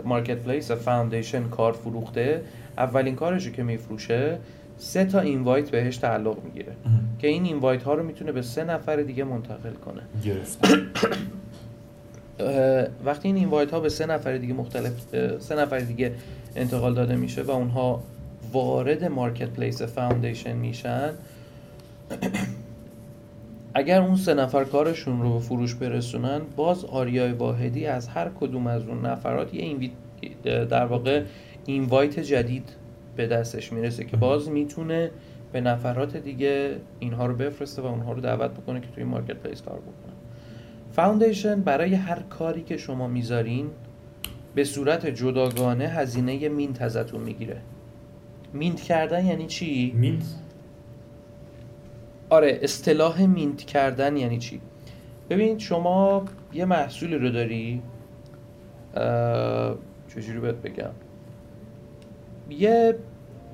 marketplace 0.05 0.71
Foundation 0.71 1.49
کار 1.49 1.73
فروخته 1.73 2.43
اولین 2.79 3.15
کارشو 3.17 3.51
که 3.51 3.63
میفروشه 3.63 4.39
سه 4.79 5.05
تا 5.05 5.21
invite 5.21 5.71
بهش 5.71 5.97
تعلق 5.97 6.37
می‌گیره. 6.45 6.73
که 7.19 7.29
این 7.29 7.45
invite 7.45 7.83
ها 7.83 7.95
رو 7.95 8.03
می‌تونه 8.03 8.33
به 8.33 8.43
سه 8.43 8.65
نفر 8.65 8.97
دیگه 8.97 9.25
منتقل 9.25 9.73
کنه. 9.73 10.03
وقتی 13.05 13.29
این 13.29 13.37
invite 13.37 13.71
ها 13.71 13.81
به 13.81 13.89
سه 13.89 14.07
نفر 14.07 14.37
دیگه 14.37 14.55
مختلف 14.55 14.93
سه 15.39 15.57
نفر 15.57 15.79
دیگه 15.79 16.13
انتقال 16.57 16.95
داده 16.95 17.17
میشه 17.17 17.43
و 17.43 17.51
اونها 17.51 18.03
وارد 18.53 19.05
marketplace 19.05 19.83
Foundation 19.83 20.57
میشن 20.57 21.11
اگر 23.75 24.03
اون 24.03 24.17
سه 24.17 24.35
نفر 24.35 24.65
کارشون 24.65 25.23
رو 25.23 25.33
به 25.33 25.41
فروش 25.41 25.75
برسونن 25.75 26.41
باز 26.57 26.85
آریای 26.85 27.33
واحدی 27.33 27.87
از 27.87 28.09
هر 28.09 28.29
کدوم 28.41 28.67
از 28.67 28.83
اون 28.89 29.07
نفرات 29.07 29.55
یه 29.55 29.63
invite 29.63 29.93
در 30.45 30.85
واقع 30.85 31.23
invite 31.67 32.21
جدید 32.21 32.69
به 33.17 33.27
دستش 33.27 33.73
می‌رسه 33.73 34.05
که 34.05 34.17
باز 34.17 34.51
می‌تونه 34.51 35.11
به 35.53 35.61
نفرات 35.61 36.17
دیگه 36.17 36.77
اینها 36.99 37.27
رو 37.27 37.35
بفرسته 37.35 37.83
و 37.83 37.87
اونها 37.87 38.13
رو 38.13 38.21
دعوت 38.21 38.51
بکنه 38.51 38.81
که 38.81 38.89
توی 38.89 39.05
marketplace 39.05 39.63
کار 39.63 39.79
بکنن 39.79 40.15
Foundation 40.93 41.61
برای 41.61 41.95
هر 41.95 42.23
کاری 42.23 42.63
که 42.63 42.77
شما 42.77 43.09
می‌ذارین 43.09 43.71
به 44.55 44.65
صورت 44.65 45.07
جداگانه 45.07 45.85
هزینه 45.85 46.49
mint 46.49 46.83
ازتون 46.83 47.21
می‌گیره. 47.21 47.61
mint 48.53 48.81
کردن 48.81 49.27
یعنی 49.27 49.47
چی؟ 49.47 49.93
mint؟ 49.97 50.25
آره 52.31 52.59
اصطلاح 52.63 53.23
مینت 53.23 53.65
کردن 53.65 54.17
یعنی 54.17 54.39
چی؟ 54.39 54.61
ببین 55.31 55.59
شما 55.59 56.25
یه 56.53 56.65
محصولی 56.65 57.19
رو 57.19 57.31
داری 57.31 57.83
چجوری 60.09 60.41
بهت 60.41 60.55
بگم؟ 60.55 60.91
یه 62.51 62.95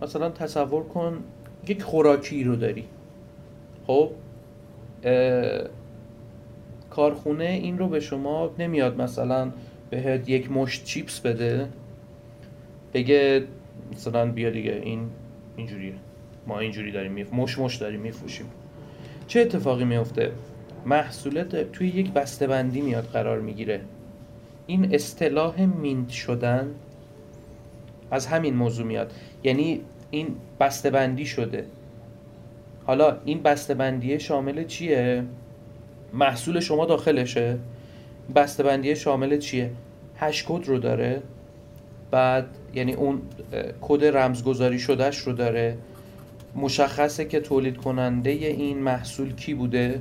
مثلا 0.03 0.31
تصور 0.31 0.83
کن 0.83 1.25
یک 1.69 1.83
خوراکی 1.83 2.45
رو 2.45 2.57
داری. 2.57 2.85
خب؟ 3.87 4.11
کارخونه 6.91 7.45
این 7.45 7.79
رو 7.79 7.89
به 7.89 8.01
شما 8.01 8.51
نمیاد 8.59 9.01
مثلا 9.01 9.51
بهت 9.91 10.29
یک 10.29 10.53
مشت 10.53 10.85
چیپس 10.85 11.21
بده 11.21 11.69
بگه 12.95 13.45
مثلا 13.93 14.33
بیا 14.33 14.51
دیگه 14.51 14.81
این 14.85 15.11
اینجوریه. 15.57 15.95
ما 16.47 16.59
اینجوری 16.59 16.93
داریم 16.93 17.13
میف... 17.13 17.35
مش 17.35 17.59
مش 17.59 17.77
داریم 17.77 18.01
میفروشیم. 18.01 18.47
چه 19.27 19.41
اتفاقی 19.41 19.85
میفته؟ 19.85 20.33
محصولات 20.87 21.57
توی 21.57 21.89
یک 21.89 22.13
بسته‌بندی 22.13 22.81
میاد 22.81 23.05
قرار 23.05 23.41
می‌گیره. 23.41 23.81
این 24.67 24.95
اصطلاح 24.95 25.65
مینت 25.65 26.09
شدن 26.09 26.75
از 28.11 28.27
همین 28.27 28.55
موضوع 28.55 28.87
میاد. 28.87 29.13
یعنی 29.45 29.81
این 30.11 30.37
بسته‌بندی 30.61 31.27
شده. 31.27 31.65
حالا 32.87 33.17
این 33.25 33.43
بسته‌بندی 33.43 34.21
شامل 34.21 34.65
چیه؟ 34.65 35.25
محصول 36.15 36.61
شما 36.61 36.87
داخلشه. 36.87 37.59
بسته‌بندی 38.35 38.97
شامل 38.97 39.39
چیه؟ 39.39 39.71
hash 40.17 40.45
code 40.49 40.67
رو 40.67 40.79
داره. 40.79 41.23
بعد 42.11 42.47
یعنی 42.75 42.93
اون 42.93 43.23
کد 43.81 44.05
رمزگذاری 44.05 44.79
شدهش 44.79 45.19
رو 45.19 45.33
داره. 45.33 45.77
مشخصه 46.57 47.25
که 47.25 47.41
تولید 47.41 47.77
کننده 47.77 48.31
این 48.31 48.79
محصول 48.79 49.35
کی 49.35 49.55
بوده. 49.55 50.01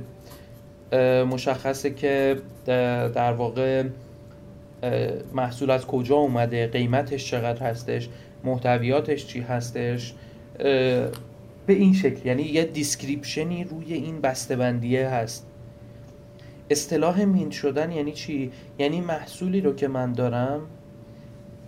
مشخصه 1.30 1.90
که 1.90 2.36
در 3.14 3.32
واقع 3.32 3.84
محصول 5.34 5.70
از 5.70 5.86
کجا 5.86 6.16
اومده 6.16 6.66
قیمتش 6.66 7.30
چقدر 7.30 7.66
هستش 7.66 8.08
محتویاتش 8.44 9.26
چی 9.26 9.40
هستش. 9.40 10.14
به 11.66 11.72
این 11.72 11.94
شکل 11.94 12.28
یعنی 12.28 12.42
یه 12.42 12.64
description 12.64 13.56
ی 13.56 13.64
روی 13.64 13.94
این 13.94 14.20
بسته‌بندیه 14.20 15.08
هست. 15.08 15.46
اصطلاح 16.70 17.24
مینت 17.24 17.52
شدن 17.52 17.92
یعنی 17.92 18.12
چی؟ 18.12 18.52
یعنی 18.78 19.00
محصولی 19.00 19.60
رو 19.60 19.74
که 19.74 19.88
من 19.88 20.12
دارم 20.12 20.60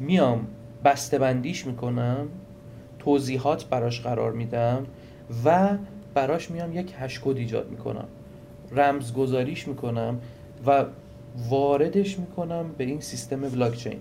میام 0.01 0.47
بسته‌بندیش 0.85 1.67
می‌کنم 1.67 2.29
توضیحات 2.99 3.65
براش 3.65 4.01
قرار 4.01 4.33
میدم 4.33 4.87
و 5.45 5.69
براش 6.15 6.51
میام 6.51 6.79
یک 6.79 6.95
هشکد 6.99 7.37
ایجاد 7.37 7.71
می‌کنم. 7.71 8.09
رمزگذاریش 8.73 9.69
می‌کنم 9.69 10.21
و 10.67 10.85
واردش 11.49 12.18
می‌کنم 12.18 12.64
به 12.78 12.85
این 12.85 13.01
سیستم 13.01 13.41
بلاکچین. 13.41 13.99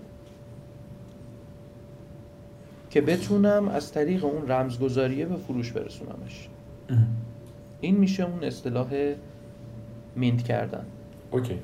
که 2.90 3.00
بتونم 3.00 3.68
از 3.68 3.92
طریق 3.92 4.24
اون 4.24 4.48
رمزگذاریه 4.48 5.26
به 5.26 5.36
فروش 5.36 5.72
برسونمش. 5.72 6.48
این 7.80 7.96
میشه 7.96 8.22
اون 8.22 8.44
اصطلاح 8.44 9.14
mint 10.16 10.42
کردن. 10.42 10.84
okay. 11.30 11.58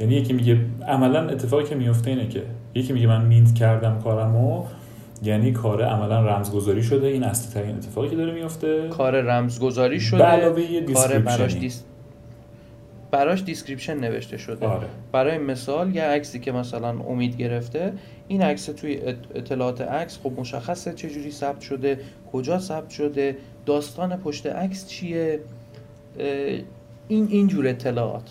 یعنی 0.00 0.14
یکی 0.14 0.32
میگه 0.32 0.60
عملا 0.88 1.28
اتفاقی 1.28 1.64
که 1.64 1.74
میفته 1.74 2.10
اینه 2.10 2.28
که 2.28 2.42
یکی 2.74 2.92
میگه 2.92 3.06
من 3.06 3.24
mint 3.24 3.54
کردم 3.54 3.98
کارمو 3.98 4.64
یعنی 5.22 5.52
کار 5.52 5.82
عملا 5.82 6.26
رمزگذاری 6.26 6.82
شده 6.82 7.06
این 7.06 7.22
اصلی 7.22 7.52
ترین 7.54 7.76
اتفاقی 7.76 8.08
که 8.08 8.16
داره 8.16 8.32
میفته. 8.32 8.88
کار 8.88 9.20
رمزگذاری 9.20 10.00
شده 10.00 10.18
به 10.18 10.24
علاوه 10.24 10.60
یه 10.60 10.82
کار 10.82 11.18
براش. 11.18 11.54
des... 11.54 11.84
براش 13.12 13.42
description 13.42 13.96
نوشته 13.96 14.36
شده. 14.36 14.66
آره. 14.66 14.86
برای 15.12 15.38
مثال 15.38 15.96
یه 15.96 16.02
عکسی 16.02 16.38
که 16.38 16.52
مثلا 16.52 16.88
امید 16.88 17.36
گرفته 17.36 17.92
این 18.28 18.42
عکس 18.42 18.64
توی 18.64 18.96
ات- 18.96 19.16
اطلاعات 19.34 19.80
عکس 19.80 20.18
خب 20.22 20.32
مشخصه 20.40 20.92
چجوری 20.92 21.30
ثبت 21.30 21.60
شده 21.60 22.00
کجا 22.32 22.58
ثبت 22.58 22.90
شده 22.90 23.36
داستان 23.66 24.16
پشت 24.16 24.46
عکس 24.46 24.88
چیه 24.88 25.40
این 27.08 27.26
اینجور 27.30 27.68
اطلاعات. 27.68 28.30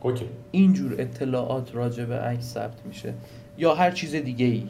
اوکی. 0.00 0.24
اینجور 0.50 0.94
اطلاعات 0.98 1.74
راجع 1.74 2.04
به 2.04 2.14
عکس 2.14 2.44
ثبت 2.54 2.86
میشه. 2.86 3.14
یا 3.58 3.74
هر 3.74 3.90
چیز 3.90 4.14
دیگه 4.14 4.46
ای 4.46 4.68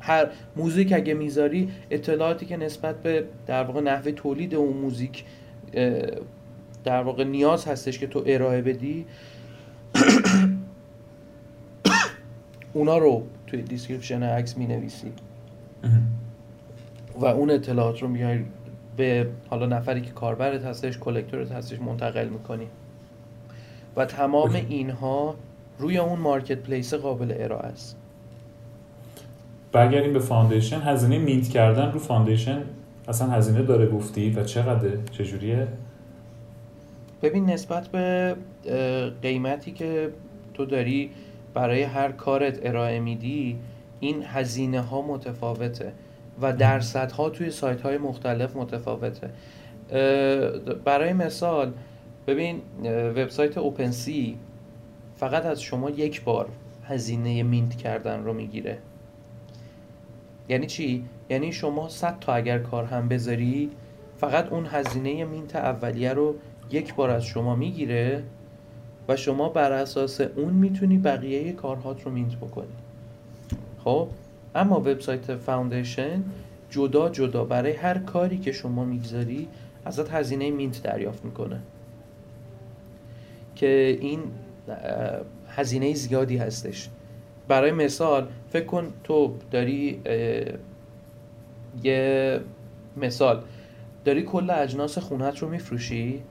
هر 0.00 0.28
موزیک 0.56 0.92
اگه 0.92 1.14
می‌ذاری 1.14 1.70
اطلاعاتی 1.90 2.46
که 2.46 2.56
نسبت 2.56 3.02
به 3.02 3.24
در 3.46 3.64
واقع 3.64 3.80
نحوه 3.80 4.12
تولید 4.12 4.54
اون 4.54 4.76
موزیک 4.76 5.24
در 6.86 7.02
واقع 7.02 7.24
نیاز 7.24 7.64
هستش 7.64 7.98
که 7.98 8.06
تو 8.06 8.22
ارائه 8.26 8.62
بدی 8.62 9.06
اونا 12.72 12.98
رو 12.98 13.22
توی 13.46 13.62
description 13.62 14.22
عکس 14.22 14.56
می 14.56 14.66
نویسی. 14.66 15.12
و 17.20 17.24
اون 17.26 17.50
اطلاعات 17.50 18.02
رو 18.02 18.08
میای 18.08 18.38
به 18.96 19.28
حالا 19.50 19.66
نفری 19.66 20.00
که 20.00 20.10
کاربرت 20.10 20.64
هستش 20.64 20.98
collector 20.98 21.47
ت 21.47 21.52
هستش 21.52 21.80
منتقل 21.80 22.28
می‌کنی 22.28 22.66
و 23.96 24.04
تمام. 24.04 24.54
اینها 24.68 25.34
روی 25.78 25.98
اون 25.98 26.18
marketplace 26.18 26.94
قابل 26.94 27.34
ارائه 27.38 27.66
است 27.66 27.96
برگردیم 29.72 30.12
به 30.12 30.18
Foundation 30.18 30.80
هزینه 30.80 31.18
mint 31.18 31.48
کردن 31.48 31.92
رو 31.92 31.98
Foundation 31.98 32.62
اصلا 33.08 33.30
هزینه 33.30 33.62
داره 33.62 33.86
گفتی 33.86 34.30
و 34.30 34.44
چقدره 34.44 34.98
چجوریه 35.10 35.68
ببین 37.22 37.50
نسبت 37.50 37.88
به 37.88 38.36
قیمتی 39.22 39.72
که 39.72 40.12
تو 40.54 40.64
داری 40.64 41.10
برای 41.54 41.82
هر 41.82 42.12
کارت 42.12 42.58
ارائه 42.62 43.00
میدی 43.00 43.58
این 44.00 44.22
هزینه 44.26 44.80
ها 44.80 45.02
متفاوته 45.02 45.92
و 46.40 46.52
درصدها 46.52 47.30
توی 47.30 47.50
سایت 47.50 47.80
های 47.80 47.98
مختلف 47.98 48.56
متفاوته 48.56 49.30
برای 50.84 51.12
مثال 51.12 51.72
ببین 52.26 52.60
وبسایت 53.16 53.58
اوپنسی 53.58 54.38
فقط 55.14 55.46
از 55.46 55.62
شما 55.62 55.90
یک 55.90 56.24
بار 56.24 56.48
هزینه 56.84 57.42
مینت 57.42 57.76
کردن 57.76 58.24
رو 58.24 58.32
می‌گیره 58.32 58.78
یعنی 60.48 60.66
چی؟ 60.66 61.04
یعنی 61.30 61.52
شما 61.52 61.88
100 61.88 62.18
تا 62.20 62.34
اگر 62.34 62.58
کار 62.58 62.84
هم 62.84 63.08
بذاری 63.08 63.70
فقط 64.16 64.52
اون 64.52 64.66
هزینه 64.66 65.24
مینت 65.24 65.56
اولیه 65.56 66.12
رو 66.12 66.34
یک 66.70 66.94
بار 66.94 67.10
از 67.10 67.24
شما 67.24 67.56
می‌گیره 67.56 68.22
و 69.08 69.16
شما 69.16 69.48
بر 69.48 69.72
اساس 69.72 70.20
اون 70.20 70.54
می‌تونی 70.54 70.98
بقیه 70.98 71.52
کارهات 71.52 72.02
رو 72.02 72.10
mint 72.10 72.36
بکنی. 72.36 72.66
خب؟ 73.84 74.08
اما 74.54 74.76
وبسایت 74.76 75.36
Foundation 75.36 76.24
جدا 76.70 77.08
جدا 77.08 77.44
برای 77.44 77.72
هر 77.72 77.98
کاری 77.98 78.38
که 78.38 78.52
شما 78.52 78.84
می‌گذاری 78.84 79.48
ازت 79.84 80.10
هزینه 80.10 80.50
mint 80.50 80.82
دریافت 80.82 81.24
می‌کنه. 81.24 81.60
که 83.56 83.98
این 84.00 84.20
هزینه 85.48 85.94
زیادی 85.94 86.36
هستش. 86.36 86.88
برای 87.48 87.72
مثال 87.72 88.28
فکر 88.50 88.64
کن 88.64 88.92
تو 89.04 89.34
داری 89.50 90.00
یه 91.82 92.40
مثال. 92.96 93.42
داری 94.04 94.22
کل 94.22 94.50
اجناس 94.50 94.98
خونت 94.98 95.38
رو 95.38 95.48
میفروشی؟ 95.48 96.22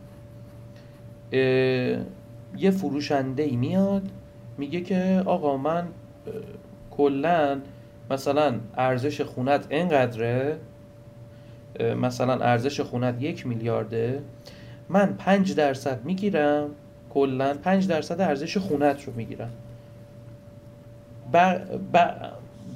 یه 1.31 2.71
فروشنده 2.71 3.43
ای 3.43 3.55
میاد 3.55 4.09
میگه 4.57 4.81
که 4.81 5.23
آقا 5.25 5.57
من 5.57 5.87
کلا 6.91 7.59
مثلا 8.11 8.55
ارزش 8.77 9.21
خونت 9.21 9.65
اینقدره؟ 9.69 10.57
مثلا 11.97 12.33
ارزش 12.33 12.79
خونت 12.79 13.21
یک 13.21 13.47
میلیارده. 13.47 14.21
من 14.89 15.13
پنج 15.17 15.55
درصد 15.55 16.05
می‌گیرم 16.05 16.69
کلا 17.09 17.53
پنج 17.53 17.87
درصد 17.87 18.21
ارزش 18.21 18.57
خونت 18.57 19.03
رو 19.03 19.13
می‌گیرم. 19.15 19.51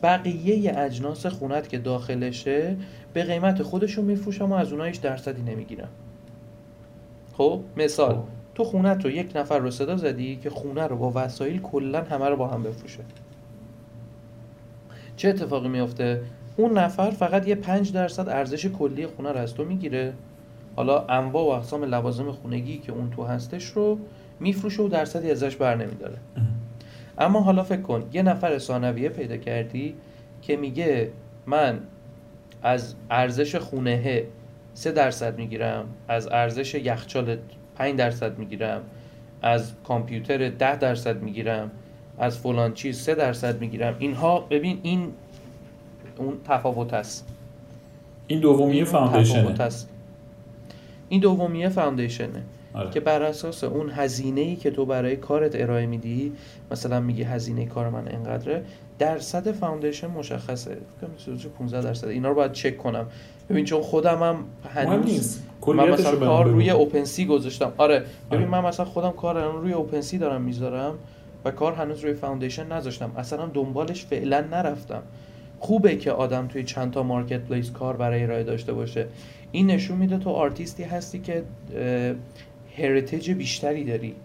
بقیه 0.04 0.80
اجناس 0.80 1.26
خونت 1.26 1.70
که 1.70 1.78
داخلشه 1.78 2.76
به 3.14 3.24
قیمت 3.24 3.64
خودشون 3.64 4.06
میفروشم 4.06 4.52
و 4.52 4.54
از 4.54 4.74
اونها 4.74 4.90
درصدی 5.02 5.42
نمی‌گیرم. 5.42 5.90
خب 7.34 7.62
مثال. 7.78 8.16
خب. 8.16 8.24
تو 8.60 8.66
خونت 8.66 9.06
رو 9.06 9.12
یک 9.12 9.32
نفر 9.36 9.60
رو 9.60 9.72
صدا 9.72 9.98
زدی 9.98 10.36
که 10.36 10.50
خونه 10.50 10.88
رو 10.88 10.98
با 10.98 11.12
وسایل 11.16 11.62
کلا 11.62 12.04
همه 12.04 12.30
رو 12.30 12.36
با 12.36 12.48
هم 12.48 12.64
بفروشه. 12.64 13.00
چه 15.16 15.30
اتفاقی 15.30 15.68
میفته 15.68 16.22
اون 16.58 16.78
نفر 16.78 17.12
فقط 17.12 17.48
یه 17.48 17.56
پنج 17.56 17.94
درصد 17.94 18.30
ارزش 18.30 18.66
کلی 18.66 19.08
خونه 19.08 19.32
رو 19.32 19.38
از 19.38 19.54
تو 19.54 19.66
می‌گیره. 19.66 20.14
حالا 20.76 21.06
انواع 21.06 21.46
و 21.46 21.48
اقسام 21.48 21.84
لوازم 21.84 22.32
خونگی 22.32 22.78
که 22.78 22.92
اون 22.92 23.10
تو 23.10 23.24
هستش 23.24 23.66
رو 23.66 24.00
میفروشه 24.40 24.84
و 24.84 24.88
درصدی 24.88 25.32
ازش 25.32 25.56
بر 25.56 25.76
نمیداره. 25.76 26.18
اما 27.18 27.42
حالا 27.42 27.64
فکر 27.64 27.82
کن 27.82 28.04
یه 28.14 28.22
نفر 28.22 28.58
ثانویه 28.58 29.10
پیدا 29.10 29.38
کردی 29.38 29.96
که 30.42 30.58
میگه 30.58 31.12
من 31.46 31.80
از 32.64 32.96
ارزش 33.10 33.56
خونه 33.56 34.24
سه 34.74 34.92
درصد 34.92 35.38
می‌گیرم 35.38 35.86
از 36.08 36.28
ارزش 36.28 36.76
یخچال 36.76 37.38
5 37.80 37.98
درصد 37.98 38.38
می‌گیرم 38.38 38.82
از 39.42 39.72
کامپیوتر 39.84 40.50
ده 40.50 40.76
درصد 40.76 41.22
می‌گیرم 41.22 41.72
از 42.18 42.38
فلان 42.38 42.74
چیز 42.74 43.02
سه 43.02 43.16
درصد 43.16 43.62
می‌گیرم. 43.62 43.96
اینها 44.00 44.40
ببین 44.40 44.80
این 44.84 45.08
اون 46.18 46.34
تفاوت 46.48 46.94
است. 46.94 47.28
این 48.28 48.40
دومیه 48.40 48.84
فاندیشنه 48.84 49.62
است. 49.62 49.90
این 51.10 51.22
دومیه 51.22 51.70
فاندیشنه 51.70 52.44
آره. 52.74 52.90
که 52.90 53.00
بر 53.00 53.24
اساس 53.24 53.64
اون 53.64 53.90
هزینه 53.90 54.42
ای 54.42 54.56
که 54.56 54.72
تو 54.72 54.86
برای 54.86 55.16
کارت 55.16 55.52
ارائه 55.56 55.86
میدی 55.86 56.34
مثلا 56.72 57.00
میگی 57.00 57.24
هزینه 57.24 57.66
کار 57.66 57.90
من 57.90 58.08
اینقدره 58.08 58.64
درصد 59.00 59.52
Foundation 59.52 60.08
مشخصه. 60.08 60.72
فکر 60.72 61.08
کنم 61.08 61.52
15 61.58 61.82
درصد. 61.82 62.08
اینا 62.08 62.30
رو 62.30 62.36
باید 62.36 62.52
چک 62.52 62.78
کنم. 62.78 63.06
ببین 63.50 63.66
چون 63.66 63.82
خودم 63.82 64.24
هم 64.24 64.44
هنوز 64.74 65.06
نیست. 65.06 65.44
من 65.68 65.90
مثلا 65.90 66.16
کار. 66.16 66.48
روی 66.48 66.70
OpenSea 66.70 67.26
گذاشتم. 67.26 67.74
آره 67.78 68.00
ببین 68.00 68.42
آره. 68.48 68.62
من 68.62 68.68
مثلا 68.68 68.86
خودم 68.86 69.12
کار 69.12 69.38
الان 69.38 69.62
روی 69.62 69.74
OpenSea 69.74 70.18
دارم 70.18 70.42
می‌ذارم 70.42 70.96
و 71.46 71.52
کار 71.52 71.74
هنوز 71.74 72.00
روی 72.00 72.14
Foundation 72.14 72.72
نذاشتم. 72.72 73.12
اصلا 73.18 73.46
دنبالش 73.46 74.06
فعلا 74.06 74.42
نرفتم. 74.42 75.04
خوبه 75.60 75.96
که 75.96 76.12
آدم 76.12 76.48
توی 76.48 76.64
چند 76.64 76.92
تا 76.92 77.04
marketplace 77.04 77.72
کار 77.72 77.98
برای 77.98 78.24
ارائه 78.24 78.44
داشته 78.44 78.74
باشه. 78.74 79.08
این 79.52 79.68
نشون 79.68 79.98
میده 79.98 80.18
تو 80.18 80.30
آرتیستی 80.30 80.84
هستی 80.84 81.20
که 81.20 81.44
heritage 82.78 83.32
بیشتری 83.32 83.84
داری. 83.84 84.16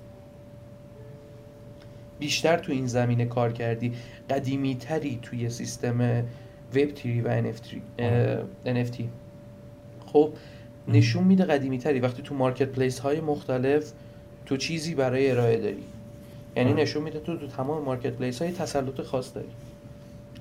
بیشتر 2.18 2.56
تو 2.56 2.72
این 2.72 2.86
زمینه 2.86 3.24
کار 3.24 3.52
کردی. 3.52 3.92
قدیمی 4.30 4.74
تری 4.74 5.18
توی 5.22 5.50
سیستم 5.50 6.24
وب 6.76 6.90
تری 6.90 7.20
و 7.20 7.42
NFT. 7.52 9.02
خب 10.06 10.30
نشون 10.88 11.24
میده 11.24 11.44
قدیمی 11.44 11.78
تری 11.78 12.00
وقتی 12.00 12.22
تو 12.22 12.34
marketplace 12.34 12.98
های 12.98 13.20
مختلف 13.20 13.92
تو 14.46 14.56
چیزی 14.56 14.94
برای 14.94 15.30
ارائه 15.30 15.56
داری. 15.56 15.82
یعنی 16.56 16.72
آره. 16.72 16.82
نشون 16.82 17.02
میده 17.02 17.20
تو 17.20 17.36
تو 17.36 17.46
تمام 17.46 17.84
marketplace 17.84 18.42
های 18.42 18.52
تسلط 18.52 19.00
خاص 19.00 19.34
داری. 19.34 19.48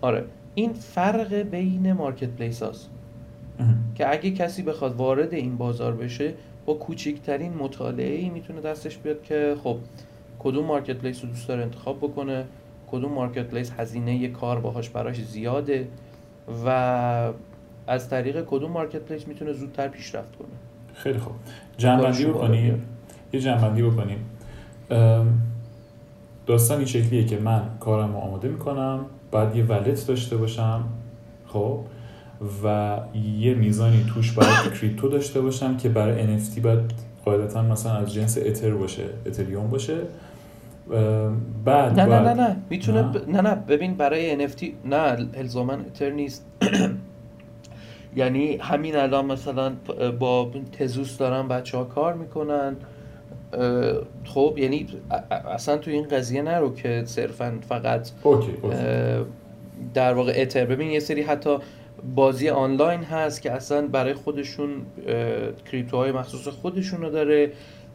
آره. 0.01 0.23
این 0.55 0.73
فرق 0.73 1.33
بین 1.33 1.93
marketplace 1.93 2.63
هاست 2.63 2.89
اه. 3.59 3.67
که 3.95 4.11
اگه 4.11 4.31
کسی 4.31 4.61
بخواد 4.61 4.95
وارد 4.95 5.33
این 5.33 5.57
بازار 5.57 5.93
بشه 5.93 6.33
با 6.65 6.73
کوچکترین 6.73 7.53
مطالعه 7.53 8.15
ای 8.15 8.29
می‌تونه 8.29 8.61
دستش 8.61 8.97
بیاد 8.97 9.23
که 9.23 9.55
خب 9.63 9.77
کدوم 10.39 10.65
marketplace 10.65 11.21
رو 11.21 11.29
دوست 11.29 11.47
داره 11.47 11.63
انتخاب 11.63 11.97
بکنه 11.97 12.45
کدوم 12.91 13.11
marketplace 13.11 13.71
هزینه 13.71 14.15
یه 14.15 14.27
کار 14.27 14.59
باهاش 14.59 14.89
براش 14.89 15.23
زیاده. 15.23 15.87
و 16.65 17.33
از 17.87 18.09
طریق 18.09 18.45
کدوم 18.45 18.71
marketplace 18.71 19.27
می‌تونه 19.27 19.53
زودتر 19.53 19.87
پیشرفت 19.87 20.35
کنه؟ 20.35 20.47
خیلی 20.93 21.19
خوب. 21.19 21.33
جمع‌بندی 21.77 22.25
بکنیم. 22.25 22.83
یه 23.33 23.39
جمع‌بندی 23.39 23.81
بکنیم. 23.83 24.25
داستان 26.45 26.77
این 26.77 26.87
شکلیه 26.87 27.25
که 27.25 27.39
من 27.39 27.61
کارم 27.79 28.11
رو 28.13 28.17
آماده 28.17 28.47
می‌کنم 28.47 29.05
بعد 29.31 29.55
یه 29.55 29.63
ولت 29.63 30.07
داشته 30.07 30.37
باشم 30.37 30.83
خب 31.47 31.79
و 32.63 32.97
یه 33.37 33.53
میزانی 33.53 34.05
توش 34.13 34.31
باید 34.31 34.73
کریپتو 34.73 35.09
داشته 35.09 35.41
باشم 35.41 35.77
که 35.77 35.89
برای 35.89 36.37
NFT 36.37 36.59
باید 36.59 36.79
قاعدتا 37.25 37.61
مثلا 37.61 37.93
از 37.93 38.13
جنس 38.13 38.37
اتر 38.37 38.73
باشه 38.73 39.03
اتریوم 39.25 39.69
باشه. 39.69 39.97
بعد 41.65 41.99
نه 41.99 42.05
نه 42.05 42.19
نه 42.19 42.33
نه. 42.33 42.55
می‌تونه 42.69 43.01
نه؟ 43.01 43.07
ب... 43.07 43.29
نه 43.29 43.41
نه. 43.41 43.55
ببین 43.55 43.95
برای 43.95 44.47
NFT 44.47 44.63
نه 44.85 45.27
الزاما 45.33 45.73
اتر 45.73 46.09
نیست. 46.09 46.45
یعنی 48.15 48.57
همین 48.57 48.95
الان 48.95 49.25
مثلا 49.25 49.71
با 50.19 50.51
تزوس 50.71 51.17
دارن 51.17 51.47
بچه 51.47 51.77
ها 51.77 51.83
کار 51.83 52.13
می‌کنن. 52.13 52.75
خب 54.23 54.55
یعنی 54.57 54.87
اصلا 55.53 55.77
تو 55.77 55.91
این 55.91 56.07
قضیه 56.07 56.41
نرو 56.41 56.73
که 56.73 57.03
صرفا 57.05 57.59
فقط 57.69 58.09
okay 58.23 58.51
okay. 58.61 58.75
اه، 58.75 59.25
در 59.93 60.13
واقع 60.13 60.33
اتر 60.35 60.65
ببین 60.65 60.89
یه 60.91 60.99
سری 60.99 61.21
حتی 61.21 61.57
بازی 62.15 62.49
آنلاین 62.49 63.03
هست 63.03 63.41
که 63.41 63.51
اصلا 63.51 63.87
برای 63.87 64.13
خودشون 64.13 64.69
کریپتوهای 65.71 66.11
مخصوص 66.11 66.47
خودشون 66.47 67.01
رو 67.01 67.09
داره. 67.09 67.51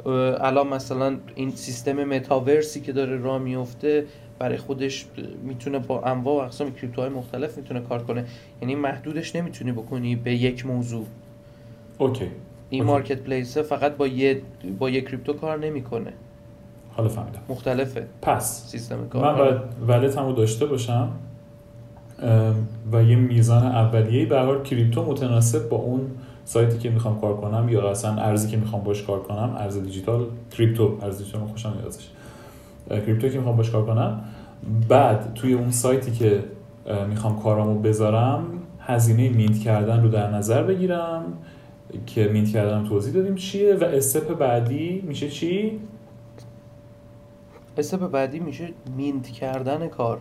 الان 0.06 0.66
مثلا 0.68 1.16
این 1.34 1.50
سیستم 1.50 2.04
متاورسی 2.04 2.80
که 2.80 2.92
داره 2.92 3.16
راه 3.16 3.38
میفته 3.38 4.04
برای 4.38 4.56
خودش 4.56 5.06
می‌تونه 5.42 5.78
با 5.78 6.02
انواع 6.02 6.42
و 6.42 6.44
اقسام 6.44 6.72
کریپتوهای 6.74 7.10
مختلف 7.10 7.56
می‌تونه 7.58 7.80
کار 7.80 8.02
کنه. 8.02 8.24
یعنی 8.62 8.74
محدودش 8.74 9.36
نمی‌تونی 9.36 9.72
بکنی 9.72 10.16
به 10.16 10.34
یک 10.34 10.66
موضوع. 10.66 11.06
okay. 11.98 12.24
این 12.70 12.82
okay. 12.82 12.92
marketplace 12.92 13.58
فقط 13.58 13.96
با 13.96 14.06
یه 14.06 14.42
با 14.78 14.90
یه 14.90 15.00
کریپتو 15.00 15.32
کار 15.32 15.58
نمی‌کنه. 15.58 16.12
حالا 16.90 17.08
فهمیدم. 17.08 17.40
مختلفه. 17.48 18.06
پس 18.22 18.70
سیستم 18.70 19.08
کار. 19.08 19.32
من 19.32 19.38
باید 19.38 19.58
wallet 19.88 20.21
م 20.21 20.26
رو 20.26 20.32
داشته 20.32 20.66
باشم 20.66 21.12
و 22.92 23.02
یه 23.02 23.16
میزان 23.16 23.66
اولیه‌ای 23.66 24.26
به 24.26 24.60
کریپتو 24.64 25.04
متناسب 25.04 25.68
با 25.68 25.76
اون 25.76 26.10
سایتی 26.48 26.78
که 26.78 26.90
می‌خوام 26.90 27.20
کار 27.20 27.36
کنم 27.36 27.68
یا 27.68 27.90
اصلا 27.90 28.14
ارزی 28.14 28.48
که 28.48 28.56
می‌خوام 28.56 28.82
باش 28.82 29.02
کار 29.02 29.22
کنم 29.22 29.56
ارز 29.58 29.78
دیجیتال 29.78 30.26
کریپتو 30.50 30.98
ارز 31.02 31.18
دیجیتال 31.18 31.40
من 31.40 31.46
خوشم 31.46 31.72
میاد 31.72 31.86
ازش. 31.86 32.08
کریپتو 32.88 33.28
که 33.28 33.36
می‌خوام 33.38 33.56
باش 33.56 33.70
کار 33.70 33.86
کنم 33.86 34.24
بعد 34.88 35.34
توی 35.34 35.52
اون 35.52 35.70
سایتی 35.70 36.12
که 36.12 36.44
می‌خوام 37.08 37.42
کارامو 37.42 37.78
بذارم 37.78 38.46
هزینه 38.80 39.28
mint 39.28 39.58
کردن 39.58 40.02
رو 40.02 40.08
در 40.08 40.30
نظر 40.30 40.62
بگیرم 40.62 41.24
که 42.06 42.28
mint 42.28 42.48
کردن 42.48 42.84
توضیح 42.84 43.14
دادیم 43.14 43.34
چیه 43.34 43.74
و 43.74 43.84
step 43.84 44.38
بعدی 44.38 45.04
میشه 45.06 45.28
چی؟ 45.28 45.80
step 47.78 48.10
بعدی 48.10 48.38
میشه 48.38 48.68
mint 48.96 49.26
کردن 49.26 49.88
کار. 49.88 50.18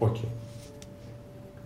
okay. 0.00 0.24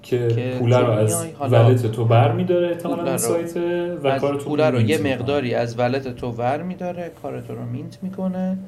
که, 0.02 0.28
که 0.28 0.56
پوله 0.58 0.78
رو 0.78 0.90
از 0.90 1.26
wallet 1.40 1.86
تو 1.86 2.04
بر 2.04 2.32
میداره 2.32 2.68
احتمالا 2.68 3.18
سایت 3.18 3.56
و 4.02 4.06
از 4.06 4.20
کار 4.20 4.34
تو 4.34 4.44
پوله 4.44 4.70
رو 4.70 4.80
یه. 4.80 4.98
مقداری 4.98 5.54
از 5.54 5.78
wallet 5.78 6.08
تو 6.08 6.30
ور 6.30 6.62
میداره 6.62 7.10
کار 7.22 7.40
تو 7.40 7.54
رو 7.54 7.64
mint 7.64 7.98
می‌کنه 8.02 8.58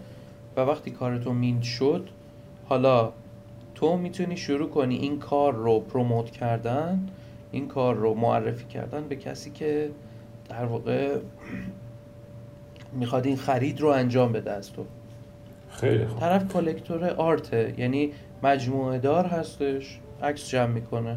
و 0.57 0.61
وقتی 0.61 0.91
کار 0.91 1.18
تو 1.18 1.32
mint 1.32 1.62
شد 1.62 2.09
حالا 2.68 3.12
تو 3.74 3.97
می‌تونی 3.97 4.37
شروع 4.37 4.68
کنی 4.68 4.97
این 4.97 5.18
کار 5.18 5.55
رو 5.55 5.80
پروموت 5.80 6.30
کردن 6.30 7.09
این 7.53 7.68
کار 7.68 7.95
رو 7.95 8.14
معرفی 8.14 8.66
کردن 8.66 9.09
به 9.09 9.16
کسی 9.16 9.51
که 9.51 9.91
در 10.49 10.64
واقع 10.64 11.16
می‌خواد 12.93 13.26
این 13.26 13.37
خرید 13.37 13.80
رو 13.80 13.89
انجام 13.89 14.32
بده 14.32 14.51
از 14.51 14.72
تو. 14.72 14.85
خیلی 15.70 16.07
خوب. 16.07 16.20
طرف 16.20 16.53
کلکتور 16.53 17.11
آرته 17.11 17.74
یعنی 17.78 18.11
مجموعه 18.43 18.99
دار 18.99 19.26
هستش. 19.26 19.99
عکس 20.22 20.48
جمع 20.48 20.72
می‌کنه. 20.72 21.16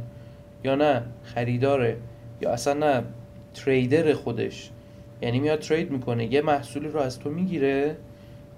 یا 0.63 0.75
نه 0.75 1.03
خریداره. 1.23 1.97
یا 2.41 2.51
اصلا 2.51 2.73
نه 2.73 3.03
تریدر 3.53 4.13
خودش. 4.13 4.69
یعنی 5.21 5.39
میاد 5.39 5.59
ترید 5.59 5.91
می‌کنه. 5.91 6.33
یه 6.33 6.41
محصولی 6.41 6.87
رو 6.87 6.99
از 6.99 7.19
تو 7.19 7.29
می‌گیره 7.29 7.95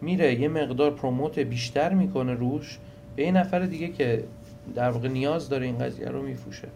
میره. 0.01 0.41
یه 0.41 0.47
مقدار 0.47 0.91
پروموت 0.91 1.39
بیشتر 1.39 1.93
می‌کنه 1.93 2.33
روش. 2.33 2.77
به 3.15 3.23
یه 3.23 3.31
نفر 3.31 3.59
دیگه 3.59 3.87
که 3.87 4.23
در 4.75 4.89
واقع 4.89 5.07
نیاز 5.07 5.49
داره 5.49 5.65
این 5.65 5.77
قضیه 5.77 6.07
رو 6.07 6.21
میفروشه. 6.21 6.67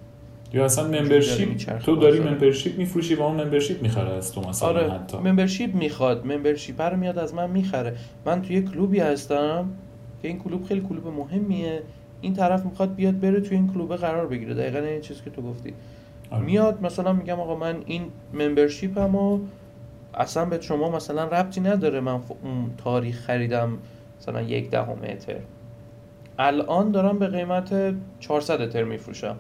یا 0.54 0.66
اصلا 0.66 0.88
ممبرشیپ 0.88 1.80
تو 1.80 1.96
داری. 1.96 2.20
ممبرشیپ 2.20 2.78
میفروشی 2.78 3.16
و 3.16 3.22
اون 3.22 3.42
ممبرشیپ 3.44 3.82
می‌خره 3.82 4.10
از 4.10 4.34
تو 4.34 4.42
مثلا 4.42 4.70
آره. 4.70 4.92
حتی. 4.92 5.18
ممبرشیپ 5.18 5.76
می‌خواد. 5.76 6.28
ممبرشیپ 6.28 6.82
رو 6.82 6.98
میاد 6.98 7.18
از 7.18 7.34
من 7.34 7.50
می‌خره. 7.50 7.96
من 8.26 8.42
توی 8.42 8.62
کلوبی 8.62 9.00
هستم 9.00 9.70
که 10.22 10.28
این 10.28 10.40
کلوب 10.40 10.66
خیلی 10.66 10.82
کلوب 10.90 11.08
مهمیه. 11.08 11.84
این 12.24 12.34
طرف 12.34 12.66
می‌خواد 12.66 12.96
بیاد 12.96 13.20
بره 13.20 13.42
توی 13.42 13.58
این 13.58 13.74
کلوبه 13.74 13.96
قرار 13.96 14.28
بگیره. 14.28 14.54
دقیقا 14.54 14.80
این 14.80 15.02
چیزی 15.02 15.22
که 15.24 15.30
تو 15.30 15.42
گفتی. 15.42 15.74
آره. 16.32 16.44
میاد 16.44 16.86
مثلا 16.86 17.14
میگم 17.14 17.40
آقا 17.40 17.56
من 17.56 17.76
این 17.86 18.06
ممبرشیپ 18.34 18.98
همو 18.98 19.40
اصلا 20.14 20.46
به 20.46 20.62
شما 20.62 20.90
مثلا 20.90 21.24
ربطی 21.24 21.62
نداره. 21.62 22.00
من 22.00 22.18
ف- 22.18 22.32
اون 22.44 22.72
تاریخ 22.78 23.20
خریدم 23.20 23.78
مثلا 24.20 24.42
یک 24.42 24.70
دهم 24.70 24.98
اتر. 25.04 25.36
الان 26.40 26.92
دارم 26.92 27.20
به 27.20 27.28
قیمت 27.28 27.96
400 28.20 28.62
اتر 28.62 28.84
میفروشم. 28.84 29.36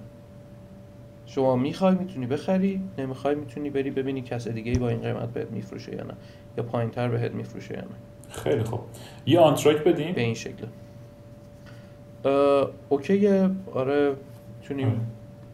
شما 1.26 1.56
می‌خوای 1.56 1.96
می‌تونی 1.96 2.26
بخری. 2.28 2.82
نمی‌خوای 2.98 3.36
می‌تونی 3.36 3.70
بری 3.70 3.92
ببینی 3.92 4.22
کس 4.22 4.48
دیگه 4.48 4.72
ای 4.72 4.78
با 4.78 4.90
این 4.90 5.00
قیمت 5.00 5.30
بهت 5.30 5.52
میفروشه 5.52 5.96
یا 5.96 6.04
نه. 6.04 6.14
یا 6.58 6.64
پایین 6.64 6.90
تر 6.92 7.08
بهت 7.10 7.32
میفروشه 7.32 7.74
یا 7.74 7.82
نه. 7.82 7.88
خیلی 8.30 8.64
خوب. 8.64 8.80
یه 9.26 9.40
آنتراک 9.40 9.84
بدیم 9.84 10.14
به 10.16 10.22
این 10.22 10.34
شکل. 10.34 10.66
اوکیه 12.89 13.49
آره 13.74 14.15
می‌تونیم 14.61 14.88
آره. 14.88 14.97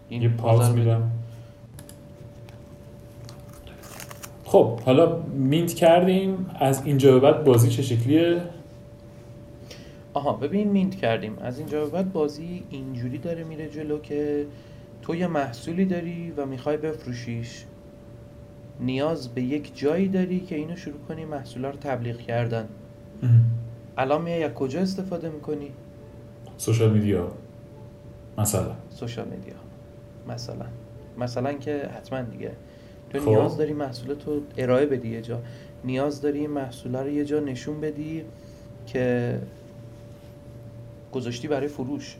این 0.09 0.21
یه 0.21 0.29
بدیم. 0.29 0.73
میدم. 0.73 1.11
خب 4.45 4.79
حالا 4.79 5.21
مینت 5.21 5.73
کردیم. 5.73 6.49
از 6.59 6.85
اینجا 6.85 7.11
به 7.11 7.19
بعد 7.19 7.43
بازی 7.43 7.69
چه 7.69 7.81
شکلیه؟ 7.81 8.41
آها 10.13 10.33
ببین 10.33 10.67
مینت 10.67 10.95
کردیم. 10.95 11.37
از 11.41 11.59
اینجا 11.59 11.85
به 11.85 11.91
بعد 11.91 12.13
بازی 12.13 12.63
اینجوری 12.69 13.17
داره 13.17 13.43
میره 13.43 13.69
جلو 13.69 13.99
که 13.99 14.45
تو 15.01 15.15
یه 15.15 15.27
محصولی 15.27 15.85
داری 15.85 16.33
و 16.37 16.45
می‌خوای 16.45 16.77
بفروشیش. 16.77 17.65
نیاز 18.79 19.29
به 19.29 19.41
یک 19.41 19.71
جایی 19.75 20.07
داری 20.07 20.39
که 20.39 20.55
اینو 20.55 20.75
شروع 20.75 20.99
کنی 21.07 21.25
محصولا 21.25 21.69
رو 21.69 21.75
تبلیغ 21.75 22.17
کردن. 22.17 22.67
الان 23.97 24.21
میای 24.21 24.43
از 24.43 24.53
کجا 24.53 24.81
استفاده 24.81 25.29
می‌کنی؟ 25.29 25.71
سوشال 26.59 26.91
میدیا. 26.91 27.31
مثلا. 28.37 28.75
سوشال 28.89 29.27
میدیا. 29.27 29.53
مثلا. 30.27 30.65
مثلا 31.17 31.53
که 31.53 31.89
حتما 31.97 32.21
دیگه. 32.21 32.51
تو 33.09 33.19
خب. 33.19 33.29
نیاز 33.29 33.57
داری 33.57 33.73
محصول 33.73 34.13
تو 34.13 34.41
ارائه 34.57 34.85
بدی 34.85 35.09
یه 35.09 35.21
جا. 35.21 35.39
نیاز 35.83 36.21
داری 36.21 36.39
این 36.39 36.49
محصول 36.49 36.95
رو 36.95 37.09
یه 37.09 37.25
جا 37.25 37.39
نشون 37.39 37.81
بدی 37.81 38.23
که 38.85 39.39
گذاشتی 41.11 41.47
برای 41.47 41.67
فروش. 41.67 42.15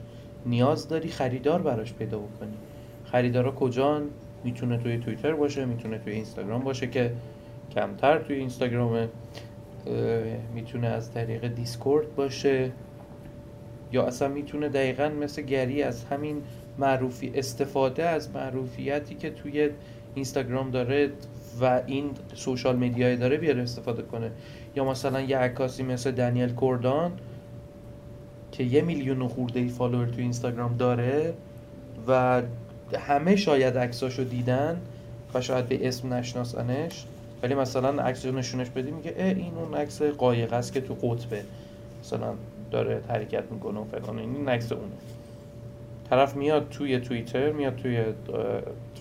نیاز 0.46 0.88
داری 0.88 1.10
خریدار 1.10 1.62
براش 1.62 1.94
پیدا 1.94 2.20
بکنی. 2.20 2.58
خریدارا 3.06 3.52
کجان؟ 3.52 4.04
می‌تونه 4.44 4.78
توی 4.78 4.98
توییتر 4.98 5.34
باشه 5.34 5.66
می‌تونه 5.66 5.98
توی 5.98 6.14
اینستاگرام 6.14 6.64
باشه 6.64 6.88
که 6.88 7.12
کمتر 7.76 8.20
توی 8.20 8.36
اینستاگرامه. 8.36 9.10
می‌تونه 10.54 10.88
از 10.88 11.12
طریق 11.12 11.48
Discord 11.48 12.16
باشه. 12.16 12.72
یا 13.92 14.04
اصلا 14.04 14.28
می‌تونه 14.28 14.70
دقیقا 14.70 15.10
مثل 15.10 15.42
گری 15.42 15.84
از 15.84 16.04
همین 16.04 16.42
معروفی 16.78 17.32
استفاده 17.36 18.04
از 18.04 18.30
معروفیتی 18.36 19.16
که 19.16 19.30
توی 19.30 19.70
اینستاگرام 20.16 20.72
داره 20.72 21.12
و 21.62 21.82
این 21.86 22.12
social 22.34 22.76
media 22.76 23.09
ی 23.09 23.16
داره 23.16 23.38
بیاره 23.38 23.62
استفاده 23.62 24.02
کنه. 24.02 24.32
یا 24.76 24.86
مثلا 24.86 25.22
یه 25.22 25.38
عکاسی 25.38 25.84
مثل 25.84 26.12
دنیل 26.12 26.50
کوردان 26.50 27.12
که 28.52 28.64
یه 28.64 28.82
میلیون 28.82 29.28
خورده 29.28 29.60
ای 29.60 29.68
follower 29.68 30.06
تو 30.06 30.22
اینستاگرام 30.22 30.78
داره 30.78 31.34
و 32.08 32.42
همه 33.00 33.36
شاید 33.36 33.78
عکساشو 33.78 34.24
دیدن 34.24 34.82
و 35.34 35.42
شاید 35.42 35.68
به 35.68 35.88
اسم 35.88 36.14
نشناسنش 36.14 37.06
ولی 37.44 37.56
مثلا 37.56 38.04
عکس 38.04 38.26
رو 38.26 38.32
نشونش 38.32 38.70
بدی 38.70 38.92
میگه 38.92 39.14
اه 39.18 39.28
این 39.28 39.54
اون 39.56 39.74
عکس 39.74 40.02
قایق 40.02 40.54
است 40.54 40.74
که 40.74 40.82
تو 40.82 40.94
قطبه. 40.94 41.44
مثلا 42.04 42.34
داره 42.72 43.02
حرکت 43.08 43.44
می‌کنه 43.52 43.80
و 43.80 43.84
فلان 43.84 44.20
این 44.20 44.50
عکس 44.50 44.72
اونه. 44.72 44.86
طرف 46.10 46.36
میاد 46.36 46.70
توی 46.70 47.00
توییتر 47.00 47.52
میاد 47.52 47.76
توی 47.76 48.04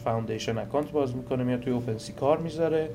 Foundation 0.04 0.58
account 0.58 0.90
باز 0.90 1.16
می‌کنه 1.16 1.44
میاد 1.44 1.60
توی 1.60 1.72
OpenSea 1.72 2.12
کار 2.12 2.38
می‌ذاره. 2.38 2.88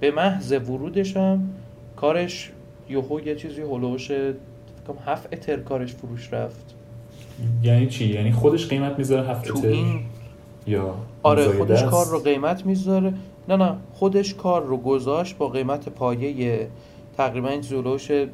به 0.00 0.10
محض 0.10 0.52
ورودش 0.52 1.16
هم 1.16 1.50
کارش 1.96 2.52
یهو 2.88 3.20
یه 3.20 3.34
چیزی 3.34 3.62
حول‌وحوش 3.62 4.06
فکر 4.06 4.34
کنم 4.86 4.96
هفت 5.06 5.28
اتر 5.32 5.56
کارش 5.56 5.94
فروش 5.94 6.32
رفت. 6.32 6.74
یعنی 7.62 7.86
چی؟ 7.86 8.14
یعنی 8.14 8.32
خودش 8.32 8.68
قیمت 8.68 8.98
می‌ذاره 8.98 9.28
هفت 9.28 9.50
اتر؟ 9.50 9.68
این 9.68 10.00
یا 10.66 10.94
آره 11.22 11.48
خودش 11.48 11.82
است؟ 11.82 11.90
کار 11.90 12.06
رو 12.06 12.18
قیمت 12.18 12.66
می‌ذاره. 12.66 13.14
نه 13.48 13.56
نه 13.56 13.76
خودش 13.92 14.34
کار 14.34 14.64
رو 14.64 14.76
گذاشت 14.76 15.36
با 15.36 15.48
قیمت 15.48 15.88
پایه 15.88 16.68
تقریبا 17.16 17.48
این 17.48 17.60
جلوش 17.60 18.06
فکر 18.06 18.28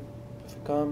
کنم 0.69 0.77
اه، 0.79 0.87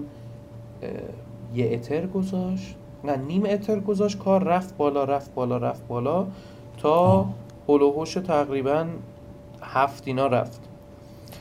یه 1.55 1.69
اتر 1.73 2.05
گذاشت. 2.07 2.75
نه 3.03 3.15
نیم 3.17 3.43
اتر 3.45 3.79
گذاشت 3.79 4.17
کار 4.19 4.43
رفت 4.43 4.77
بالا 4.77 5.03
رفت 5.03 5.33
بالا 5.33 5.57
رفت 5.57 5.87
بالا 5.87 6.25
تا. 6.77 7.25
هلوهوش 7.69 8.13
تقریبا 8.13 8.85
هفت 9.61 10.03
اینا 10.07 10.27
رفت. 10.27 10.61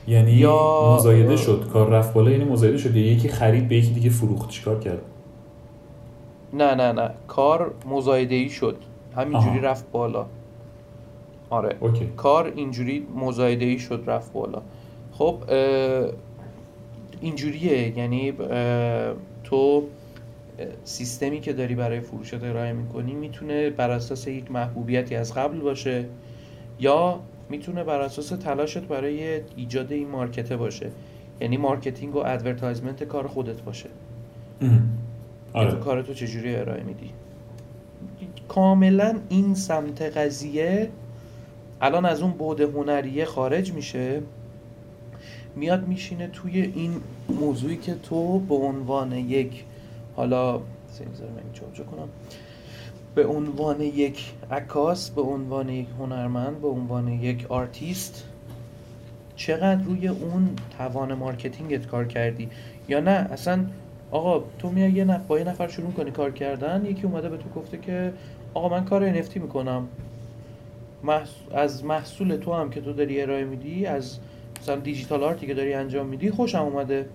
یعنی 0.09 0.31
یا- 0.33 0.95
مزایده 0.97 1.37
شد. 1.37 1.69
کار 1.73 1.89
رفت 1.89 2.15
بالا 2.15 2.31
یعنی 2.31 2.45
مزایده 2.45 2.79
شد. 2.79 2.97
یا 2.97 3.13
یکی 3.13 3.29
خرید 3.29 3.69
به 3.69 3.77
یکی 3.77 3.91
دیگه 3.91 4.11
فروخت. 4.11 4.49
چیکار 4.49 4.79
کرد؟ 4.79 5.03
نه 6.53 6.75
نه 6.75 6.93
نه. 6.93 7.11
کار 7.29 7.71
مزایده 7.91 8.35
ای 8.35 8.49
شد. 8.49 8.77
همینجوری. 9.17 9.61
رفت 9.61 9.91
بالا. 9.93 10.27
آره. 11.51 11.77
okay. 11.81 12.07
کار 12.17 12.53
اینجوری 12.57 13.07
مزایده 13.17 13.65
ای 13.65 13.79
شد 13.79 14.05
رفت 14.07 14.33
بالا. 14.33 14.63
خب 15.13 15.39
اینجوریه. 17.21 17.99
یعنی 17.99 18.33
تو 19.45 19.83
سیستمی 20.85 21.41
که 21.41 21.53
داری 21.53 21.75
برای 21.75 22.01
فروشت 22.01 22.45
ارائه 22.45 22.73
می‌کنی 22.73 23.15
می‌تونه 23.15 23.71
بر 23.71 23.91
اساس 23.91 24.27
یک 24.27 24.51
محبوبیتی 24.51 25.15
از 25.15 25.35
قبل 25.35 25.59
باشه 25.59 26.05
یا 26.81 27.21
می‌تونه 27.49 27.85
بر 27.85 28.01
اساس 28.01 28.29
تلاشت 28.29 28.79
برای 28.79 29.41
ایجاد 29.57 29.93
این 29.93 30.09
market 30.09 30.50
ه 30.50 30.57
باشه. 30.57 30.91
یعنی 31.41 31.57
marketing 31.57 32.17
و 32.17 32.19
advertisement 32.19 33.05
کار 33.05 33.27
خودت 33.27 33.63
باشه. 33.63 33.89
اه. 34.61 34.69
که 34.69 34.75
تو 35.53 35.59
آره 35.59 35.73
کارتو 35.73 36.15
چجوری 36.15 36.57
ارائه 36.57 36.83
میدی؟ 36.83 37.11
کاملا 38.49 39.19
این 39.29 39.55
سمت 39.55 40.03
قضیه 40.03 40.89
الان 41.81 42.05
از 42.05 42.23
اون 42.23 42.33
بعد 42.33 42.61
هنریه 42.61 43.25
خارج 43.25 43.73
میشه. 43.73 44.23
میاد 45.59 45.89
میشینه 45.89 46.27
توی 46.29 46.61
این 46.61 46.93
موضوعی 47.29 47.77
که 47.77 47.95
تو 47.95 48.39
به 48.39 48.55
عنوان 48.55 49.13
یک 49.13 49.65
حالا 50.17 50.61
سنیزر 50.91 51.25
من 51.25 51.43
اینجا 51.45 51.63
جا 51.75 51.85
کنم. 51.85 52.09
به 53.15 53.27
عنوان 53.27 53.81
یک 53.81 54.33
عکاس 54.51 55.11
به 55.11 55.23
عنوان 55.23 55.69
یک 55.69 55.87
هنرمند 55.99 56.61
به 56.61 56.69
عنوان 56.69 57.09
یک 57.09 57.47
آرتیست 57.49 58.25
چقدر 59.37 59.83
روی 59.83 60.09
اون 60.09 60.49
توان 60.79 61.15
marketing 61.15 61.80
ت 61.80 61.87
کار 61.87 62.05
کردی؟ 62.05 62.49
یا 62.89 63.01
نه 63.01 63.11
اصلا 63.11 63.67
آقا 64.11 64.45
تو 64.59 64.71
میای 64.71 64.93
یه 64.93 65.05
نفر 65.05 65.25
با 65.29 65.39
یه 65.39 65.45
نفر 65.45 65.69
شروع 65.69 65.93
کنی 65.93 66.11
کار 66.11 66.31
کردن 66.31 66.87
یکی 66.87 67.03
اومده 67.07 67.29
به 67.29 67.37
تو 67.37 67.49
گفته 67.61 67.79
که 67.79 68.13
آقا 68.55 68.69
من 68.69 68.85
کار 68.85 69.23
NFT 69.23 69.37
می‌کنم. 69.37 69.89
محص- 71.05 71.55
از 71.55 71.85
محصول 71.85 72.37
تو 72.37 72.53
هم 72.55 72.71
که 72.71 72.81
تو 72.81 72.93
داری 72.93 73.23
ارائه 73.23 73.45
میدی 73.45 73.87
از 73.87 74.19
مثلا 74.61 74.77
digital 74.77 75.25
art 75.25 75.41
ی 75.41 75.47
که 75.47 75.55
داری 75.55 75.75
انجام 75.75 76.07
میدی 76.07 76.31
خوشم 76.31 76.63
اومده. 76.63 77.07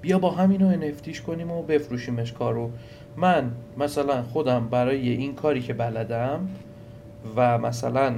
بیا 0.00 0.18
با 0.18 0.30
همینو 0.30 0.72
NFT 0.72 1.01
ش 1.01 1.20
کنیم 1.20 1.50
و 1.50 1.62
بفروشیمش 1.62 2.32
کارو. 2.32 2.70
من 3.16 3.50
مثلا 3.78 4.22
خودم 4.22 4.68
برای 4.68 5.08
این 5.08 5.34
کاری 5.34 5.60
که 5.60 5.74
بلدم 5.74 6.48
و 7.36 7.58
مثلا 7.58 8.14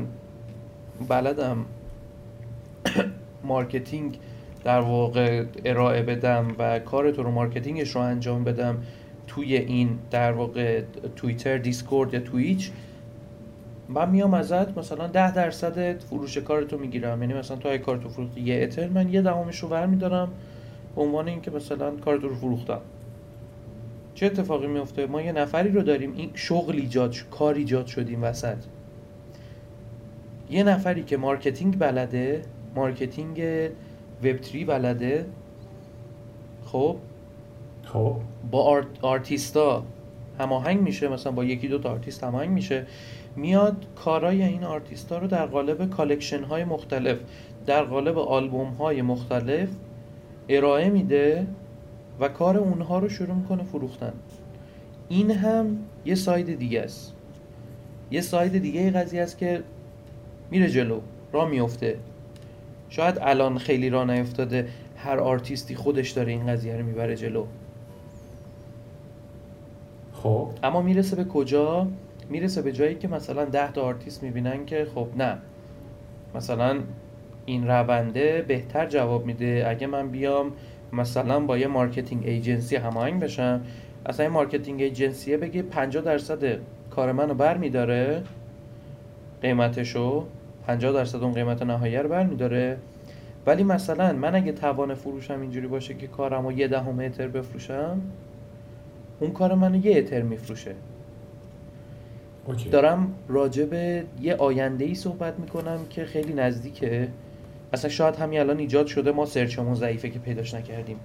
بلدم 1.09 1.67
marketing 3.45 4.19
در 4.65 4.81
واقع 4.81 5.45
ارائه 5.65 6.03
بدم 6.03 6.55
و 6.59 6.79
کار 6.79 7.11
تو 7.11 7.23
رو 7.23 7.31
marketing 7.31 7.80
ش 7.80 7.91
رو 7.91 8.01
انجام 8.01 8.45
بدم 8.45 8.83
توی 9.27 9.57
این 9.57 9.99
در 10.11 10.33
واقع 10.33 10.83
توییتر 11.17 11.59
دیسکورد 11.59 12.15
یا 12.15 12.21
تویچ 12.21 12.71
من 13.89 14.11
میام 14.11 14.35
ازت 14.35 14.79
مثلا 14.79 15.07
ده 15.07 15.35
درصد 15.35 15.99
فروش 15.99 16.39
کارتو 16.39 16.79
می‌گیرم. 16.79 17.23
یعنی 17.23 17.35
مثلا 17.35 17.57
تو 17.57 17.69
اگه 17.69 17.79
کارتو 17.79 18.09
فروختی 18.09 18.41
یه 18.41 18.63
اتر 18.63 18.89
من 18.89 19.13
یه 19.13 19.23
دهمش 19.23 19.59
رو 19.59 19.69
برمیدارم 19.69 20.29
به 20.97 21.03
عنوان 21.03 21.29
اینکه 21.29 21.51
مثلا 21.51 21.91
کارتو 21.91 22.29
رو 22.29 22.35
فروختم. 22.35 22.81
چه 24.15 24.27
اتفاقی 24.27 24.67
میفته 24.67 25.07
ما 25.07 25.23
یه 25.23 25.33
نفری 25.33 25.71
رو 25.71 25.83
داریم 25.83 26.13
این 26.17 26.31
شغل 26.35 26.77
ایجاد 26.77 27.17
کار 27.31 27.55
ایجاد 27.55 27.87
شدیم 27.87 28.23
وسط. 28.23 28.57
یه 30.51 30.63
نفری 30.63 31.03
که 31.03 31.17
marketing 31.17 31.79
بلده 31.79 32.43
marketing 32.75 33.43
web 34.25 34.43
3 34.43 34.65
بلده 34.65 35.27
خب؟ 36.65 36.97
خب. 37.85 38.17
با 38.51 38.63
art، 38.63 38.87
آرتیستا 39.03 39.85
هماهنگ 40.39 40.81
میشه 40.81 41.09
مثلا 41.09 41.33
با 41.33 41.45
یکی 41.45 41.69
دو 41.69 41.79
تا 41.79 41.91
آرتیست 41.91 42.25
هماهنگ 42.25 42.51
میشه. 42.51 42.87
میاد 43.37 43.87
کارای 43.97 44.43
این 44.43 44.65
آرتیست 44.65 45.13
ها 45.13 45.19
رو 45.19 45.27
در 45.27 45.47
قالب 45.47 45.91
collection 45.91 46.45
های 46.45 46.65
مختلف 46.65 47.19
در 47.67 47.85
قالب 47.85 48.19
آلبوم 48.19 48.69
های 48.69 49.03
مختلف 49.03 49.69
ارائه 50.49 50.91
میده 50.91 51.47
و 52.21 52.29
کار 52.29 52.57
اونها 52.57 52.99
رو 52.99 53.09
شروع 53.09 53.35
می‌کنه 53.35 53.63
فروختن. 53.63 54.13
این 55.09 55.31
هم 55.31 55.79
یه 56.05 56.15
side 56.15 56.59
دیگه 56.59 56.81
است. 56.81 57.15
یه 58.11 58.21
side 58.21 58.59
دیگه 58.59 58.91
قضیه 58.91 59.23
است 59.23 59.39
که 59.39 59.63
میره 60.51 60.71
جلو 60.71 61.01
را 61.33 61.45
میفته 61.45 61.99
شاید 62.89 63.19
الان 63.21 63.59
خیلی 63.59 63.91
را 63.91 64.05
نیفتاده 64.05 64.69
هر 64.97 65.19
آرتیستی 65.19 65.75
خودش 65.75 66.11
داره 66.11 66.33
این 66.33 66.47
قضیه 66.47 66.77
رو 66.77 66.85
می‌بره 66.85 67.17
جلو. 67.17 67.47
خب. 70.13 70.49
اما 70.63 70.83
می‌رسه 70.83 71.17
به 71.17 71.25
کجا؟ 71.25 71.89
می‌رسه 72.31 72.63
به 72.63 72.73
جایی 72.73 72.95
که 72.95 73.09
مثلا 73.09 73.45
ده 73.45 73.73
تا 73.73 73.83
آرتیست 73.83 74.23
می‌بینن 74.23 74.67
که 74.67 74.87
خب 74.95 75.09
نه. 75.17 75.39
مثلا 76.35 76.81
این 77.47 77.69
رونده 77.69 78.45
بهتر 78.49 78.87
جواب 78.87 79.27
میده 79.27 79.65
اگه 79.69 79.87
من 79.87 80.09
بیام 80.09 80.53
مثلا 80.93 81.41
با 81.41 81.59
یه 81.59 81.67
marketing 81.67 82.27
agency 82.27 82.77
هماهنگ 82.77 83.21
بشم. 83.21 83.61
اصلا 84.07 84.27
این 84.27 84.33
marketing 84.33 84.83
agency 84.83 85.29
ه 85.29 85.37
بگه 85.37 85.63
50 85.63 86.05
درصد 86.05 86.59
کار 86.91 87.13
منو 87.13 87.35
بر 87.35 87.57
میداره. 87.57 88.23
قیمتشو 89.43 90.27
50 90.67 90.93
درصد 90.93 91.23
اون 91.23 91.33
قیمت 91.33 91.63
نهایی 91.63 91.97
رو 91.97 92.09
بر 92.09 92.27
میداره. 92.27 92.77
ولی 93.47 93.65
مثلا 93.65 94.13
من 94.13 94.35
اگه 94.35 94.53
توان 94.53 94.95
فروشم 94.95 95.41
اینجوری 95.41 95.67
باشه 95.67 95.95
که 95.95 96.07
کارم 96.07 96.47
رو 96.47 96.53
یه 96.53 96.69
دهم 96.69 97.01
اتر 97.01 97.29
بفروشم 97.29 98.01
اون 99.21 99.31
کار 99.31 99.55
منو 99.55 99.87
یه 99.87 99.99
اتر 99.99 100.23
میفروشه. 100.23 100.75
اوکی. 102.47 102.69
دارم 102.69 103.15
راجع 103.29 103.65
به 103.65 104.05
یه 104.21 104.35
آینده 104.35 104.85
ای 104.85 104.95
صحبت 104.95 105.39
می‌کنم 105.39 105.79
که 105.91 106.05
خیلی 106.05 106.33
نزدیکه. 106.33 107.09
اصلا 107.73 107.91
شاید 107.91 108.17
همین 108.17 108.41
الان 108.41 108.59
ایجاد 108.59 108.87
شده 108.87 109.13
ما 109.13 109.27
search 109.27 109.59
مون 109.59 109.75
ضعیفه 109.75 110.11
که 110.11 110.19
پیداش 110.19 110.55
نکردیم. 110.55 110.97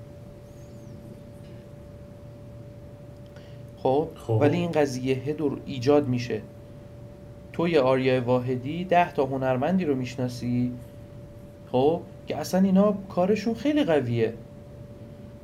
خب؟ 3.77 4.07
خب. 4.15 4.37
ولی 4.41 4.57
این 4.57 4.71
قضیه 4.71 5.33
دور 5.33 5.59
ایجاد 5.65 6.07
میشه. 6.07 6.41
تو 7.53 7.67
یه 7.67 7.79
آریای 7.79 8.19
واحدی 8.19 8.85
ده 8.85 9.13
تا 9.13 9.25
هنرمندی 9.25 9.85
رو 9.85 9.95
می‌شناسی 9.95 10.71
خب؟ 11.71 12.01
که 12.27 12.37
اصلا 12.37 12.61
اینا 12.61 12.91
کارشون 13.09 13.53
خیلی 13.53 13.83
قویه. 13.83 14.33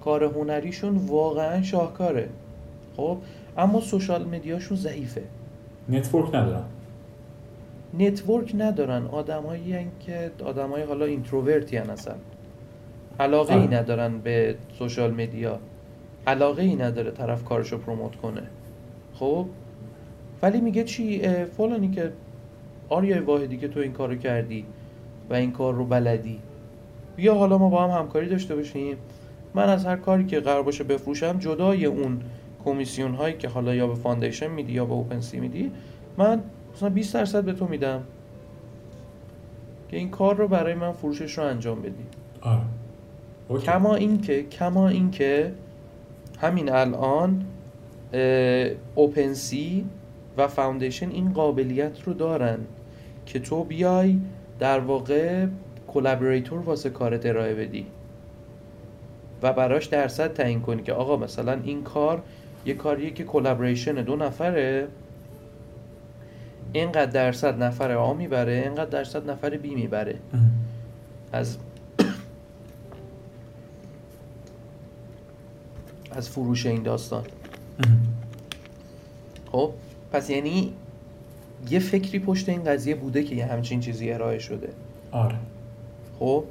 کار 0.03 0.23
هنریشون 0.23 0.95
واقعا 0.95 1.61
شاهکاره. 1.61 2.29
خب؟ 2.97 3.17
اما 3.57 3.81
social 3.81 4.25
media 4.25 4.54
شون 4.54 4.77
ضعیفه. 4.77 5.23
network 5.89 6.35
ندارم 6.35 6.69
network 7.99 8.55
ندارن. 8.57 9.05
آدمایی 9.05 9.87
که 9.99 10.31
آدمای 10.45 10.83
حالا 10.83 11.05
introvert 11.05 11.70
ی 11.70 11.77
هن 11.77 11.89
اصلا. 11.89 12.15
علاقه 13.19 13.53
ای 13.53 13.61
آره. 13.61 13.77
ندارن 13.77 14.19
به 14.19 14.55
social 14.79 15.11
media 15.11 15.59
علاقه 16.27 16.61
ای 16.61 16.75
نداره 16.75 17.11
طرف 17.11 17.43
کارشو 17.43 17.77
promote 17.77 18.15
کنه. 18.15 18.41
خب؟ 19.13 19.45
ولی 20.41 20.61
میگه 20.61 20.83
چی؟ 20.83 21.21
فلانی 21.45 21.91
که 21.91 22.11
آریای 22.89 23.19
واحدی 23.19 23.57
که 23.57 23.67
تو 23.67 23.79
این 23.79 23.93
کارو 23.93 24.15
کردی 24.15 24.65
و 25.29 25.33
این 25.33 25.51
کار 25.51 25.73
رو 25.73 25.85
بلدی. 25.85 26.39
بیا 27.15 27.35
حالا 27.35 27.57
ما 27.57 27.69
با 27.69 27.83
هم 27.83 27.99
همکاری 27.99 28.29
داشته 28.29 28.55
باشیم. 28.55 28.97
من 29.53 29.69
از 29.69 29.85
هر 29.85 29.95
کاری 29.95 30.25
که 30.25 30.39
قرار 30.39 30.63
باشه 30.63 30.83
بفروشم 30.83 31.39
جدای 31.39 31.85
اون 31.85 32.21
commission 32.65 33.15
هایی 33.15 33.37
که 33.37 33.47
حالا 33.47 33.75
یا 33.75 33.87
به 33.87 33.95
Foundation 33.95 34.47
میدی 34.47 34.73
یا 34.73 34.85
به 34.85 34.93
OpenSea 34.93 35.39
میدی 35.39 35.71
من 36.17 36.43
مثلا 36.75 36.89
20 36.89 37.13
درصد 37.13 37.43
به 37.43 37.53
تو 37.53 37.67
میدم 37.67 38.03
که 39.89 39.97
این 39.97 40.09
کار 40.09 40.35
رو 40.35 40.47
برای 40.47 40.73
من 40.73 40.91
فروشش 40.91 41.37
رو 41.37 41.43
انجام 41.43 41.81
بدی 41.81 42.05
okay. 43.47 43.65
کما 43.65 43.95
اینکه 43.95 44.43
کما 44.43 44.87
اینکه 44.87 45.53
همین 46.39 46.71
الان 46.71 47.45
OpenSea 48.95 49.85
و 50.37 50.47
Foundation 50.47 51.09
این 51.09 51.33
قابلیت 51.33 52.01
رو 52.01 52.13
دارن 52.13 52.59
که 53.25 53.39
تو 53.39 53.63
بیای 53.63 54.19
در 54.59 54.79
واقع 54.79 55.47
collaborator 55.87 56.59
واسه 56.59 56.89
کارت 56.89 57.25
ارائه 57.25 57.55
بدی 57.55 57.85
و 59.41 59.53
براش 59.53 59.85
درصد 59.85 60.33
تعیین 60.33 60.61
کنی 60.61 60.83
که 60.83 60.93
آقا 60.93 61.17
مثلا 61.17 61.59
این 61.63 61.83
کار 61.83 62.23
یه 62.65 62.73
کاریه 62.73 63.09
که 63.09 63.23
collaboration 63.23 63.93
دو 63.93 64.15
نفره. 64.15 64.87
اینقدر 66.73 67.11
درصد 67.11 67.63
نفر 67.63 67.91
A 67.91 68.13
می‌بره 68.13 68.53
اینقدر 68.53 68.89
درصد 68.89 69.29
نفر 69.29 69.49
B 69.49 69.75
می‌بره. 69.75 70.15
از 71.31 71.57
از 76.11 76.29
فروش 76.29 76.65
این 76.65 76.83
داستان. 76.83 77.23
خب 79.51 79.71
پس 80.11 80.29
یعنی 80.29 80.73
یه 81.69 81.79
فکری 81.79 82.19
پشت 82.19 82.49
این 82.49 82.63
قضیه 82.63 82.95
بوده 82.95 83.23
که 83.23 83.35
یه 83.35 83.45
همچین 83.45 83.79
چیزی 83.79 84.11
ارائه 84.11 84.39
شده. 84.39 84.69
آره. 85.11 85.35
خب 86.19 86.43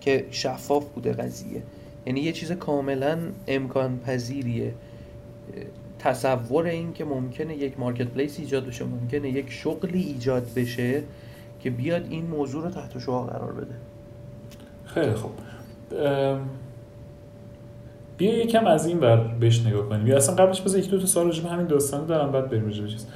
که 0.00 0.26
شفاف 0.30 0.84
بوده 0.84 1.12
قضیه. 1.12 1.62
یعنی 2.06 2.20
یه 2.20 2.32
چیز 2.32 2.52
کاملا 2.52 3.18
امکان 3.48 3.98
پذیریه 3.98 4.74
تصور 5.98 6.66
این 6.66 6.92
که 6.92 7.04
ممکنه 7.04 7.56
یک 7.56 7.80
مارکت 7.80 8.06
پلیس 8.06 8.40
ایجاد 8.40 8.66
بشه 8.66 8.84
ممکنه 8.84 9.28
یک 9.28 9.52
شغلی 9.52 10.02
ایجاد 10.02 10.46
بشه 10.56 11.02
که 11.60 11.70
بیاد 11.70 12.06
این 12.10 12.26
موضوع 12.26 12.64
رو 12.64 12.70
تحت 12.70 12.98
شعاع 12.98 13.30
قرار 13.30 13.52
بده. 13.52 13.74
خیلی 14.84 15.14
خوب. 15.14 15.32
بیا 18.18 18.38
یکم 18.38 18.66
از 18.66 18.86
این 18.86 19.00
ور 19.00 19.16
بهش 19.16 19.66
نگاه 19.66 19.88
کنیم. 19.88 20.06
یا 20.06 20.16
اصلا 20.16 20.34
قبلش 20.34 20.60
بذار 20.60 20.80
یک 20.80 20.90
دو 20.90 21.00
تا 21.00 21.06
سوال 21.06 21.26
راجع 21.26 21.48
همین 21.48 21.66
داستان 21.66 22.06
دارم 22.06 22.32
بعد 22.32 22.50
بریم 22.50 22.64
راجع 22.64 22.86
چیز. 22.86 23.06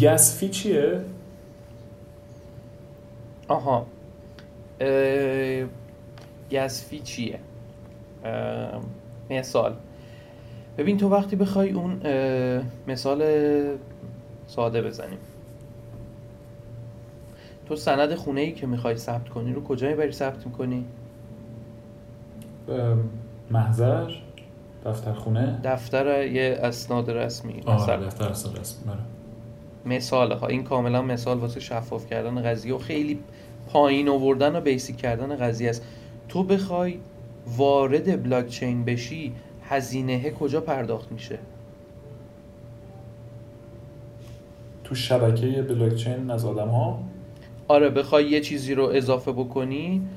گسفی 0.00 0.48
چیه؟ 0.48 1.00
آها. 3.48 3.86
اه، 4.80 5.66
گزفی 6.52 7.00
چیه؟ 7.00 7.38
اه، 8.24 8.80
مثال 9.30 9.74
ببین 10.80 10.96
تو 10.96 11.08
وقتی 11.08 11.36
بخوای 11.36 11.70
اون 11.70 12.00
مثال 12.88 13.24
ساده 14.46 14.82
بزنیم. 14.82 15.18
تو 17.66 17.76
سند 17.76 18.14
خونه 18.14 18.40
ای 18.40 18.52
که 18.52 18.66
می‌خوای 18.66 18.96
ثبت 18.96 19.28
کنی 19.28 19.52
رو 19.52 19.64
کجا 19.64 19.88
می‌بری 19.88 20.12
ثبت 20.12 20.46
می‌کنی؟ 20.46 20.84
محضر 23.50 24.10
دفتر 24.86 25.12
خونه؟ 25.12 25.60
دفتر 25.64 26.26
یه 26.26 26.58
اسناد 26.62 27.10
رسمی 27.10 27.62
آره 27.66 27.82
مثلا. 27.82 28.06
دفتر 28.06 28.24
اصلا 28.28 28.52
رسمی 28.52 28.90
آره. 28.90 29.00
مثال 29.86 30.32
ها 30.32 30.46
این 30.46 30.64
کاملا 30.64 31.02
مثال 31.02 31.38
واسه 31.38 31.60
شفاف 31.60 32.06
کردن 32.06 32.42
قضیه 32.42 32.74
و 32.74 32.78
خیلی 32.78 33.18
پایین 33.68 34.08
آوردن 34.08 34.56
و 34.56 34.60
بیسیک 34.60 34.96
کردن 34.96 35.36
قضیه 35.36 35.70
است. 35.70 35.82
تو 36.28 36.42
بخوای 36.42 36.98
وارد 37.56 38.22
بلاک 38.22 38.48
چین 38.48 38.84
بشی 38.84 39.32
هزینه 39.70 40.30
کجا 40.30 40.60
پرداخت 40.60 41.12
میشه؟ 41.12 41.38
تو 44.84 44.94
شبکه 44.94 45.62
بلاکچین 45.62 46.30
از 46.30 46.44
آدم 46.44 46.68
ها 46.68 47.02
آره 47.68 47.90
بخوای 47.90 48.28
یه 48.28 48.40
چیزی 48.40 48.74
رو 48.74 48.84
اضافه 48.84 49.32
بکنی 49.32 50.08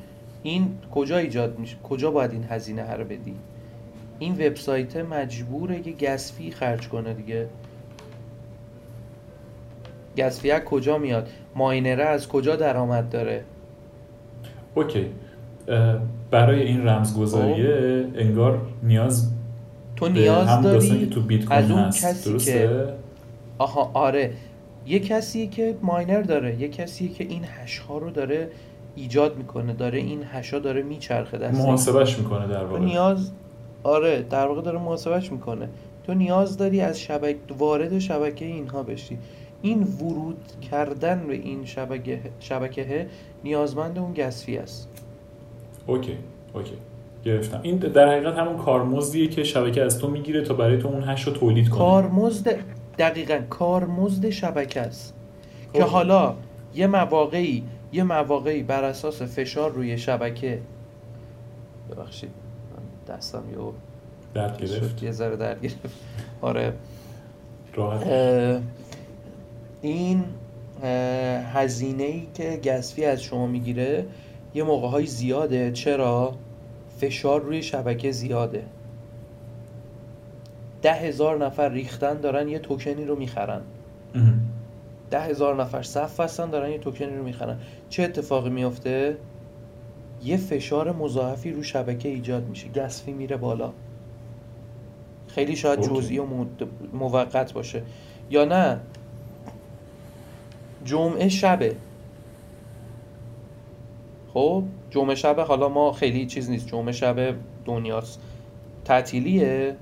این 0.43 0.78
کجا 0.91 1.18
ایجاد 1.18 1.60
میشه؟ 1.60 1.78
کجا 1.84 2.12
باید 2.12 2.32
این 2.32 2.43
هزینه 2.49 2.93
رو 2.93 3.04
بدی؟ 3.04 3.36
این 4.20 4.34
وبسایت 4.34 4.97
مجبوره 4.97 5.88
یه 5.88 5.93
گسفی 5.93 6.51
خرج 6.51 6.88
کنه 6.88 7.14
دیگه. 7.14 7.47
گسفی 10.18 10.51
از 10.51 10.62
کجا 10.62 10.97
میاد؟ 10.97 11.30
ماینره 11.56 12.06
از 12.06 12.28
کجا 12.28 12.56
درآمد 12.56 13.10
داره؟ 13.10 13.43
اوکی. 14.76 15.06
برای 16.32 16.62
این 16.62 16.88
رمزگذاریه 16.88 18.06
انگار 18.16 18.62
نیاز 18.84 19.32
تو 20.08 20.14
نیاز 20.14 20.62
داری؟ 20.62 20.99
که 20.99 21.06
تو 21.06 21.22
بیت 21.22 21.45
کوین 21.45 21.60
از 21.60 21.72
اون 21.72 21.80
هست 21.80 22.06
کسی 22.06 22.30
درسته؟ 22.30 22.51
که 22.51 22.93
آها 23.58 23.91
آره. 23.93 24.34
یه 24.88 24.99
کسی 24.99 25.47
که 25.47 25.76
ماینر 25.82 26.22
داره 26.22 26.62
یه 26.62 26.68
کسی 26.68 27.10
که 27.10 27.24
این 27.24 27.43
هش 27.45 27.78
ها 27.80 27.97
رو 27.97 28.10
داره 28.10 28.49
ایجاد 28.95 29.38
می‌کنه 29.38 29.74
داره 29.74 29.97
این 29.97 30.24
هش 30.24 30.54
ها 30.54 30.60
داره 30.60 30.82
میچرخه 30.82 31.38
دست. 31.38 31.62
محاسبش 31.62 32.20
می‌کنه 32.20 32.47
در 32.47 32.60
تو 32.60 32.68
واقع. 32.68 32.80
نیاز 32.80 33.32
آره 33.84 34.22
در 34.22 34.47
واقع 34.47 34.62
داره 34.62 34.80
محاسبش 34.80 35.32
می‌کنه. 35.32 35.70
تو 36.04 36.14
نیاز 36.14 36.58
داری 36.58 36.82
از 36.82 36.99
شبکه 36.99 37.38
وارد 37.58 37.99
شبکه 37.99 38.45
اینها 38.45 38.84
بشی. 38.84 39.18
این 39.62 39.84
ورود 39.84 40.51
کردن 40.72 41.28
به 41.28 41.34
این 41.34 41.66
شبکه 41.66 42.20
شبکه 42.39 43.08
نیازمند 43.43 43.99
اون 43.99 44.14
gas 44.14 44.36
fee 44.36 44.57
است. 44.58 44.89
okay 45.88 46.18
okay. 46.53 46.74
گرفتم. 47.26 47.59
این 47.61 47.78
در 47.78 48.07
حقیقت 48.07 48.38
همون 48.38 48.57
کارمزدیه 48.57 49.28
که 49.28 49.43
شبکه 49.43 49.84
از 49.84 49.99
تو 49.99 50.07
می‌گیره 50.07 50.41
تا 50.41 50.53
برای 50.53 50.78
تو 50.78 50.88
اون 50.88 51.03
hash 51.03 51.24
رو 51.24 51.34
تولید 51.34 51.69
کنه. 51.69 51.80
کارمزد 51.80 52.59
دقیقا 52.97 53.39
کارمزد 53.49 54.30
شبکه 54.30 54.82
است. 54.82 55.13
که 55.74 55.80
okay. 55.80 55.91
حالا 55.91 56.36
یه 56.76 56.88
مواقعی 56.88 57.63
یه 57.91 58.03
مواقعی 58.03 58.63
بر 58.63 58.84
اساس 58.84 59.21
فشار 59.21 59.71
روی 59.71 59.97
شبکه 59.97 60.59
ببخشید 61.91 62.30
دستم 63.07 63.43
یه 63.51 63.57
درد 64.34 64.61
گرفت. 64.61 65.03
یه 65.03 65.11
ذره 65.11 65.36
درد 65.36 65.61
گرفت. 65.61 65.78
آره. 66.41 66.74
راحت. 67.74 68.07
اه، 68.07 68.59
این 69.82 70.24
هزینه 71.53 72.03
ای 72.03 72.28
که 72.34 72.59
گسفی 72.63 73.05
از 73.05 73.21
شما 73.21 73.47
می‌گیره 73.47 74.05
یه 74.53 74.63
موقع 74.63 74.88
های 74.88 75.05
زیاده. 75.05 75.71
چرا؟ 75.71 76.34
فشار 76.98 77.41
روی 77.41 77.64
شبکه 77.64 78.12
زیاده. 78.12 78.64
ده 80.82 80.94
هزار 80.94 81.46
نفر 81.46 81.70
ریختن 81.70 82.22
دارن 82.22 82.48
یه 82.50 82.60
توکنی 82.60 83.06
رو 83.06 83.16
می‌خرن. 83.16 83.62
ده 85.12 85.22
هزار 85.22 85.62
نفر 85.62 85.82
صف 85.82 86.20
هستن 86.20 86.50
دارن 86.50 86.72
یه 86.72 86.78
توکنی 86.78 87.18
رو 87.18 87.24
می‌خرن. 87.24 87.60
چه 87.89 88.04
اتفاقی 88.04 88.50
میفته 88.50 89.18
یه 90.24 90.38
فشار 90.38 90.91
مضاعفی 90.91 91.52
رو 91.52 91.64
شبکه 91.64 92.10
ایجاد 92.10 92.48
میشه. 92.48 92.68
گسفی 92.68 93.12
میره 93.12 93.38
بالا. 93.38 93.74
خیلی 95.28 95.56
شاید. 95.56 95.82
جزئی 95.82 96.20
و 96.20 96.26
موقت 96.94 97.54
باشه. 97.54 97.84
یا 98.30 98.46
نه؟ 98.46 98.80
جمعه 100.86 101.30
شبه. 101.30 101.76
خب 104.34 104.63
جمعه 104.89 105.15
شبه 105.15 105.43
حالا 105.43 105.69
ما 105.69 105.91
خیلی 105.91 106.25
چیز 106.25 106.49
نیست. 106.49 106.67
جمعه 106.67 106.91
شبه 106.91 107.36
دنیاست 107.65 108.19
تعطیلیه. 108.86 109.75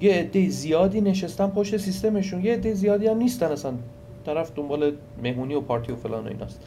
یه 0.00 0.14
عده 0.14 0.48
زیادی 0.48 1.00
نشستن 1.00 1.46
پشت 1.46 1.76
سیستمشون. 1.76 2.44
یه 2.44 2.52
عده 2.52 2.74
زیادی 2.74 3.06
هم 3.06 3.18
نیستن 3.18 3.46
اصلا. 3.46 3.72
طرف 4.26 4.52
دنبال 4.54 4.92
مهمونی 5.22 5.54
و 5.54 5.60
پارتی 5.60 5.92
و 5.92 5.96
فلان 5.96 6.24
و 6.24 6.28
ایناست. 6.28 6.60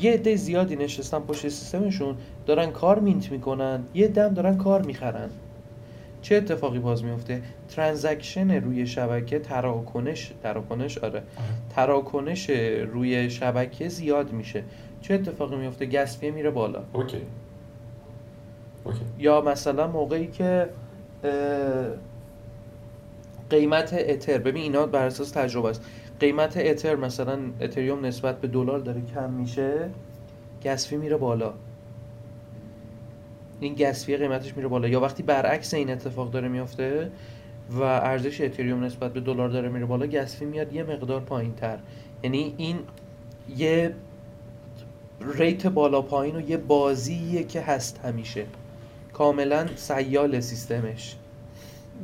یه 0.00 0.12
عده 0.12 0.36
زیادی 0.36 0.76
نشستن 0.76 1.18
پشت 1.18 1.48
سیستمشون. 1.48 2.16
دارن 2.46 2.70
کار 2.70 2.98
mint 2.98 3.32
می‌کنن. 3.32 3.84
یه 3.94 4.08
دم 4.08 4.34
دارن 4.34 4.56
کار 4.56 4.82
می‌خرن. 4.82 5.30
چه 6.22 6.34
اتفاقی 6.36 6.78
باز 6.78 7.04
میفته؟ 7.04 7.42
transaction 7.68 8.50
روی 8.50 8.86
شبکه 8.86 9.38
تراکنش 9.38 10.32
تراکنش 10.42 10.98
آره. 10.98 11.22
تراکنش 11.70 12.50
روی 12.92 13.30
شبکه 13.30 13.88
زیاد 13.88 14.32
میشه. 14.32 14.64
چه 15.00 15.14
اتفاقی 15.14 15.56
میفته؟ 15.56 15.86
gas 15.86 16.05
fee 16.05 16.24
ه 16.24 16.30
میره 16.30 16.50
بالا. 16.50 16.82
okay. 16.92 17.20
okay. 18.84 19.00
یا 19.18 19.40
مثلا 19.40 19.86
موقعی 19.86 20.26
که 20.26 20.68
قیمت 23.50 23.94
اتر 23.98 24.38
ببین 24.38 24.62
اینا 24.62 24.86
بر 24.86 25.06
اساس 25.06 25.30
تجربه 25.30 25.68
است. 25.68 25.84
قیمت 26.20 26.56
اتر 26.56 26.96
مثلا 26.96 27.38
اتریوم 27.60 28.06
نسبت 28.06 28.40
به 28.40 28.48
دلار 28.48 28.78
داره 28.78 29.02
کم 29.14 29.30
میشه 29.30 29.90
گسفی 30.64 30.96
میره 30.96 31.16
بالا. 31.16 31.52
این 33.60 33.74
گسفی 33.74 34.16
قیمتش 34.16 34.56
میره 34.56 34.68
بالا. 34.68 34.88
یا 34.88 35.00
وقتی 35.00 35.22
برعکس 35.22 35.74
این 35.74 35.90
اتفاق 35.90 36.30
داره 36.30 36.48
میفته 36.48 37.10
و 37.70 37.82
ارزش 37.82 38.40
اتریوم 38.40 38.84
نسبت 38.84 39.12
به 39.12 39.20
دلار 39.20 39.48
داره 39.48 39.68
میره 39.68 39.86
بالا 39.86 40.06
گسفی 40.06 40.44
میاد 40.44 40.72
یه 40.72 40.82
مقدار 40.82 41.20
پایین 41.20 41.54
تر 41.54 41.78
یعنی 42.22 42.54
این 42.56 42.78
یه 43.56 43.94
ریت 45.38 45.66
بالا 45.66 46.02
پایین 46.02 46.36
و 46.36 46.50
یه 46.50 46.56
بازیه 46.56 47.44
که 47.44 47.60
هست 47.60 48.00
همیشه. 48.04 48.44
کاملا 49.12 49.66
سیال 49.76 50.40
سیستمش. 50.40 51.16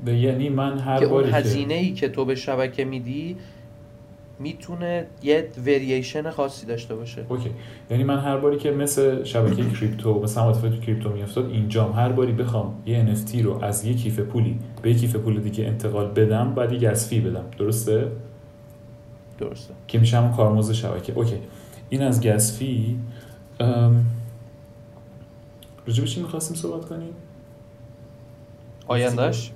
یعنی 0.06 0.48
من 0.48 0.78
هر 0.78 0.98
که 1.00 1.04
اون 1.04 1.24
هزینه 1.24 1.74
ای 1.74 1.92
که 1.92 2.08
تو 2.08 2.24
به 2.24 2.34
شبکه 2.34 2.84
میدی 2.84 3.36
می‌تونه 4.38 5.06
یه 5.22 5.48
ورییشن 5.66 6.30
خاصی 6.30 6.66
داشته 6.66 6.94
باشه. 6.94 7.24
okay. 7.28 7.50
یعنی 7.90 8.04
من 8.04 8.18
هر 8.18 8.36
باری 8.36 8.56
که 8.58 8.70
مثل 8.70 9.24
شبکه 9.24 9.70
crypto 9.70 10.22
مثلا 10.22 10.48
متفاوت 10.48 10.74
تو 10.74 10.80
crypto 10.80 11.10
میافتاد 11.10 11.50
اینجام 11.50 11.92
هر 11.92 12.08
باری 12.08 12.32
بخوام 12.32 12.74
یه 12.86 13.06
NFT 13.14 13.34
رو 13.42 13.64
از 13.64 13.84
یه 13.84 13.94
کیف 13.94 14.20
پولی 14.20 14.58
به 14.82 14.90
یه 14.90 14.98
کیف 14.98 15.16
پول 15.16 15.40
دیگه 15.40 15.66
انتقال 15.66 16.06
بدم 16.06 16.54
بعد 16.54 16.72
یه 16.72 16.90
gas 16.90 17.08
fee 17.08 17.20
بدم. 17.20 17.44
درسته؟ 17.58 18.12
درسته. 19.38 19.74
که 19.88 19.98
میشه 19.98 20.16
همون 20.16 20.32
کارمزد 20.32 20.72
شبکه. 20.72 21.12
okay. 21.16 21.38
این 21.88 22.02
از 22.02 22.26
gas 22.26 22.58
fee 22.58 22.96
ام... 23.60 24.06
راجع 25.86 26.02
به 26.02 26.08
چی 26.08 26.20
می‌خواستیم 26.22 26.56
صحبت 26.56 26.88
کنیم؟ 26.88 27.12
آیندهش 28.86 29.52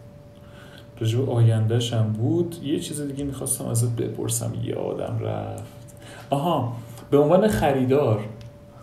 به 1.01 1.32
آیندهش 1.32 1.92
هم 1.92 2.12
بود 2.12 2.57
یه 2.62 2.80
چیز 2.80 3.01
دیگه 3.01 3.24
می‌خواستم 3.24 3.66
ازت 3.66 3.96
بپرسم 3.96 4.53
یادم 4.62 5.18
رفت. 5.24 5.94
آها 6.30 6.72
به 7.11 7.18
عنوان 7.18 7.48
خریدار 7.48 8.20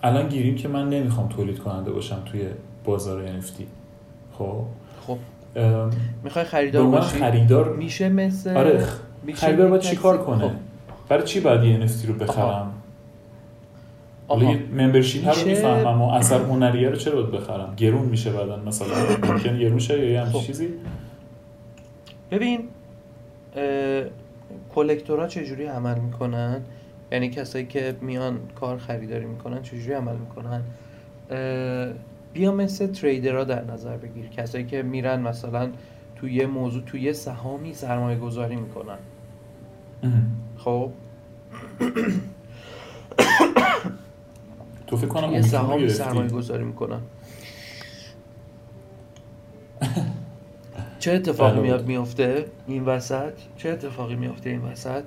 الان 0.03 0.29
گیریم 0.29 0.55
که 0.55 0.67
من 0.67 0.89
نمی‌خوام 0.89 1.27
تولید 1.29 1.59
کننده 1.59 1.91
باشم 1.91 2.21
توی 2.25 2.41
بازار 2.85 3.25
NFT 3.27 3.61
خب؟ 4.37 4.63
خب. 5.07 5.17
می‌خوای 6.23 6.45
به 6.45 6.49
خریدار 6.49 6.83
عنوان 6.83 7.01
باشی؟ 7.01 7.17
خریدار 7.17 7.75
میشه 7.75 8.09
مثل 8.09 8.57
آره 8.57 8.85
میشه 9.23 9.39
خریدار 9.39 9.67
باید 9.69 9.81
چیکار 9.81 10.17
کنه 10.17 10.47
خب. 10.47 10.51
برای 11.09 11.23
چی 11.23 11.39
باید 11.39 11.63
یه 11.63 11.87
NFT 11.87 12.05
رو 12.07 12.13
بخرم؟ 12.13 12.71
حالا 14.27 14.47
آها. 14.47 14.55
ممبرشیپ 14.77 15.29
رو 15.29 15.45
می‌فهمم 15.45 16.01
و 16.01 16.09
اثر 16.09 16.39
هنریه 16.41 16.89
رو 16.89 16.95
چرا 16.95 17.15
باید 17.15 17.31
بخرم؟ 17.31 17.73
گرون 17.77 18.05
میشه 18.05 18.31
بعدا 18.31 18.55
مثلا 18.65 18.87
ممکن 19.23 19.59
گرون 19.59 19.79
شه 19.79 19.99
یا 19.99 20.11
یه 20.11 20.21
همچین 20.21 20.41
خب. 20.41 20.47
چیزی؟ 20.47 20.67
ببین 22.31 22.67
کلکتورها 24.75 25.27
چجوری 25.27 25.65
عمل 25.65 25.99
می‌کنن؟ 25.99 26.61
یعنی 27.11 27.29
کسایی 27.29 27.65
که 27.65 27.95
میان 28.01 28.39
کار 28.55 28.77
خریداری 28.77 29.25
می‌کنن 29.25 29.61
چجوری 29.61 29.93
عمل 29.93 30.15
می‌کنن؟ 30.15 30.63
بیا 32.33 32.51
مثل 32.51 32.87
تریدرها 32.87 33.43
در 33.43 33.63
نظر 33.63 33.97
بگیر. 33.97 34.27
کسایی 34.29 34.65
که 34.65 34.83
میرن 34.83 35.21
مثلا 35.21 35.69
توی 36.15 36.33
یه 36.33 36.45
موضوع 36.45 36.83
توی 36.83 37.01
یه 37.01 37.13
سهامی 37.13 37.73
سرمایه 37.73 38.19
گذاری 38.19 38.55
می‌کنن. 38.55 38.97
خب؟ 40.57 40.91
تو 44.87 44.97
فکر 44.97 45.07
کنم 45.07 45.33
یه 45.33 45.41
سهامی. 45.41 45.89
سرمایه 45.89 46.29
گذاری 46.29 46.63
می‌کنن. 46.63 47.01
چه 50.99 51.11
اتفاقی 51.11 51.51
بله. 51.51 51.61
میاد 51.61 51.87
میفته 51.87 52.45
این 52.67 52.85
وسط؟ 52.85 53.33
چه 53.57 53.69
اتفاقی 53.69 54.15
میفته 54.15 54.49
این 54.49 54.61
وسط؟ 54.61 55.03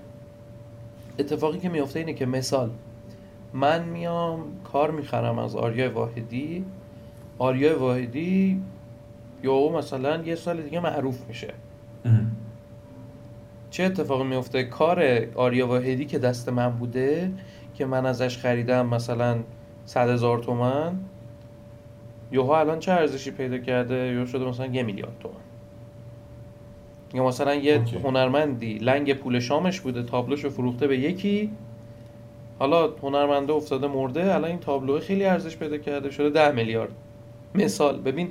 اتفاقی 1.18 1.58
که 1.58 1.68
میفته 1.68 1.98
اینه 1.98 2.14
که 2.14 2.26
مثال 2.26 2.70
من 3.54 3.84
میام 3.84 4.44
کار 4.72 4.90
می‌خرم 4.90 5.38
از 5.38 5.56
آریا 5.56 5.92
واحدی. 5.92 6.64
آریا 7.38 7.78
واحدی 7.78 8.62
یا 9.42 9.68
مثلا 9.68 10.22
یه 10.22 10.34
سال 10.34 10.62
دیگه 10.62 10.80
معروف 10.80 11.28
میشه. 11.28 11.54
چه 13.70 13.84
اتفاقی 13.84 14.24
میفته؟ 14.24 14.64
کار 14.64 15.26
آریا 15.34 15.66
واحدی 15.66 16.04
که 16.04 16.18
دست 16.18 16.48
من 16.48 16.70
بوده 16.70 17.32
که 17.74 17.86
من 17.86 18.06
ازش 18.06 18.38
خریدم 18.38 18.86
مثلا 18.86 19.38
صد 19.84 20.08
هزار 20.08 20.38
تومن 20.38 20.92
یوها 22.32 22.60
الان 22.60 22.78
چه 22.78 22.92
ارزشی 22.92 23.30
پیدا 23.30 23.58
کرده؟ 23.58 23.94
یا 23.94 24.26
شده 24.26 24.44
مثلا 24.44 24.66
یه 24.66 24.82
میلیارد 24.82 25.18
تومن 25.20 25.49
یا 27.14 27.26
مثلا 27.26 27.54
یه 27.54 27.74
اوکی. 27.74 27.96
هنرمندی 27.96 28.74
لنگ 28.74 29.14
پول 29.14 29.40
شامش 29.40 29.80
بوده 29.80 30.02
تابلوشو 30.02 30.50
فروخته 30.50 30.86
به 30.86 30.98
یکی. 30.98 31.50
حالا 32.58 32.90
هنرمنده 33.02 33.52
افتاده 33.52 33.86
مرده 33.86 34.34
الان 34.34 34.50
این 34.50 34.58
تابلو 34.58 35.00
خیلی 35.00 35.24
ارزش 35.24 35.56
پیدا 35.56 35.78
کرده. 35.78 36.10
شده 36.10 36.30
ده 36.30 36.50
میلیارد. 36.50 36.92
مثال 37.54 38.00
ببین 38.00 38.30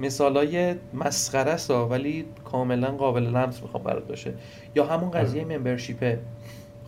مثالای 0.00 0.74
مسخره 0.94 1.50
است 1.50 1.70
ولی 1.70 2.24
کاملا 2.44 2.90
قابل 2.90 3.22
لمس 3.22 3.62
می‌خوام 3.62 3.82
برات 3.82 4.06
باشه. 4.06 4.32
یا 4.74 4.86
همون 4.86 5.10
قضیه 5.10 5.44
ممبرشیپه. 5.44 6.18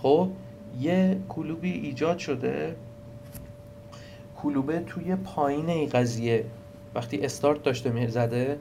خب 0.02 0.28
یه 0.80 1.18
کلوبی 1.28 1.72
ایجاد 1.72 2.18
شده. 2.18 2.76
کلوبه 4.42 4.78
توی 4.78 5.16
پایین 5.16 5.68
این 5.68 5.88
قضیه. 5.88 6.44
وقتی 6.94 7.20
استارت 7.20 7.62
داشته 7.62 7.90
می‌زده 7.90 8.58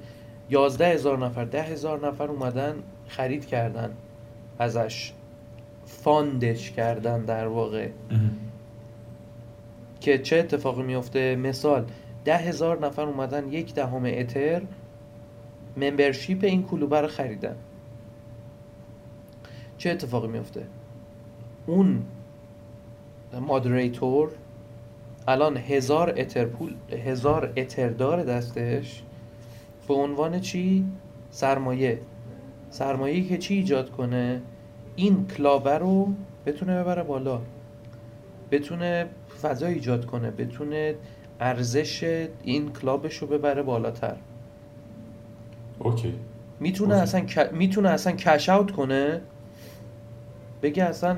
یازده 0.49 0.87
هزار 0.87 1.25
نفر 1.25 1.45
ده 1.45 1.61
هزار 1.63 2.07
نفر 2.07 2.27
اومدن 2.27 2.75
خرید 3.07 3.45
کردن 3.45 3.93
ازش 4.59 5.13
فاندش 5.85 6.71
کردن 6.71 7.25
در 7.25 7.47
واقع. 7.47 7.89
که 9.99 10.17
چه 10.17 10.35
اتفاقی 10.37 10.83
میفته 10.83 11.35
مثال 11.35 11.85
ده 12.25 12.37
هزار 12.37 12.85
نفر 12.85 13.01
اومدن 13.01 13.51
یک 13.51 13.73
دهم 13.73 14.05
اتر 14.05 14.61
ممبرشیپ 15.77 16.43
این 16.43 16.63
کلوبه 16.63 17.01
رو 17.01 17.07
خریدن. 17.07 17.55
چه 19.77 19.89
اتفاقی 19.89 20.27
میفته 20.27 20.63
اون 21.65 22.03
مادریتور 23.41 24.31
الان 25.27 25.57
هزار 25.57 26.13
اتر 26.17 26.45
پول 26.45 26.75
هزار 27.05 27.53
اتر 27.57 27.89
داره 27.89 28.23
دستش. 28.23 29.03
به 29.87 29.93
عنوان 29.93 30.39
چی؟ 30.39 30.85
سرمایه. 31.29 31.99
سرمایه 32.69 33.23
که 33.23 33.37
چی 33.37 33.53
ایجاد 33.53 33.91
کنه؟ 33.91 34.41
این 34.95 35.27
کلابه 35.27 35.77
رو 35.77 36.07
بتونه 36.45 36.83
ببره 36.83 37.03
بالا. 37.03 37.41
بتونه 38.51 39.05
فضا 39.41 39.67
ایجاد 39.67 40.05
کنه. 40.05 40.31
بتونه 40.31 40.95
ارزش 41.39 42.03
این 42.43 42.71
club 42.73 43.03
ش 43.03 43.17
رو 43.17 43.27
ببره 43.27 43.63
بالاتر. 43.63 44.15
okay. 45.79 46.13
می‌تونه 46.59 46.93
okay. 46.93 47.03
اصلا 47.03 47.25
ک- 47.27 47.53
می‌تونه 47.53 47.89
اصلا 47.89 48.13
cash 48.13 48.49
out 48.49 48.71
کنه؟ 48.71 49.21
بگه 50.61 50.83
اصلا 50.83 51.17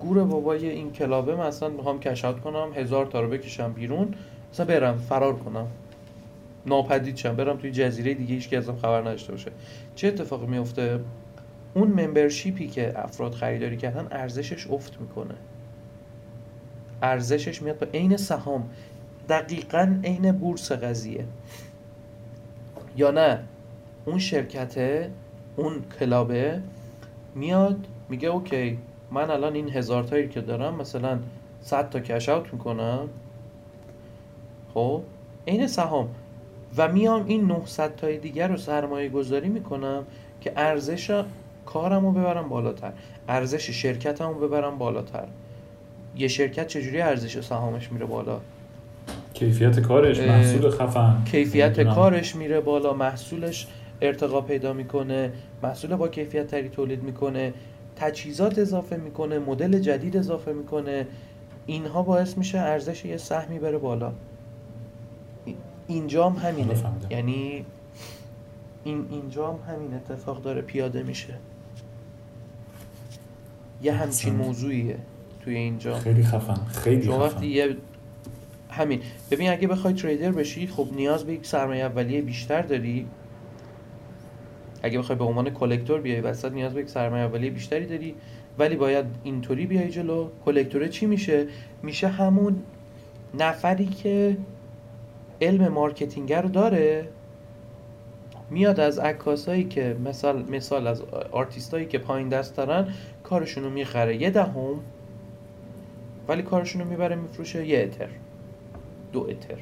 گور 0.00 0.24
بابای 0.24 0.68
این 0.70 0.92
club 0.92 1.26
ه 1.26 1.34
من 1.36 1.46
اصلا 1.46 1.68
می‌خوام 1.68 2.00
cash 2.00 2.24
out 2.24 2.40
کنم 2.40 2.68
هزار 2.74 3.06
تا 3.06 3.20
رو 3.20 3.28
بکشم 3.28 3.72
بیرون 3.72 4.14
اصلا 4.52 4.66
برم 4.66 4.98
فرار 4.98 5.36
کنم. 5.36 5.66
ناپدید 6.66 7.16
شم 7.16 7.36
برم 7.36 7.56
توی 7.56 7.70
جزیره 7.70 8.14
دیگه 8.14 8.34
هیچ 8.34 8.52
ازم 8.52 8.76
خبر 8.76 9.00
نداشته 9.00 9.32
باشه. 9.32 9.50
چه 9.94 10.08
اتفاقی 10.08 10.46
میفته؟ 10.46 11.00
اون 11.74 11.88
membership 11.88 12.61
ی 12.61 12.68
که 12.68 12.92
افراد 12.96 13.34
خریداری 13.34 13.76
کردن 13.76 14.06
ارزشش 14.10 14.70
افت 14.70 15.00
می‌کنه. 15.00 15.34
ارزشش 17.02 17.62
میاد 17.62 17.78
به 17.78 17.86
عین 17.94 18.16
سهام. 18.16 18.70
دقیقا 19.28 20.00
عین 20.04 20.32
بورس 20.32 20.72
قضیه. 20.72 21.24
یا 22.96 23.10
نه 23.10 23.38
اون 24.04 24.18
شرکته 24.18 25.10
اون 25.56 25.84
کلابه 26.00 26.60
میاد 27.34 27.86
میگه 28.08 28.28
اوکی 28.28 28.78
من 29.10 29.30
الان 29.30 29.54
این 29.54 29.70
هزار 29.70 30.02
تایی 30.02 30.28
که 30.28 30.40
دارم 30.40 30.74
مثلا 30.76 31.18
100 31.60 31.90
تا 31.90 32.00
کش 32.00 32.28
اوت 32.28 32.52
می‌کنم. 32.52 33.08
خب 34.74 35.02
عین 35.46 35.66
سهام. 35.66 36.08
و 36.76 36.92
میام 36.92 37.24
این 37.26 37.46
900 37.46 37.96
تای 37.96 38.18
دیگر 38.18 38.48
رو 38.48 38.56
سرمایه 38.56 39.08
گذاری 39.08 39.48
می‌کنم 39.48 40.04
که 40.40 40.52
ارزش 40.56 41.24
کارم 41.66 42.06
رو 42.06 42.12
ببرم 42.12 42.48
بالاتر 42.48 42.92
ارزش 43.28 43.70
شرکتم 43.70 44.28
رو 44.28 44.48
ببرم 44.48 44.78
بالاتر. 44.78 45.26
یه 46.16 46.28
شرکت 46.28 46.66
چجوری 46.66 47.00
ارزش 47.00 47.40
سهامش 47.40 47.92
میره 47.92 48.06
بالا؟ 48.06 48.40
کیفیت 49.34 49.80
کارش 49.80 50.20
محصول 50.20 50.70
خفن. 50.70 51.22
کیفیت 51.24 51.64
نمی‌دونم. 51.64 51.94
کارش 51.94 52.36
میره 52.36 52.60
بالا 52.60 52.92
محصولش 52.92 53.66
ارتقا 54.00 54.40
پیدا 54.40 54.72
می‌کنه 54.72 55.32
محصول 55.62 55.96
با 55.96 56.08
کیفیت 56.08 56.46
تری 56.46 56.68
تولید 56.68 57.02
می‌کنه 57.02 57.52
تجهیزات 57.96 58.58
اضافه 58.58 58.96
می‌کنه 58.96 59.38
مدل 59.38 59.78
جدید 59.78 60.16
اضافه 60.16 60.52
می‌کنه. 60.52 61.06
اینها 61.66 62.02
باعث 62.02 62.38
میشه 62.38 62.58
ارزش 62.58 63.04
یه 63.04 63.16
سهمی 63.16 63.58
بره 63.58 63.78
بالا. 63.78 64.12
ای- 65.86 65.94
اینجا 65.96 66.30
هم 66.30 66.48
همینه. 66.48 66.74
یعنی 67.10 67.64
این 68.84 69.06
اینجا 69.10 69.48
هم 69.52 69.74
همین 69.74 69.94
اتفاق 69.94 70.42
داره 70.42 70.62
پیاده 70.62 71.02
میشه. 71.02 71.34
یه 73.82 73.92
همچین. 73.92 74.34
موضوعیه 74.34 74.98
توی 75.44 75.56
اینجا. 75.56 75.98
خیلی 75.98 76.22
خفن. 76.22 76.64
خیلی 76.66 77.02
شما 77.02 77.14
خفن. 77.14 77.24
وقتی 77.36 77.46
یه 77.46 77.76
همین. 78.70 79.00
ببین 79.30 79.50
اگه 79.50 79.68
بخوای 79.68 79.94
تریدر 79.94 80.32
بشی 80.32 80.66
خب 80.66 80.88
نیاز 80.96 81.24
به 81.24 81.32
یک 81.32 81.46
سرمایه 81.46 81.84
اولیه 81.84 82.22
بیشتر 82.22 82.62
داری. 82.62 83.06
اگه 84.82 84.98
بخوای 84.98 85.18
به 85.18 85.24
عنوان 85.24 85.50
کلکتور 85.50 86.00
بیای 86.00 86.20
وسط 86.20 86.52
نیاز 86.52 86.74
به 86.74 86.80
یک 86.80 86.88
سرمایه 86.88 87.24
اولیه 87.24 87.50
بیشتری 87.50 87.86
داری. 87.86 88.14
ولی 88.58 88.76
باید 88.76 89.04
اینطوری 89.22 89.66
بیای 89.66 89.90
جلو. 89.90 90.28
کلکتوره 90.44 90.88
چی 90.88 91.06
میشه؟ 91.06 91.46
میشه 91.82 92.08
همون 92.08 92.62
نفری 93.38 93.86
که 93.86 94.36
علم 95.44 95.68
مارکتینگ 95.68 96.32
رو 96.32 96.48
داره 96.48 97.08
میاد 98.50 98.80
از 98.80 98.98
عکاسایی 98.98 99.64
که 99.64 99.96
مثال 100.04 100.44
مثال 100.50 100.86
از 100.86 101.02
آرتیستایی 101.32 101.86
که 101.86 101.98
پایین 101.98 102.28
دست 102.28 102.56
دارن 102.56 102.88
کارشون 103.22 103.64
رو 103.64 103.70
می‌خره 103.70 104.22
یه 104.22 104.30
دهم 104.30 104.80
ولی 106.28 106.42
کارشون 106.42 106.80
رو 106.82 106.88
می‌بره 106.88 107.16
میفروشه 107.16 107.66
یه 107.66 107.78
اتر. 107.78 108.08
دو 109.12 109.20
اتر. 109.30 109.58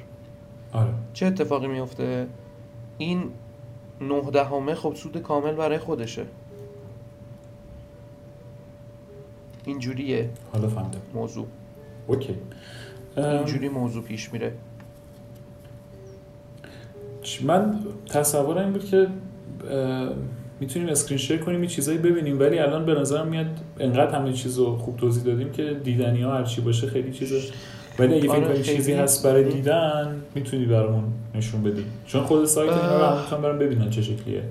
آره. 0.72 0.90
چه 1.12 1.26
اتفاقی 1.26 1.66
میفته؟ 1.66 2.26
این 2.98 3.30
نه 4.00 4.30
دهمه 4.30 4.74
خب 4.74 4.94
سود 4.94 5.16
کامل 5.22 5.52
برای 5.52 5.78
خودشه. 5.78 6.22
اینجوریه 9.64 10.30
حالا 10.52 10.68
فهمیدم. 10.68 11.00
موضوع. 11.14 11.46
okay. 12.06 12.36
اینجوری 13.16 13.68
موضوع 13.68 14.02
پیش 14.02 14.32
میره. 14.32 14.52
من 17.42 17.78
تصورم 18.08 18.64
این 18.64 18.72
بود 18.72 18.84
که 18.84 19.06
می‌تونیم 20.60 20.88
screen 20.88 21.18
share 21.18 21.38
کنیم 21.38 21.62
یه 21.62 21.68
چیزایی 21.68 21.98
ببینیم. 21.98 22.40
ولی 22.40 22.58
الان 22.58 22.86
به 22.86 22.94
نظرم 22.94 23.26
میاد 23.26 23.46
انقدر 23.80 24.18
همه 24.18 24.32
چیز 24.32 24.58
رو 24.58 24.76
خوب 24.76 24.96
توضیح 24.96 25.24
دادیم 25.24 25.52
که 25.52 25.80
دیدنی 25.84 26.22
ها 26.22 26.34
هرچی 26.34 26.60
باشه 26.60 26.86
خیلی 26.86 27.12
چیزه 27.12 27.40
ولی 27.98 28.14
اگه 28.14 28.22
فکر 28.22 28.44
آره، 28.44 28.54
کنی. 28.54 28.62
چیزی 28.62 28.92
هست 28.92 29.26
برای 29.26 29.44
دیدن 29.52 30.22
می‌تونی 30.34 30.66
برامون 30.66 31.04
نشون 31.34 31.62
بدی. 31.62 31.84
چون 32.06 32.22
خود 32.22 32.44
سایت 32.44 32.72
اینا 32.72 32.98
رو. 32.98 33.16
هم 33.16 33.42
برام 33.42 33.58
ببینن 33.58 33.90
چه 33.90 34.02
شکلیه. 34.02 34.42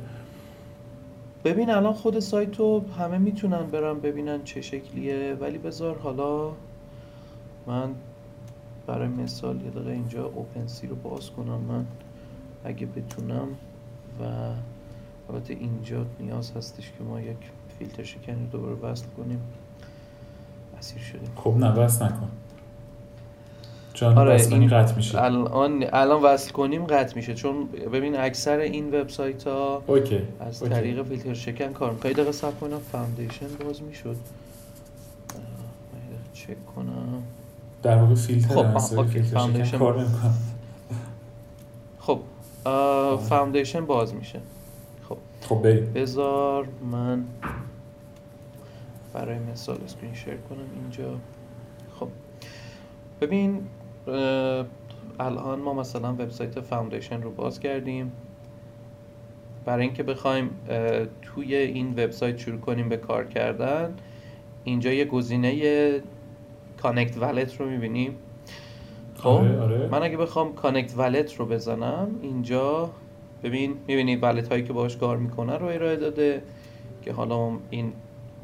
ببین 1.45 1.69
الان 1.69 1.93
خود 1.93 2.19
سایت 2.19 2.59
رو 2.59 2.83
همه 2.99 3.17
می‌تونن 3.17 3.65
برن 3.71 3.99
ببینن 3.99 4.43
چه 4.43 4.61
شکلیه. 4.61 5.37
ولی 5.41 5.57
بذار 5.57 5.97
حالا 5.97 6.51
من 7.67 7.89
برای 8.87 9.07
مثال 9.07 9.55
یه 9.55 9.71
دقیقه 9.71 9.91
اینجا 9.91 10.25
OpenSea 10.25 10.87
رو 10.87 10.95
باز 10.95 11.29
کنم. 11.29 11.59
من 11.69 11.85
اگه 12.63 12.85
بتونم 12.85 13.47
و 14.19 14.23
البته 15.29 15.53
اینجا 15.53 16.05
نیاز 16.19 16.51
هستش 16.51 16.91
که 16.97 17.03
ما 17.03 17.21
یک 17.21 17.37
فیلتر 17.79 18.03
شکنی 18.03 18.35
رو 18.35 18.45
دوباره 18.51 18.75
وصل 18.75 19.05
کنیم. 19.17 19.41
اسیر 20.79 21.01
شدیم. 21.01 21.31
خب 21.35 21.55
نه 21.57 21.71
وصل 21.71 22.01
نکن. 22.01 22.29
چون 23.93 24.17
آره، 24.17 24.41
این 24.41 24.67
قطع 24.67 24.95
میشه. 24.95 25.21
الان 25.21 25.85
الان 25.93 26.23
وصل 26.23 26.51
کنیم 26.51 26.85
قطع 26.85 27.15
میشه. 27.15 27.33
چون 27.33 27.67
ببین 27.67 28.19
اکثر 28.19 28.57
این 28.57 28.87
وبسایت 28.87 29.47
ها 29.47 29.83
okay 29.87 30.21
از 30.39 30.63
okay. 30.63 30.75
طریق 30.75 31.03
فیلتر 31.03 31.33
شکن 31.33 31.73
کار 31.73 31.91
می‌کنه 31.91 32.13
دقیقه 32.13 32.31
صبر 32.31 32.51
کنم 32.51 32.79
Foundation 32.91 33.47
باز 33.65 33.81
می‌شد. 33.81 34.15
چک 36.33 36.65
کنم. 36.75 37.23
در 37.83 37.97
واقع 37.97 38.15
فیلتر 38.15 38.55
خب، 38.55 38.79
شکن 38.79 39.21
Foundation. 39.21 39.77
خب 41.99 42.19
Foundation 43.17 43.85
باز 43.85 44.15
میشه. 44.15 44.39
خب. 45.09 45.17
خب 45.41 45.61
بریم. 45.61 45.93
بذار 45.93 46.67
من 46.91 47.23
برای 49.13 49.39
مثال 49.39 49.77
screen 49.83 50.13
share 50.13 50.35
کنم 50.35 50.65
اینجا. 50.81 51.17
خب. 51.99 52.07
ببین 53.21 53.67
الان 55.19 55.59
ما 55.59 55.73
مثلا 55.73 56.13
وبسایت 56.13 56.59
Foundation 56.59 57.21
رو 57.21 57.31
باز 57.31 57.59
کردیم. 57.59 58.11
برای 59.65 59.85
اینکه 59.85 60.03
بخوایم 60.03 60.49
توی 61.21 61.55
این 61.55 61.89
وبسایت 61.91 62.37
شروع 62.37 62.59
کنیم 62.59 62.89
به 62.89 62.97
کار 62.97 63.25
کردن 63.25 63.95
اینجا 64.63 64.93
یه 64.93 65.05
گزینه 65.05 66.01
connect 66.81 67.17
wallet 67.17 67.59
رو 67.59 67.69
می‌بینیم. 67.69 68.15
خب 69.21 69.27
آره 69.27 69.61
آره. 69.61 69.87
من 69.87 70.03
اگه 70.03 70.17
بخوام 70.17 70.55
connect 70.55 70.97
wallet 70.97 71.35
رو 71.35 71.45
بزنم 71.45 72.07
اینجا 72.21 72.89
ببین 73.43 73.75
می‌بینید 73.87 74.23
wallet 74.23 74.47
هایی 74.47 74.63
که 74.63 74.73
باش 74.73 74.97
کار 74.97 75.17
می‌کنه 75.17 75.57
رو 75.57 75.65
ارائه 75.65 75.95
داده 75.95 76.43
که 77.01 77.13
حالا 77.13 77.51
این 77.69 77.93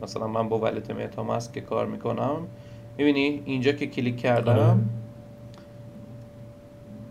مثلا 0.01 0.27
من 0.27 0.49
با 0.49 0.59
wallet 0.59 0.91
MetaMask 0.91 1.53
که 1.53 1.61
کار 1.61 1.85
می‌کنم 1.85 2.47
می‌بینی 2.97 3.41
اینجا 3.45 3.71
که 3.71 3.87
کلیک 3.87 4.13
آره. 4.13 4.21
کردم 4.21 4.89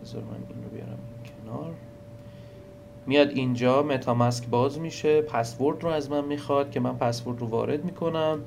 بذار 0.03 0.23
من 0.23 0.37
این 0.49 0.65
رو 0.65 0.71
بیارم 0.71 0.99
کنار. 1.45 1.75
میاد 3.07 3.31
اینجا 3.31 3.83
MetaMask 3.83 4.47
باز 4.47 4.79
میشه 4.81 5.21
پسورد 5.23 5.83
رو 5.83 5.89
از 5.91 6.11
من 6.11 6.25
می‌خواد 6.25 6.71
که 6.71 6.81
من 6.81 6.97
پسورد 6.97 7.41
رو 7.41 7.47
وارد 7.47 7.85
می‌کنم. 7.85 8.41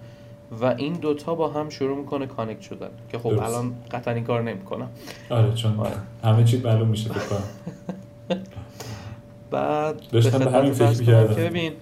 و 0.52 0.66
این 0.66 0.94
دوتا 0.94 1.36
با 1.36 1.50
هم 1.50 1.70
شروع 1.70 1.98
می‌کنه 1.98 2.28
کانکت 2.28 2.62
شدن 2.62 2.90
که 3.12 3.18
خب 3.18 3.30
درست. 3.30 3.42
الان 3.42 3.76
قطعا 3.92 4.14
این 4.14 4.24
کار 4.24 4.42
نمی‌کنم 4.42 4.90
آره 5.30 5.54
چون 5.54 5.80
آره. 5.80 5.92
همه 6.24 6.44
چی 6.44 6.58
معلوم 6.58 6.88
میشه 6.88 7.14
فکر 7.14 7.26
کنم 7.26 7.44
بعد 9.52 10.02
داشتم 10.12 10.38
به 10.38 10.52
همین 10.52 10.74
فکر. 10.74 11.04
که 11.04 11.12
ببین 11.14 11.74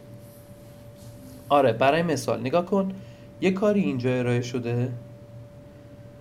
آره 1.50 1.74
برای 1.74 2.02
مثال 2.02 2.40
نگاه 2.40 2.66
کن 2.66 2.92
یه 3.42 3.52
کاری 3.52 3.82
اینجا 3.82 4.10
ارائه 4.10 4.42
شده 4.42 4.92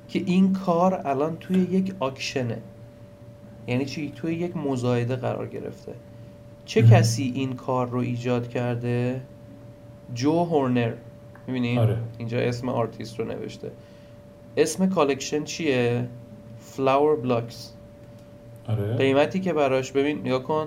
که 0.08 0.22
این 0.26 0.52
کار 0.52 1.02
الان 1.04 1.36
توی 1.36 1.58
یک 1.58 1.94
آکشنه 2.00 2.58
یعنی 3.66 3.84
چی 3.84 4.12
توی 4.16 4.34
یک 4.34 4.56
مزایده 4.56 5.16
قرار 5.16 5.46
گرفته 5.46 5.92
چه. 6.64 6.82
کسی 6.82 7.32
این 7.34 7.52
کار 7.52 7.88
رو 7.88 7.98
ایجاد 7.98 8.48
کرده 8.48 9.20
جو 10.14 10.44
هورنر 10.44 10.92
می‌بینی؟ 11.46 11.78
آره. 11.78 11.96
اینجا 12.18 12.38
اسم 12.38 12.68
آرتیست 12.68 13.18
رو 13.20 13.24
نوشته. 13.24 13.70
اسم 14.56 14.88
کالکشن 14.88 15.44
چیه؟ 15.44 16.08
فلاور 16.60 17.16
بلاکس 17.16 17.72
آره. 18.68 18.96
قیمتی 18.96 19.40
که 19.40 19.52
براش 19.52 19.92
ببین 19.92 20.18
نگاه 20.20 20.42
کن. 20.42 20.66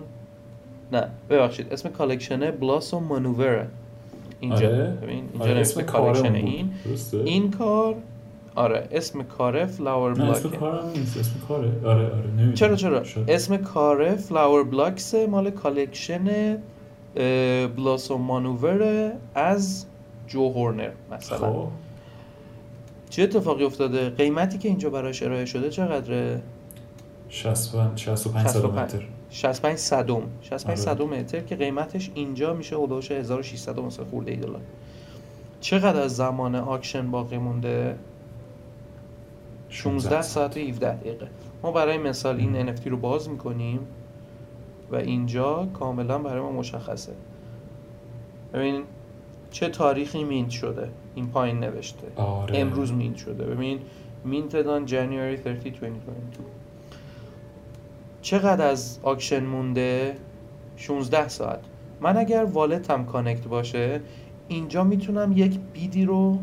نه 0.91 1.07
ببخشید. 1.29 1.73
اسم 1.73 1.89
کالکشنه 1.89 2.51
بلاسوم 2.51 3.03
مانووره 3.03 3.67
اینجا. 4.39 4.67
آره. 4.67 4.97
ببین 5.01 5.23
اینجا 5.33 5.49
آره، 5.51 5.59
اسم 5.59 5.81
کالکشن. 5.81 6.35
این. 6.35 6.71
درسته؟ 6.85 7.17
این 7.17 7.51
کار 7.51 7.95
آره 8.55 8.87
اسم 8.91 9.23
کاره 9.23 9.65
فلاور 9.65 10.11
اسم 10.11 10.23
بلاک 10.49 10.59
کارم 10.59 10.89
نیست. 10.89 11.17
اسم 11.17 11.39
کاره. 11.47 11.71
آره 11.85 12.05
آره 12.05 12.27
نمی‌دونم. 12.27 12.53
چرا 12.53 12.75
چرا؟ 12.75 13.03
شاید. 13.03 13.29
اسم 13.29 13.57
کاره 13.57 14.15
فلاور 14.15 14.63
بلاکس 14.63 15.15
مال 15.15 15.49
کالکشن 15.49 16.57
بلاسوم 17.75 18.21
مانوور 18.21 19.11
از 19.35 19.85
جو 20.29 20.49
هورنر 20.49 20.91
مثلا. 21.11 21.37
خب. 21.37 21.67
چه 23.09 23.23
اتفاقی 23.23 23.63
افتاده؟ 23.63 24.09
قیمتی 24.09 24.57
که 24.57 24.69
اینجا 24.69 24.89
براش 24.89 25.23
ارائه 25.23 25.45
شده 25.45 25.69
چقدره؟ 25.69 26.41
65 27.29 27.99
65 27.99 28.47
65. 28.47 28.53
کیلومتر 28.53 29.07
65 29.29 29.77
صدم. 29.77 30.21
65 30.41 30.79
آره. 30.79 30.95
صدم 30.95 31.09
متر 31.09 31.39
که 31.39 31.55
قیمتش 31.55 32.11
اینجا 32.13 32.53
میشه 32.53 32.77
حدود 32.77 33.11
1600 33.11 33.79
مثلا 33.79 34.05
خورده 34.05 34.31
ای 34.31 34.37
دلار. 34.37 34.61
چقدر 35.61 36.01
از 36.01 36.15
زمان 36.15 36.55
آکشن 36.55 37.11
باقی 37.11 37.37
مونده؟ 37.37 37.95
16 39.69 40.21
ساعت 40.21 40.57
و 40.57 40.59
17 40.59 40.95
دقیقه. 40.95 41.27
ما 41.63 41.71
برای 41.71 41.97
مثال 41.97 42.37
این 42.37 42.75
NFT 42.75 42.87
رو 42.87 42.97
باز 42.97 43.29
می‌کنیم 43.29 43.79
و 44.91 44.95
اینجا 44.95 45.67
کاملا 45.73 46.17
برای 46.17 46.41
ما 46.41 46.51
مشخصه. 46.51 47.11
ببین 48.53 48.83
چه 49.51 49.69
تاریخی 49.69 50.23
mint 50.23 50.49
شده. 50.49 50.89
این 51.15 51.27
پایین 51.27 51.59
نوشته. 51.59 52.07
آره. 52.15 52.57
امروز 52.57 52.93
mint 52.93 53.15
شده. 53.15 53.45
ببین 53.45 53.79
minted 54.25 54.65
on 54.65 54.89
January 54.89 55.37
30, 55.43 55.69
2022 55.69 56.43
چقدر 58.21 58.67
از 58.67 58.99
auction 59.03 59.43
مونده؟ 59.43 60.15
16 60.77 61.27
ساعت. 61.27 61.59
من 62.01 62.17
اگر 62.17 62.43
wallet 62.43 62.96
م 62.96 63.05
connect 63.05 63.47
باشه 63.47 64.01
اینجا 64.47 64.83
می‌تونم 64.83 65.33
یک 65.35 65.59
bid 65.73 65.97
ی 65.97 66.05
رو 66.05 66.39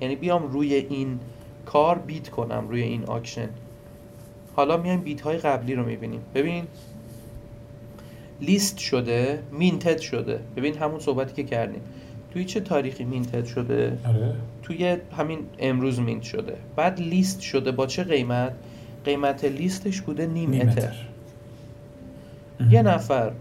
یعنی 0.00 0.16
بیام 0.16 0.52
روی 0.52 0.74
این 0.74 1.20
کار 1.66 1.98
bid 1.98 2.28
کنم 2.28 2.68
روی 2.68 2.82
این 2.82 3.04
auction. 3.04 3.48
حالا 4.56 4.76
میایم 4.76 5.00
بیت 5.00 5.20
های 5.20 5.38
قبلی 5.38 5.74
رو 5.74 5.84
می‌بینیم. 5.84 6.20
ببین 6.34 6.66
لیست 8.40 8.78
شده 8.78 9.42
مینتد 9.52 9.98
شده. 9.98 10.40
ببین 10.56 10.78
همون 10.78 11.00
صحبتی 11.00 11.34
که 11.34 11.44
کردیم. 11.50 11.82
توی 12.34 12.44
چه 12.44 12.60
تاریخی 12.60 13.04
مینتد 13.04 13.44
شده؟ 13.44 13.98
آره. 14.06 14.34
توی 14.62 14.96
همین 15.16 15.38
امروز 15.58 16.00
مینت 16.00 16.22
شده. 16.22 16.56
بعد 16.76 17.00
لیست 17.00 17.40
شده 17.40 17.72
با 17.72 17.86
چه 17.86 18.04
قیمت؟ 18.04 18.52
قیمت 19.04 19.44
لیستش 19.44 20.00
بوده 20.00 20.26
نیم, 20.26 20.50
نیم 20.50 20.68
اتر. 20.68 20.70
متر. 20.70 20.94
یه 22.70 22.82
نفر 22.82 23.32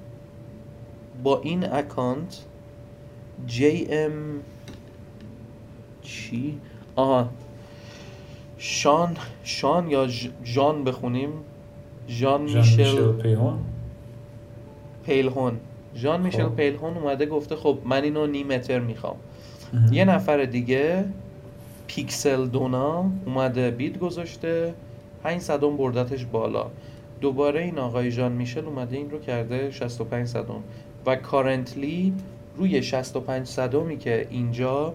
با 1.24 1.42
این 1.42 1.74
اکانت 1.74 2.40
JM 3.48 4.12
چی؟ 6.02 6.60
آها. 6.96 7.30
شان 8.58 9.18
شان 9.44 9.90
یا 9.90 10.08
ژان 10.46 10.84
بخونیم. 10.84 11.30
ژان 12.10 12.48
ژان 12.48 12.62
میشل 12.62 13.12
پیلهون. 15.06 15.60
ژان 15.96 16.22
میشل 16.22 16.44
خب. 16.44 16.56
پیلهون 16.56 16.98
اومده 16.98 17.26
گفته 17.26 17.56
خب 17.56 17.78
من 17.86 18.04
اینو 18.04 18.28
نیم 18.28 18.48
متر 18.48 18.80
می‌خوام. 18.80 19.16
یه 19.92 20.06
نفر 20.06 20.46
دیگه 20.46 21.06
پیکسل 21.88 22.48
دونا 22.48 23.12
اومده 23.26 23.72
بیت 23.72 24.00
گذاشته 24.00 24.74
5 25.24 25.42
صدم 25.42 25.78
بردتش 25.78 26.26
بالا 26.26 26.66
دوباره 27.22 27.62
این 27.62 27.80
آقای 27.80 28.12
ژان 28.12 28.32
میشل 28.32 28.66
اومده 28.66 28.98
این 28.98 29.10
رو 29.10 29.20
کرده 29.20 29.72
65 29.72 30.28
صدم 30.28 30.64
و 31.06 31.16
کارنتلی 31.16 32.14
روی 32.58 32.84
65 32.84 33.48
صدمی 33.48 33.98
که 33.98 34.28
اینجا 34.30 34.94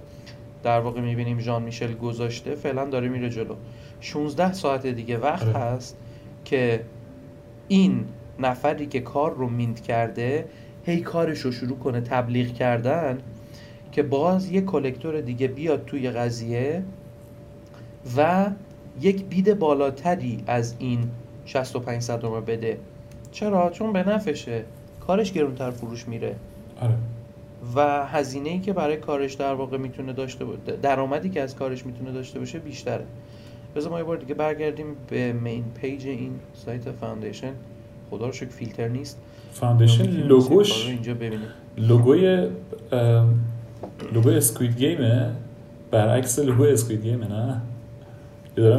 در 0.62 0.80
واقع 0.80 1.00
می‌بینیم 1.00 1.40
ژان 1.40 1.62
میشل 1.62 1.94
گذاشته 1.94 2.54
فعلا 2.54 2.84
داره 2.84 3.08
میره 3.08 3.30
جلو 3.30 3.54
16 4.00 4.52
ساعت 4.52 4.86
دیگه 4.86 5.18
وقت 5.18 5.46
آره. 5.46 5.58
هست 5.58 5.96
که 6.44 6.80
این 7.68 8.04
نفری 8.38 8.86
که 8.86 9.00
کار 9.00 9.34
رو 9.34 9.48
مینت 9.48 9.80
کرده 9.80 10.44
هی 10.88 11.00
کارش 11.00 11.40
رو 11.40 11.52
شروع 11.52 11.78
کنه 11.78 12.00
تبلیغ 12.00 12.52
کردن 12.52 13.18
که 13.92 14.02
باز 14.02 14.52
یک 14.52 14.64
کلکتور 14.64 15.20
دیگه 15.20 15.48
بیاد 15.48 15.84
توی 15.84 16.10
قضیه 16.10 16.82
و 18.16 18.50
یک 19.00 19.24
بید 19.24 19.58
بالاتری 19.58 20.44
از 20.46 20.74
این 20.78 21.10
65 21.44 22.02
صدم 22.02 22.32
رو 22.32 22.40
بده. 22.40 22.78
چرا؟ 23.32 23.70
چون 23.70 23.92
به 23.92 24.08
نفعشه 24.08 24.64
کارش 25.06 25.32
گرونتر 25.32 25.70
فروش 25.70 26.08
میره. 26.08 26.36
آره. 26.80 26.94
و 27.74 28.06
هزینه 28.06 28.50
ای 28.50 28.58
که 28.58 28.72
برای 28.72 28.96
کارش 28.96 29.34
در 29.34 29.54
واقع 29.54 29.76
می‌تونه 29.76 30.12
داشته 30.12 30.44
باشه 30.44 30.76
درآمدی 30.82 31.30
که 31.30 31.42
از 31.42 31.56
کارش 31.56 31.86
می‌تونه 31.86 32.12
داشته 32.12 32.38
باشه 32.38 32.58
بیشتره. 32.58 33.04
بذار 33.76 33.90
ما 33.90 33.98
یه 33.98 34.04
بار 34.04 34.16
دیگه 34.16 34.34
برگردیم 34.34 34.86
به 35.08 35.32
main 35.32 35.64
page 35.80 36.06
این 36.06 36.40
سایت 36.54 36.90
Foundation 36.90 37.52
خدا 38.10 38.26
رو 38.26 38.32
شکر 38.32 38.48
فیلتر 38.48 38.88
نیست. 38.88 39.18
Foundation 39.52 40.06
لوگوش 40.06 40.86
اینجا 40.86 41.14
ببینیم. 41.14 41.48
لوگوی 41.76 42.48
لوگوی 44.12 44.36
Squid 44.36 44.78
Game 44.78 45.20
ه 45.20 45.30
برعکس 45.90 46.38
لوگوی 46.38 46.72
Squid 46.72 47.02
Game 47.02 47.23
ه 47.23 47.28
نه؟ 47.28 47.60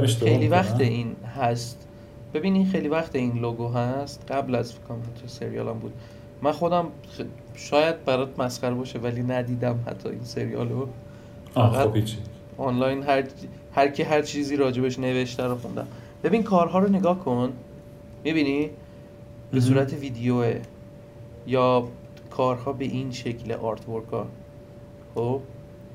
خیلی؟ 0.07 0.47
وقت 0.47 0.81
این 0.81 1.15
هست. 1.37 1.87
ببین 2.33 2.55
این 2.55 2.65
خیلی 2.65 2.87
وقت 2.87 3.15
این 3.15 3.39
لوگو 3.39 3.67
هست. 3.67 4.31
قبل 4.31 4.55
از 4.55 4.73
فکر 4.73 4.81
کنم 4.83 4.97
حتی 4.97 5.27
سریالم 5.27 5.73
بود. 5.73 5.93
من 6.41 6.51
خودم 6.51 6.85
شاید 7.55 8.05
برات 8.05 8.39
مسخره 8.39 8.73
باشه 8.73 8.99
ولی 8.99 9.23
ندیدم 9.23 9.79
حتی 9.87 10.09
این 10.09 10.23
سریالو. 10.23 10.85
فقط 11.53 11.89
خب 11.89 11.97
آنلاین 12.57 13.03
هر 13.03 13.23
هر 13.75 13.87
کی 13.87 14.03
هر 14.03 14.21
چیزی 14.21 14.55
راجبش 14.55 14.99
نوشته 14.99 15.43
رو 15.43 15.55
خوندم. 15.55 15.87
ببین 16.23 16.43
کارها 16.43 16.79
رو 16.79 16.89
نگاه 16.89 17.19
کن. 17.19 17.53
می‌بینی؟ 18.23 18.69
به. 19.51 19.59
صورت 19.59 19.93
ویدیوه. 19.93 20.59
یا 21.47 21.87
کارها 22.29 22.73
به 22.73 22.85
این 22.85 23.11
شکل 23.11 23.51
آرت 23.51 23.89
ورک 23.89 24.07
ها. 24.11 24.27
خب؟ 25.15 25.41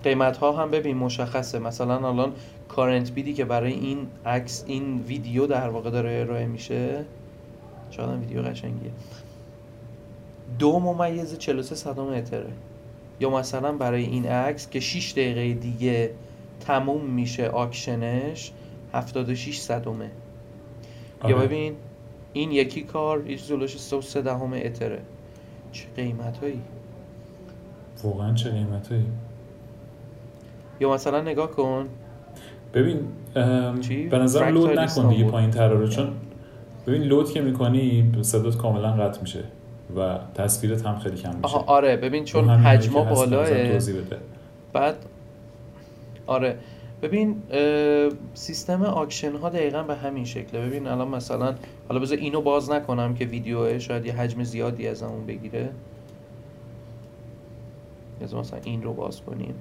قیمت 0.05 0.37
ها 0.37 0.53
هم 0.53 0.71
ببین 0.71 0.97
مشخصه. 0.97 1.59
مثلا 1.59 2.09
الان 2.09 2.33
کارنت 2.69 3.13
بیدی 3.13 3.35
که 3.35 3.45
برای 3.45 3.73
این 3.73 4.07
عکس 4.27 4.65
این 4.67 5.01
ویدیو 5.01 5.47
در 5.47 5.69
واقع 5.69 5.91
داره 5.91 6.21
ارائه 6.21 6.47
میشه 6.47 7.05
شاید 7.91 8.11
هم 8.11 8.21
ویدیو 8.21 8.43
قشنگیه. 8.43 8.91
دو 10.59 10.81
ممیز 10.81 11.39
43 11.39 11.75
صدام 11.75 12.09
اتره. 12.09 12.51
یا 13.21 13.31
مثلا 13.31 13.73
برای 13.73 14.05
این 14.05 14.27
عکس 14.27 14.71
که 14.71 14.81
6 14.81 15.13
دقیقه 15.13 15.55
دیگه 15.55 16.11
تموم 16.61 17.05
میشه 17.05 17.49
آکشنش 17.49 18.53
76 18.93 19.59
صدمه. 19.59 20.11
یا 21.25 21.37
آره. 21.37 21.47
ببین 21.47 21.75
این 22.35 22.53
یکی 22.53 22.83
کار 22.83 23.31
یه 23.31 23.37
جلوش 23.37 23.77
3 23.77 24.23
دهم 24.23 24.53
اتره. 24.53 24.99
چه 25.73 25.85
قیمت 25.97 26.39
هایی 26.39 26.61
واقعا 28.05 28.35
چه 28.35 28.51
قیمتایی؟ 28.51 29.07
یا 30.81 30.93
مثلا 30.95 31.21
نگاه 31.21 31.51
کن. 31.51 31.89
ببین؟ 32.75 33.01
به 34.11 34.19
نظر 34.19 34.51
لود 34.51 34.79
نکن 34.79 35.09
دیگه. 35.09 35.25
پایین 35.25 35.51
تر 35.51 35.69
رو 35.69 35.89
چون 35.89 36.09
ببین 36.87 37.03
لود 37.03 37.31
که 37.31 37.41
می‌کنی 37.41 38.13
صدات 38.23 38.57
کاملا 38.57 38.93
قطع 38.93 39.21
میشه 39.21 39.45
و 39.97 40.19
تصویرت 40.35 40.87
هم 40.87 40.99
خیلی 40.99 41.17
کم 41.17 41.29
میشه. 41.29 41.41
آها 41.43 41.65
آره 41.67 41.97
ببین 41.97 42.25
چون 42.25 42.51
حجما 42.51 43.05
بالاه 43.05 43.49
بعد 44.73 44.97
آره 46.27 46.57
ببین 47.05 47.43
سیستم 48.35 48.83
آکشن 48.83 49.37
ها 49.37 49.49
دقیقا 49.49 49.83
به 49.83 49.95
همین 49.95 50.25
شکله. 50.25 50.67
ببین 50.67 50.87
الان 50.87 51.09
مثلا 51.09 51.55
حالا 51.89 52.01
بذار 52.01 52.19
اینو 52.19 52.41
باز 52.41 52.71
نکنم 52.71 53.15
که 53.15 53.25
ویدیوه 53.25 53.79
شاید 53.79 54.07
یه 54.07 54.13
حجم 54.13 54.43
زیادی 54.43 54.89
از 54.89 55.03
اون 55.03 55.27
بگیره. 55.27 55.71
بذار 58.21 58.41
مثلا 58.41 58.61
این 58.65 58.83
رو 58.83 58.93
باز 58.93 59.21
کنیم. 59.21 59.55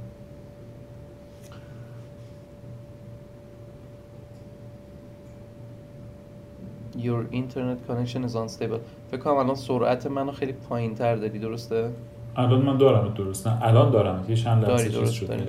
Your 6.97 7.23
internet 7.33 7.79
connection 7.87 8.23
is 8.29 8.35
unstable. 8.35 8.79
فکر 9.11 9.21
کنم 9.23 9.37
الان 9.37 9.55
سرعت 9.55 10.07
منو 10.07 10.31
خیلی 10.31 10.53
پایین 10.53 10.95
تر 10.95 11.15
داری 11.15 11.39
درسته؟ 11.39 11.89
الان 12.35 12.61
من 12.61 12.77
دارم 12.77 13.13
درست 13.13 13.47
نه 13.47 13.65
الان 13.65 13.91
دارم 13.91 14.25
یه 14.29 14.35
چند 14.35 14.65
لحظه 14.65 14.89
چیز 14.89 15.11
شد. 15.11 15.41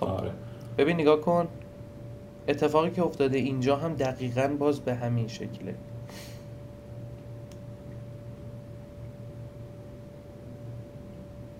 خب. 0.00 0.04
آره. 0.04 0.30
ببین 0.78 1.00
نگاه 1.00 1.20
کن 1.20 1.48
اتفاقی 2.48 2.90
که 2.90 3.02
افتاده 3.02 3.38
اینجا 3.38 3.76
هم 3.76 3.94
دقیقا 3.94 4.48
باز 4.58 4.80
به 4.80 4.94
همین 4.94 5.28
شکله. 5.28 5.74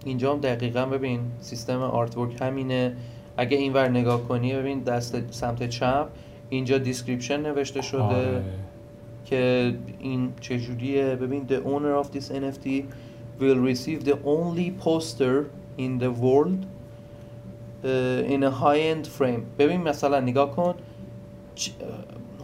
اینجا 0.05 0.33
هم 0.33 0.41
دقیقا 0.41 0.87
ببین 0.87 1.21
سیستم 1.41 1.83
artwork 1.83 2.43
همینه. 2.43 2.97
اگه 3.37 3.57
اینور 3.57 3.89
نگاه 3.89 4.29
کنی 4.29 4.55
ببین 4.55 4.81
دست 4.81 5.33
سمت 5.33 5.69
چپ 5.69 6.09
اینجا 6.51 6.79
description 6.79 7.41
نوشته 7.41 7.83
شده 7.83 8.03
آره. 8.03 8.43
که 9.25 9.75
این 9.99 10.33
چجوریه. 10.41 11.17
ببین 11.17 11.47
the 11.49 11.67
owner 11.67 12.05
of 12.05 12.13
this 12.13 12.31
NFT 12.31 12.69
will 13.41 13.59
receive 13.59 14.05
the 14.05 14.17
only 14.25 14.71
poster 14.85 15.47
in 15.79 15.99
the 15.99 16.11
world 16.23 16.67
a 17.85 18.51
high 18.51 18.81
end 18.95 19.07
frame. 19.19 19.43
ببین 19.59 19.83
مثلا 19.83 20.21
نگاه 20.21 20.57
کن 20.57 20.75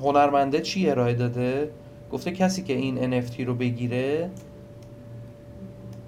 هنرمنده 0.03 0.61
چی 0.61 0.91
ارائه 0.91 1.15
داده؟ 1.15 1.71
گفته 2.13 2.33
کسی 2.33 2.63
که 2.63 2.73
این 2.73 3.21
NFT 3.21 3.41
رو 3.41 3.55
بگیره 3.55 4.31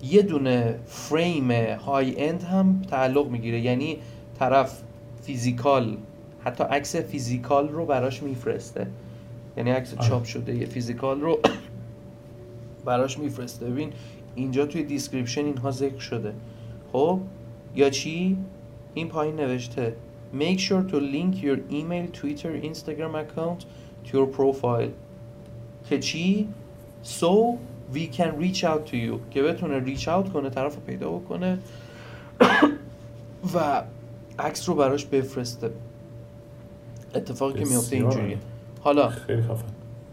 یه 0.02 0.22
دونه 0.22 0.78
frame 0.86 1.50
high 1.72 2.28
end 2.28 2.42
هم 2.42 2.82
تعلق 2.90 3.28
می‌گیره. 3.28 3.60
یعنی 3.60 3.98
طرف 4.38 4.82
physical 5.22 5.96
حتی 6.44 6.64
عکس 6.64 6.96
physical 6.96 7.68
رو 7.68 7.86
براش 7.86 8.22
میفرسته. 8.22 8.86
یعنی 9.56 9.70
عکس. 9.70 9.94
چاپ 9.98 10.24
شده 10.24 10.54
یه 10.54 10.66
physical 10.66 11.20
رو 11.20 11.38
براش 12.86 13.18
میفرسته. 13.18 13.66
ببین 13.66 13.92
اینجا 14.34 14.66
توی 14.66 14.82
description 14.82 15.44
اینها 15.44 15.70
ذکر 15.70 15.98
شده. 15.98 16.34
خب 16.92 17.20
یا 17.74 17.90
چی؟ 17.90 18.38
این 18.94 19.08
پایین 19.08 19.36
نوشته 19.36 19.96
make 20.34 20.58
sure 20.58 20.82
to 20.82 20.96
link 21.00 21.42
your 21.42 21.58
email 21.70 22.06
twitter 22.20 22.52
instagram 22.70 23.14
account 23.14 23.66
to 24.04 24.16
your 24.16 24.26
profile. 24.26 24.90
که 25.88 25.98
چی? 25.98 26.48
So 27.04 27.58
we 27.94 28.06
can 28.16 28.30
reach 28.38 28.64
out 28.64 28.86
to 28.86 28.96
you. 28.96 29.18
که 29.30 29.42
بتونه 29.42 29.96
reach 29.96 30.02
out 30.02 30.32
کنه 30.32 30.50
طرف 30.50 30.74
رو 30.74 30.80
پیدا 30.80 31.10
بکنه 31.10 31.58
و 33.54 33.82
عکس 34.38 34.68
رو 34.68 34.74
براش 34.74 35.04
بفرسته. 35.04 35.70
اتفاقی 37.14 37.64
که 37.64 37.70
میفته. 37.70 37.96
اینجوریه. 37.96 38.38
حالا 38.80 39.08
خیلی 39.08 39.42
خفن. 39.42 39.64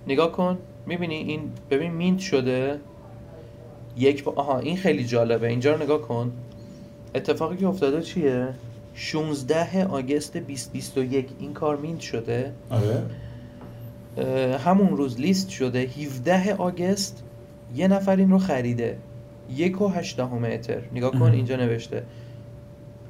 نگاه 0.07 0.31
کن. 0.31 0.57
می‌بینی 0.85 1.15
این 1.15 1.51
ببین 1.69 1.91
مینت 1.91 2.19
شده. 2.19 2.79
یک 3.97 4.23
با... 4.23 4.33
آها 4.35 4.59
این 4.59 4.77
خیلی 4.77 5.05
جالبه. 5.05 5.47
اینجا 5.47 5.73
رو 5.75 5.83
نگاه 5.83 6.01
کن. 6.01 6.31
اتفاقی 7.15 7.57
که 7.57 7.67
افتاده 7.67 8.01
چیه؟ 8.01 8.47
16 8.93 9.85
آگست 9.85 10.37
2021 10.37 11.29
این 11.39 11.53
کار 11.53 11.77
مینت 11.77 11.99
شده؟ 11.99 12.53
آره. 12.69 13.03
همون 14.57 14.97
روز 14.97 15.19
لیست 15.19 15.49
شده. 15.49 15.79
17 15.79 16.53
آگست 16.55 17.23
یه 17.75 17.87
نفر 17.87 18.15
این 18.15 18.31
رو 18.31 18.39
خریده. 18.39 18.97
یک 19.55 19.81
و 19.81 19.87
هشتهم 19.87 20.43
اتر. 20.43 20.81
نگاه 20.93 21.11
کن. 21.11 21.31
اینجا 21.31 21.55
نوشته. 21.55 22.03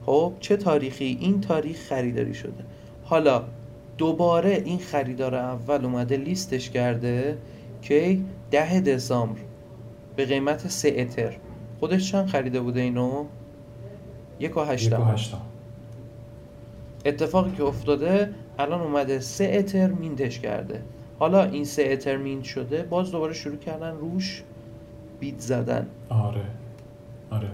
خب 0.05 0.33
چه 0.39 0.57
تاریخی؟ 0.57 1.17
این 1.21 1.41
تاریخ 1.41 1.87
خریداری 1.89 2.33
شده. 2.33 2.63
حالا 3.03 3.43
دوباره 3.97 4.61
این 4.65 4.79
خریدار 4.79 5.35
اول 5.35 5.85
اومده 5.85 6.17
لیستش 6.17 6.69
کرده 6.69 7.37
که 7.81 8.19
ده 8.51 8.81
دسامبر 8.81 9.39
به 10.15 10.25
قیمت 10.25 10.67
سه 10.67 10.93
اتر. 10.97 11.35
خودش 11.79 12.11
چند 12.11 12.27
خریده 12.27 12.59
بوده 12.59 12.81
اینو؟ 12.81 13.25
یک 14.39 14.57
و 14.57 14.61
هشتم 14.61 15.15
اتفاقی 17.05 17.51
که 17.51 17.63
افتاده 17.63 18.33
الان 18.59 18.81
اومده 18.81 19.19
سه 19.19 19.51
اتر 19.53 19.87
مینتش 19.87 20.39
کرده. 20.39 20.81
حالا 21.19 21.43
این 21.43 21.65
سه 21.65 21.83
اتر 21.91 22.17
مینت 22.17 22.43
شده 22.43 22.83
باز 22.83 23.11
دوباره 23.11 23.33
شروع 23.33 23.57
کردن 23.57 23.95
روش 23.97 24.43
بیت 25.19 25.39
زدن. 25.39 25.87
آره. 26.09 26.45
آره. 27.31 27.49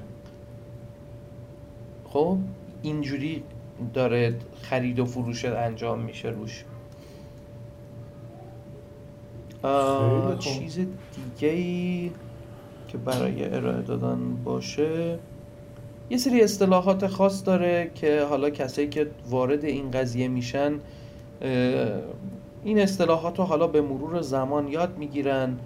خب 2.06 2.38
اینجوری 2.82 3.44
داره 3.94 4.36
خرید 4.62 5.00
و 5.00 5.06
فروش 5.06 5.46
انجام 5.46 6.00
میشه 6.00 6.30
روش. 6.30 6.66
چیز 10.40 10.76
دیگه 10.80 11.48
ای 11.48 12.12
که 12.88 12.98
برای 12.98 13.54
ارائه 13.56 13.82
دادن 13.82 14.36
باشه؟ 14.44 15.20
یه 16.10 16.18
سری 16.18 16.44
اصطلاحات 16.44 17.08
خاص 17.08 17.46
داره 17.46 17.92
که 17.96 18.22
حالا 18.30 18.50
کسایی 18.50 18.90
که 18.90 19.08
وارد 19.30 19.66
این 19.66 19.92
قضیه 19.92 20.28
میشن 20.28 20.80
این 22.64 22.80
اصطلاحات 22.80 23.40
رو 23.40 23.46
حالا 23.46 23.68
به 23.68 23.82
مرور 23.82 24.22
زمان 24.22 24.68
یاد 24.68 24.98
می‌گیرن 24.98 25.58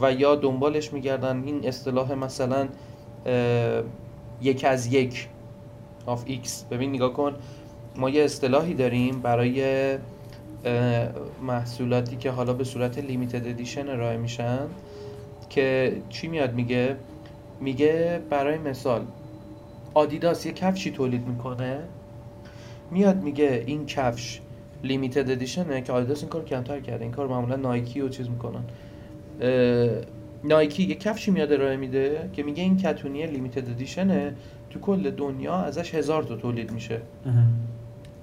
و 0.00 0.12
یا 0.12 0.34
دنبالش 0.34 0.92
میگردن. 0.92 1.42
این 1.46 1.68
اصطلاح 1.68 2.14
مثلا 2.14 2.68
یک 4.42 4.64
از 4.64 4.92
یک 4.92 5.28
of 6.06 6.22
x 6.26 6.64
ببین 6.70 6.90
نگاه 6.90 7.12
کن. 7.12 7.34
ما 7.96 8.10
یه 8.10 8.24
اصطلاحی 8.24 8.74
داریم 8.74 9.20
برای 9.20 9.98
محصولاتی 11.42 12.16
که 12.16 12.30
حالا 12.30 12.52
به 12.52 12.64
صورت 12.64 12.98
limited 12.98 13.46
edition 13.46 13.88
ارائه 13.88 14.16
میشن 14.16 14.58
که 15.50 15.96
چی 16.08 16.28
میاد 16.28 16.54
میگه؟ 16.54 16.96
میگه 17.60 18.20
برای 18.30 18.58
مثال 18.58 19.04
آدیداس 19.94 20.46
یه 20.46 20.52
کفشی 20.52 20.90
تولید 20.90 21.26
می‌کنه؟ 21.26 21.78
میاد 22.90 23.22
میگه 23.22 23.64
این 23.66 23.86
کفش 23.86 24.40
limited 24.84 25.30
edition 25.30 25.76
ه 25.76 25.82
که 25.82 25.92
آدیداس 25.92 26.20
این 26.20 26.28
کار 26.28 26.44
کمتر 26.44 26.80
کرده. 26.80 27.04
این 27.04 27.12
کار 27.12 27.28
معمولا 27.28 27.56
نایکی 27.56 28.00
و 28.00 28.08
چیز 28.08 28.28
می‌کنن. 28.28 28.64
نایکی 30.44 30.82
یه 30.82 30.94
کفشی 30.94 31.30
میاد 31.30 31.52
ارائه 31.52 31.76
میده 31.76 32.30
که 32.32 32.42
میگه 32.42 32.62
این 32.62 32.76
کتونی 32.76 33.26
لیمیتد 33.26 33.70
ادیشنه 33.70 34.34
تو 34.70 34.80
کل 34.80 35.10
دنیا 35.10 35.54
ازش 35.54 35.94
هزار 35.94 36.22
تا 36.22 36.36
تولید 36.36 36.72
میشه. 36.72 37.00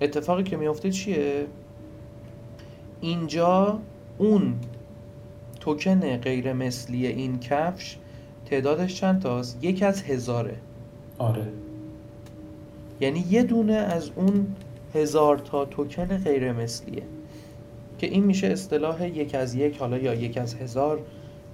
اتفاقی 0.01 0.43
که 0.43 0.57
میفته 0.57 0.91
چیه؟ 0.91 1.45
اینجا 3.01 3.79
اون 4.17 4.53
توکن 5.59 6.17
غیر 6.17 6.53
مثلی 6.53 7.07
این 7.07 7.39
کفش 7.39 7.97
تعدادش 8.45 8.95
چند 8.95 9.21
تاست؟ 9.21 9.59
یک 9.61 9.83
از 9.83 10.03
هزاره. 10.03 10.55
آره. 11.19 11.45
یعنی 12.99 13.25
یه 13.29 13.43
دونه 13.43 13.73
از 13.73 14.09
اون 14.15 14.47
هزار 14.95 15.37
تا 15.37 15.65
توکن 15.65 16.17
غیر 16.17 16.51
مثلیه 16.51 17.03
که 17.97 18.07
این 18.07 18.23
میشه 18.23 18.47
اصطلاح 18.47 19.07
یک 19.07 19.35
از 19.35 19.55
یک 19.55 19.77
حالا 19.77 19.97
یا 19.97 20.13
یک 20.13 20.37
از 20.37 20.55
هزار 20.55 20.99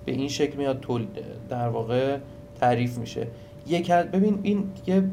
به 0.06 0.12
این 0.12 0.28
شکل 0.28 0.58
میاد 0.58 0.80
تول 0.80 1.06
در 1.50 1.68
واقع 1.68 2.18
تعریف 2.60 2.98
میشه. 2.98 3.28
یک 3.68 3.92
ببین 3.92 4.40
این 4.44 4.64
یه 4.88 5.04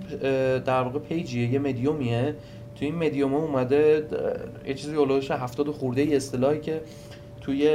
در 0.58 0.82
واقع 0.82 0.98
پیجیه 0.98 1.52
یه 1.52 1.58
مدیومیه 1.58 2.34
تو 2.76 2.84
این 2.84 2.94
مدیوم 2.94 3.34
اومده 3.34 4.06
یه 4.66 4.74
چیزی 4.74 4.96
اولوش 4.96 5.30
هفتاد 5.30 5.70
خورده 5.70 6.00
ای 6.00 6.16
اصطلاحی 6.16 6.60
که 6.60 6.80
توی 7.40 7.70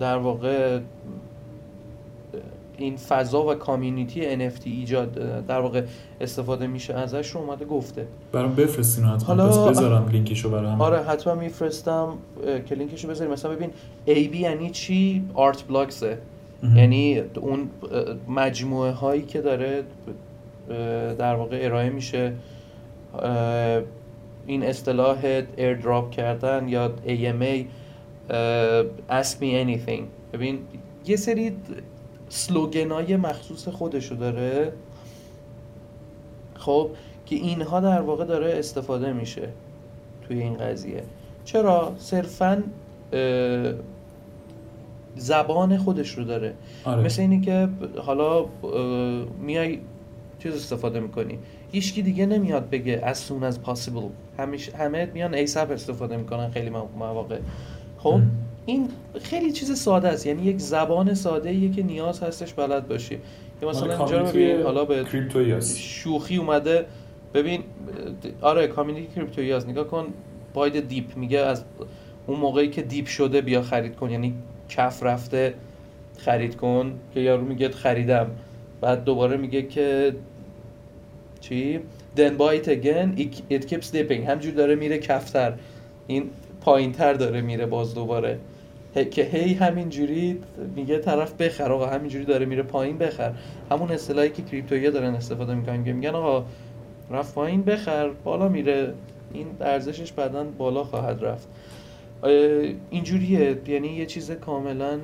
در 0.00 0.16
واقع 0.16 0.80
این 2.78 2.96
فضا 2.96 3.46
و 3.46 3.54
کامیونیتی 3.54 4.50
NFT 4.50 4.60
ایجاد 4.64 5.12
در 5.46 5.60
واقع 5.60 5.82
استفاده 6.20 6.66
میشه 6.66 6.94
ازش 6.94 7.30
رو 7.30 7.40
اومده 7.40 7.64
گفته. 7.64 8.06
برام 8.32 8.54
بفرستین 8.54 9.04
حتما 9.04 9.26
حالا- 9.26 9.48
پس 9.48 9.58
بذارم 9.78 10.08
لینکشو 10.12 10.50
برای 10.50 10.70
هم 10.70 10.80
آره 10.80 11.02
حتما 11.02 11.34
میفرستم 11.34 12.08
که 12.66 12.74
لینکشو 12.74 13.08
بذاریم 13.08 13.32
مثلا 13.32 13.50
ببین 13.54 13.70
AB 14.06 14.34
یعنی 14.36 14.70
چی؟ 14.70 15.24
آرت 15.34 15.64
بلاکسه 15.68 16.18
یعنی 16.76 17.18
اون 17.40 17.70
مجموعه 18.28 18.90
هایی 18.92 19.22
که 19.22 19.40
داره 19.40 19.82
در 21.18 21.34
واقع 21.34 21.58
ارائه 21.62 21.90
میشه. 21.90 22.32
این 24.46 24.62
اصطلاح 24.62 25.18
ایردراپ 25.56 26.10
کردن 26.10 26.68
یا 26.68 26.90
AMA 27.06 27.64
Ask 29.10 29.34
me 29.40 29.50
anything. 29.64 30.02
ببین 30.32 30.58
یه 31.06 31.16
سری 31.16 31.52
سلوگن 32.28 32.90
های 32.90 33.16
مخصوص 33.16 33.68
خودشو 33.68 34.14
داره. 34.14 34.72
خب 36.54 36.90
که 37.26 37.36
اینها 37.36 37.80
در 37.80 38.00
واقع 38.00 38.24
داره 38.24 38.54
استفاده 38.58 39.12
میشه 39.12 39.48
توی 40.28 40.40
این 40.42 40.56
قضیه. 40.56 41.02
چرا؟ 41.44 41.92
صرفا 41.98 42.62
زبان 45.16 45.78
خودش 45.78 46.10
رو 46.10 46.24
داره. 46.24 46.54
آره. 46.84 47.02
مثل 47.02 47.22
اینی 47.22 47.40
که 47.40 47.68
حالا 47.96 48.46
میای 49.42 49.78
چیز 50.42 50.54
استفاده 50.54 51.00
می‌کنی. 51.00 51.38
هیچکی 51.72 52.02
دیگه 52.02 52.26
نمیاد 52.26 52.70
بگه 52.70 53.14
as 53.14 53.16
soon 53.16 53.52
as 53.52 53.70
possible. 53.70 54.38
همیشه 54.38 54.76
همه 54.76 55.06
میان 55.14 55.34
ایساب 55.34 55.70
استفاده 55.70 56.16
می‌کنن 56.16 56.50
خیلی 56.50 56.70
مو- 56.70 56.88
مواقع. 56.98 57.38
خب؟ 57.98 58.08
ام. 58.08 58.30
این 58.68 58.88
خیلی 59.22 59.52
چیز 59.52 59.78
ساده 59.78 60.08
است. 60.08 60.26
یعنی 60.26 60.42
یک 60.42 60.58
زبان 60.58 61.14
ساده 61.14 61.50
ایه 61.50 61.70
که 61.70 61.82
نیاز 61.82 62.22
هستش 62.22 62.52
بلد 62.54 62.88
باشی. 62.88 63.18
یا 63.62 63.68
مثلا 63.68 63.98
مال 63.98 64.14
اینجا 64.14 64.56
رو 64.58 64.62
حالا 64.62 64.84
به 64.84 65.04
شوخی 65.76 66.36
اومده. 66.36 66.86
ببین 67.34 67.62
آره 68.40 68.66
community 68.66 69.14
کریپتویی 69.14 69.52
هست. 69.52 69.68
نگاه 69.68 69.86
کن 69.86 70.06
buy 70.54 70.71
the 70.71 70.88
dip. 70.88 71.16
میگه 71.16 71.38
از 71.38 71.64
اون 72.26 72.38
موقعی 72.38 72.68
که 72.68 72.82
dip 72.82 73.06
شده 73.06 73.40
بیا 73.40 73.62
خرید 73.62 73.96
کن. 73.96 74.10
یعنی 74.10 74.34
کف 74.68 75.02
رفته 75.02 75.54
خرید 76.18 76.56
کن. 76.56 76.92
که 77.14 77.20
یارو 77.20 77.44
میگه 77.44 77.68
خریدم. 77.68 78.30
بعد 78.80 79.04
دوباره 79.04 79.36
میگه 79.36 79.62
که 79.62 80.14
چی؟ 81.40 81.80
Then 82.16 82.20
buy 82.38 82.64
it 82.64 82.68
again. 82.68 83.20
It, 83.50 83.64
keeps 83.70 83.92
dipping. 83.92 84.28
همجور 84.28 84.52
داره 84.52 84.74
میره 84.74 84.98
کفتر. 84.98 85.52
این 86.06 86.30
پایین 86.60 86.92
تر 86.92 87.12
داره 87.12 87.40
میره 87.40 87.66
باز 87.66 87.94
دوباره. 87.94 88.38
که 88.94 89.22
هی 89.22 89.54
همینجوری 89.54 90.40
میگه 90.76 90.98
طرف 90.98 91.32
بخر 91.32 91.72
آقا 91.72 91.86
همینجوری 91.86 92.24
داره 92.24 92.46
میره 92.46 92.62
پایین 92.62 92.98
بخر. 92.98 93.32
همون 93.70 93.90
اصطلاحی 93.90 94.30
که 94.30 94.42
کریپتویی 94.42 94.90
دارن 94.90 95.14
استفاده 95.14 95.54
می‌کنن 95.54 95.84
که 95.84 95.92
میگن 95.92 96.14
آقا 96.14 96.44
رفت 97.10 97.34
پایین 97.34 97.62
بخر 97.62 98.08
بالا 98.08 98.48
میره. 98.48 98.94
این 99.32 99.46
ارزشش 99.60 100.12
بعدا 100.12 100.44
بالا 100.44 100.84
خواهد 100.84 101.24
رفت. 101.24 101.48
اه، 102.22 102.30
اینجوریه. 102.90 103.58
یعنی 103.66 103.88
یه 103.88 104.06
چیز 104.06 104.30
کاملا 104.30 104.98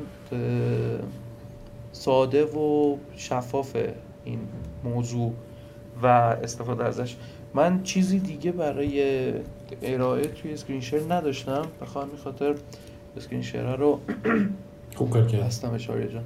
ساده 1.92 2.44
و 2.44 2.96
شفافه 3.16 3.94
این 4.24 4.38
موضوع 4.84 5.32
و 6.02 6.06
استفاده 6.06 6.84
ازش. 6.84 7.16
من 7.54 7.82
چیزی 7.82 8.18
دیگه 8.18 8.52
برای 8.52 9.32
ارائه 9.82 10.26
توی 10.26 10.52
اسکرین 10.52 10.80
شیر 10.80 11.02
نداشتم. 11.08 11.62
به 11.80 11.86
اسکرین 13.16 13.42
شیر 13.42 13.76
رو 13.76 13.98
خوب 14.94 15.10
کار 15.10 15.26
کرد 15.26 15.42
هستم 15.42 15.74
اشاره 15.74 16.08
جان 16.12 16.24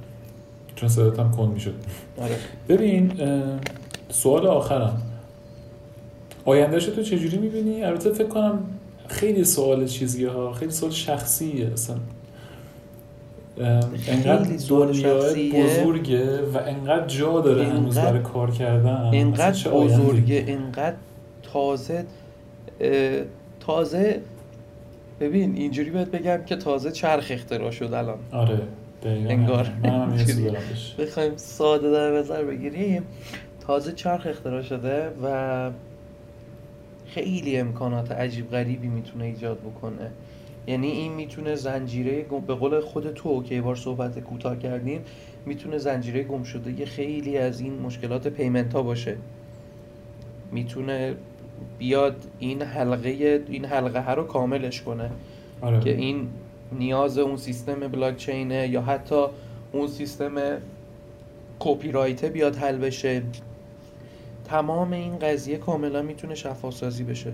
چون 0.75 0.89
صدات 0.89 1.19
هم 1.19 1.31
کند 1.31 1.49
می‌شد 1.53 1.73
آره 2.21 2.35
ببین 2.69 3.11
سوال 4.09 4.47
آخرم 4.47 5.01
آیندهش 6.45 6.85
تو 6.85 7.03
چجوری 7.03 7.37
می‌بینی؟ 7.37 7.83
البته 7.83 8.13
فکر 8.13 8.27
کنم 8.27 8.59
خیلی 9.07 9.43
سوال 9.43 9.85
چیزیه 9.87 10.29
ها. 10.29 10.53
خیلی 10.53 10.71
سوال 10.71 10.91
شخصیه 10.91 11.67
اصلا. 11.73 11.95
انقدر 14.07 14.43
خیلی 14.43 14.57
سوال 14.57 14.87
دنیا 14.91 15.21
شخصیه. 15.21 15.63
بزرگه 15.63 16.41
و 16.41 16.57
انقدر 16.67 17.07
جا 17.07 17.41
داره 17.41 17.65
هنوز 17.65 17.97
انقدر- 17.97 18.11
برای 18.11 18.23
کار 18.23 18.51
کردن. 18.51 18.95
آینده‌ای؟ 18.95 19.51
بزرگه 19.71 20.43
اینقدر 20.47 20.95
تازه 21.43 22.05
تازه 23.59 24.21
ببین 25.19 25.55
اینجوری 25.55 25.89
بهت 25.89 26.11
بگم 26.11 26.43
که 26.45 26.55
تازه 26.55 26.91
چرخ 26.91 27.27
اختراع 27.29 27.71
شد 27.71 27.93
الان. 27.93 28.19
آره 28.31 28.61
دقیقاً. 29.03 29.29
انگار. 29.29 29.71
بخوایم 30.99 31.33
ساده 31.35 31.91
در 31.91 32.11
نظر 32.11 32.43
بگیریم. 32.43 33.03
تازه 33.67 33.91
چرخ 33.91 34.27
اختراع 34.27 34.61
شده 34.61 35.11
و 35.23 35.71
خیلی 37.05 37.57
امکانات 37.57 38.11
عجیب 38.11 38.51
غریبی 38.51 38.87
می‌تونه 38.87 39.25
ایجاد 39.25 39.59
بکنه. 39.59 40.11
یعنی 40.67 40.87
این 40.87 41.13
می‌تونه 41.13 41.55
زنجیره. 41.55 42.25
به 42.47 42.55
قول 42.55 42.79
خود 42.79 43.13
تو 43.13 43.43
که 43.43 43.55
یه 43.55 43.61
بار 43.61 43.75
صحبت 43.75 44.19
کوتاه 44.19 44.59
کردیم 44.59 45.01
می‌تونه 45.45 45.77
زنجیره 45.77 46.23
گم 46.23 46.43
شده 46.43 46.79
یه 46.79 46.85
خیلی 46.85 47.37
از 47.37 47.59
این 47.59 47.79
مشکلات 47.79 48.27
پیمنت 48.27 48.73
ها 48.73 48.83
باشه. 48.83 49.15
می‌تونه 50.51 51.15
بیاد 51.77 52.15
این 52.39 52.61
حلقه 52.61 53.43
این 53.49 53.65
حلقه 53.65 54.01
ها 54.01 54.13
رو 54.13 54.23
کاملش 54.23 54.81
کنه. 54.81 55.09
آره. 55.61 55.79
که 55.79 55.95
این 55.95 56.27
نیاز 56.71 57.17
اون 57.17 57.37
سیستم 57.37 57.79
بلاک 57.79 58.17
چینه 58.17 58.67
یا 58.67 58.81
حتی 58.81 59.25
اون 59.71 59.87
سیستم 59.87 60.31
کپی 61.59 61.91
رایته 61.91 62.29
بیاد 62.29 62.55
حل 62.55 62.77
بشه. 62.77 63.21
تمام 64.45 64.93
این 64.93 65.19
قضیه 65.19 65.57
کاملا 65.57 66.01
می‌تونه 66.01 66.35
شفاف 66.35 66.73
سازی 66.73 67.03
بشه. 67.03 67.31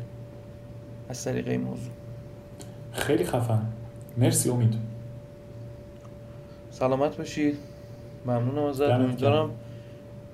از 1.10 1.24
طریق 1.24 1.48
این 1.48 1.62
موضوع. 1.62 1.92
خیلی 2.92 3.26
خفن. 3.26 3.66
مرسی 4.18 4.50
امید. 4.50 4.74
سلامت 6.72 7.18
باشید 7.18 7.58
ممنونم 8.26 8.64
ازت. 8.64 8.82
امیدوارم 8.82 9.50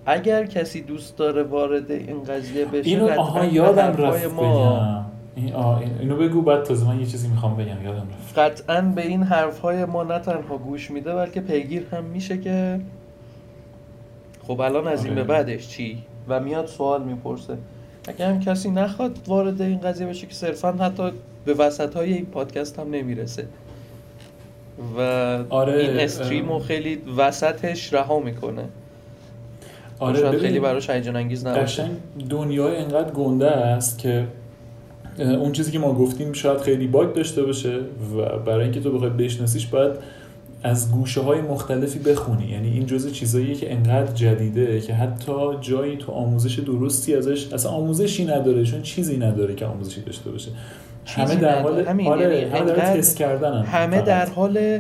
اگر 0.06 0.46
کسی 0.46 0.82
دوست 0.82 1.18
داره 1.18 1.44
وارد 1.44 1.92
این 1.92 2.24
قضیه 2.24 2.66
بشه 2.66 2.90
اینو 2.90 3.20
آها 3.20 3.46
یادم 3.46 4.04
رفت 4.04 4.26
ما 4.34 5.06
این 5.36 5.54
آه 5.54 5.78
این- 5.80 5.98
اینو 6.00 6.16
بگو 6.18 6.42
بعد 6.42 6.64
تازه 6.64 6.88
من 6.88 7.00
یه 7.00 7.06
چیزی 7.06 7.28
می‌خوام 7.28 7.56
بگم. 7.56 7.84
یادم 7.86 8.08
رفت. 8.12 8.40
قطعا 8.40 8.82
به 8.82 9.08
این 9.08 9.24
حرفهای 9.24 9.86
ما 9.86 10.04
نه 10.04 10.20
تنها 10.20 10.58
گوش 10.58 10.92
میده 10.92 11.16
بلکه 11.16 11.42
پیگیر 11.42 11.86
هم 11.92 12.04
میشه 12.04 12.38
که 12.38 12.80
خب 14.48 14.62
الان 14.62 14.88
از 14.88 15.06
این 15.06 15.14
آره. 15.14 15.24
به 15.24 15.28
بعدش 15.28 15.68
چی؟ 15.68 16.04
و 16.28 16.40
میاد 16.40 16.66
سوال 16.66 17.04
می‌پرسه. 17.04 17.58
اگه 18.08 18.28
هم 18.28 18.40
کسی 18.40 18.72
نخواد 18.72 19.20
وارد 19.28 19.62
این 19.62 19.80
قضیه 19.80 20.08
بشه 20.08 20.28
که 20.28 20.34
صرفا 20.34 20.72
حتی 20.72 21.12
به 21.46 21.54
وسط 21.54 21.94
های 21.96 22.14
این 22.14 22.26
پادکست 22.26 22.80
هم 22.80 22.90
نمی‌رسه. 22.90 23.46
و 24.98 25.02
آره، 25.50 25.74
این 25.74 26.00
استریم 26.00 26.50
رو. 26.50 26.60
خیلی 26.60 27.02
وسطش 27.18 27.94
رها 27.94 28.20
می‌کنه. 28.20 28.64
آره 30.02 30.20
شاید 30.20 30.38
خیلی 30.40 30.60
براش 30.60 30.90
هیجان 30.90 31.16
انگیز 31.16 31.46
نباشه. 31.48 31.62
قشنگ 31.84 31.98
دنیای 32.30 32.78
انقدر 32.78 33.12
گنده 33.12 33.52
است 33.52 33.98
که 33.98 34.26
اون 35.18 35.52
چیزی 35.52 35.72
که 35.72 35.80
ما 35.80 35.94
گفتیم 35.94 36.34
شاید 36.34 36.58
خیلی 36.58 36.88
باگ 36.88 37.14
داشته 37.14 37.44
باشه 37.44 37.80
و 38.18 38.40
برای 38.46 38.64
اینکه 38.64 38.80
تو 38.80 38.92
بخوای 38.92 39.10
بشناسیش 39.10 39.68
باید 39.68 39.92
از 40.64 40.92
گوشه 40.92 41.22
های 41.22 41.42
مختلفی 41.42 42.00
بخونی. 42.00 42.46
یعنی 42.46 42.70
این 42.70 42.86
جزء 42.86 43.10
چیزاییه 43.10 43.56
که 43.56 43.74
انقدر 43.74 44.14
جدیده 44.14 44.82
که 44.82 44.94
حتی 44.94 45.32
جایی 45.62 45.98
تو 45.98 46.12
آموزش 46.12 46.60
درستی 46.60 47.16
ازش 47.16 47.54
اصلا 47.54 47.72
آموزشی 47.72 48.26
نداره 48.26 48.64
چون 48.64 48.82
چیزی 48.82 49.18
نداره 49.18 49.56
که 49.56 49.66
آموزشی 49.66 50.02
داشته 50.02 50.30
باشه. 50.30 50.52
چیزی 51.06 51.22
همه 51.22 51.42
در. 51.42 51.62
حال 51.62 51.86
همین، 51.88 52.08
آره 52.08 52.38
یعنی 52.38 52.50
همه 52.50 52.72
در 52.72 53.02
کردن 53.02 53.64
همه 53.64 54.02
در 54.02 54.26
حال 54.26 54.80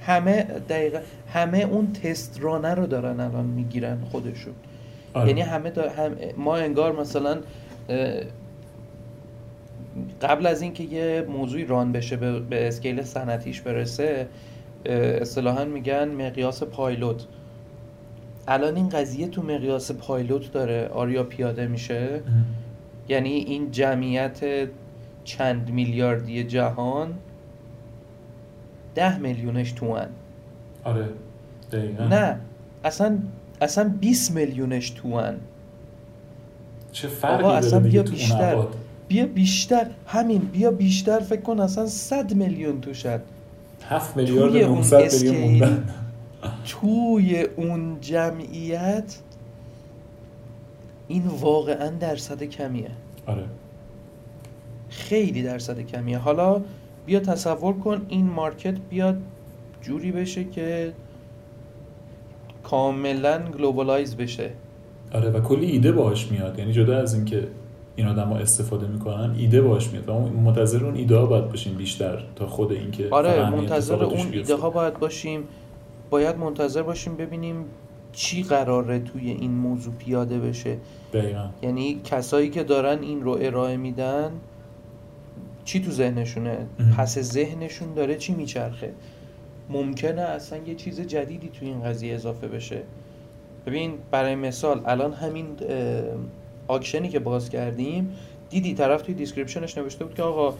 همه 0.00 0.46
دقیقا 0.68 0.98
همه 1.32 1.58
اون 1.58 1.92
تست 1.92 2.38
رانه 2.40 2.74
رو 2.74 2.86
دارن 2.86 3.20
الان 3.20 3.46
می‌گیرن 3.46 4.00
خودشون. 4.00 4.54
آره. 5.14 5.28
یعنی 5.28 5.40
همه 5.40 5.70
دار 5.70 5.88
هم 5.88 6.16
ما 6.36 6.56
انگار 6.56 7.00
مثلا 7.00 7.38
قبل 10.22 10.46
از 10.46 10.62
اینکه 10.62 10.84
یه 10.84 11.26
موضوعی 11.28 11.64
ران 11.64 11.92
بشه 11.92 12.16
به, 12.16 12.40
به 12.40 12.68
اسکیل 12.68 13.02
صنعتیش 13.02 13.60
برسه 13.60 14.28
اصطلاحا 14.86 15.64
میگن 15.64 16.08
مقیاس 16.08 16.62
پایلوت. 16.62 17.26
الان 18.48 18.76
این 18.76 18.88
قضیه 18.88 19.28
تو 19.28 19.42
مقیاس 19.42 19.92
پایلوت 19.92 20.52
داره. 20.52 20.88
آریا 20.88 21.24
پیاده 21.24 21.66
میشه. 21.66 22.20
یعنی 23.08 23.30
این 23.30 23.70
جمعیت 23.70 24.40
چند 25.24 25.70
میلیاردی 25.70 26.44
جهان 26.44 27.14
ده 28.94 29.18
میلیونش 29.18 29.72
توان. 29.72 30.08
آره 30.84 31.08
دقیقا. 31.72 32.04
نه 32.04 32.40
اصلا 32.84 33.18
اصلا 33.60 33.88
20 34.00 34.30
میلیونش 34.30 34.90
توان. 34.90 35.40
چه 36.92 37.08
فرقی 37.08 37.42
داره 37.42 37.56
اصلا 37.56 37.80
بیا 37.80 38.02
تو 38.02 38.12
بیشتر. 38.12 38.56
بیا 39.08 39.26
بیشتر. 39.26 39.86
همین 40.06 40.40
بیا 40.40 40.70
بیشتر 40.70 41.20
فکر 41.20 41.40
کن 41.40 41.60
اصلا 41.60 41.86
100 41.86 42.34
میلیون 42.34 42.80
توشد. 42.80 43.20
هفت 43.88 44.16
میلیارد 44.16 44.50
توی 44.50 44.62
و 44.62 44.66
اون 44.66 44.78
900 44.78 45.24
میلیون 45.24 45.50
موندن. 45.50 45.94
توی 46.66 47.42
اون 47.42 48.00
جمعیت 48.00 49.18
این 51.08 51.26
واقعا 51.26 51.88
درصد 51.88 52.42
کمیه. 52.42 52.90
آره. 53.26 53.44
خیلی 54.88 55.42
درصد 55.42 55.80
کمیه. 55.80 56.18
حالا 56.18 56.62
بیا 57.06 57.20
تصور 57.20 57.78
کن 57.78 58.06
این 58.08 58.26
market 58.26 58.78
بیاد 58.90 59.22
جوری 59.82 60.12
بشه 60.12 60.44
که 60.44 60.92
کاملا 62.62 63.38
globalize 63.58 64.16
بشه. 64.16 64.50
آره 65.14 65.30
و 65.30 65.40
کلی 65.40 65.66
ایده 65.66 65.92
باهاش 65.92 66.30
میاد. 66.30 66.58
یعنی 66.58 66.72
جدا 66.72 66.98
از 66.98 67.14
اینکه 67.14 67.48
این 67.96 68.06
آدما 68.06 68.36
استفاده 68.36 68.86
می‌کنن 68.86 69.34
ایده 69.38 69.62
باهاش 69.62 69.90
میاد. 69.90 70.08
و 70.08 70.12
ما 70.12 70.28
منتظر 70.28 70.84
اون 70.84 70.94
ایده 70.94 71.16
ها 71.16 71.26
باید 71.26 71.48
باشیم 71.48 71.74
بیشتر 71.74 72.24
تا 72.36 72.46
خود 72.46 72.72
اینکه 72.72 73.08
آره 73.10 73.30
فقط 73.30 73.46
همین 73.46 73.60
منتظر 73.60 74.04
اون. 74.04 74.26
ایده 74.32 74.56
ها 74.56 74.70
باید 74.70 74.98
باشیم. 74.98 75.44
باید 76.10 76.36
منتظر 76.36 76.82
باشیم 76.82 77.16
ببینیم 77.16 77.64
چی 78.12 78.42
قراره 78.42 78.98
توی 78.98 79.30
این 79.30 79.50
موضوع 79.50 79.94
پیاده 79.94 80.38
بشه. 80.38 80.76
دقیقا. 81.12 81.50
یعنی 81.62 82.00
کسایی 82.04 82.50
که 82.50 82.64
دارن 82.64 83.02
این 83.02 83.22
رو 83.22 83.38
ارائه 83.40 83.76
میدن 83.76 84.30
چی 85.64 85.80
تو 85.80 85.90
ذهنشونه؟ 85.90 86.66
اه. 86.80 86.96
پس 86.96 87.18
ذهنشون 87.18 87.94
داره 87.94 88.16
چی 88.16 88.34
میچرخه؟ 88.34 88.92
ممکنه 89.70 90.22
اصلا 90.22 90.58
یه 90.66 90.74
چیز 90.74 91.00
جدیدی 91.00 91.48
تو 91.48 91.64
این 91.64 91.82
قضیه 91.84 92.14
اضافه 92.14 92.48
بشه. 92.48 92.82
ببین 93.66 93.94
برای 94.10 94.34
مثال 94.34 94.82
الان 94.86 95.12
همین 95.12 95.46
auction 96.68 97.03
ی 97.03 97.08
که 97.08 97.18
باز 97.18 97.50
کردیم 97.50 98.16
دیدی 98.50 98.74
طرف 98.74 99.02
توی 99.02 99.14
description 99.14 99.68
ش 99.68 99.78
نوشته 99.78 100.04
بود 100.04 100.14
که 100.14 100.22
آقا 100.22 100.54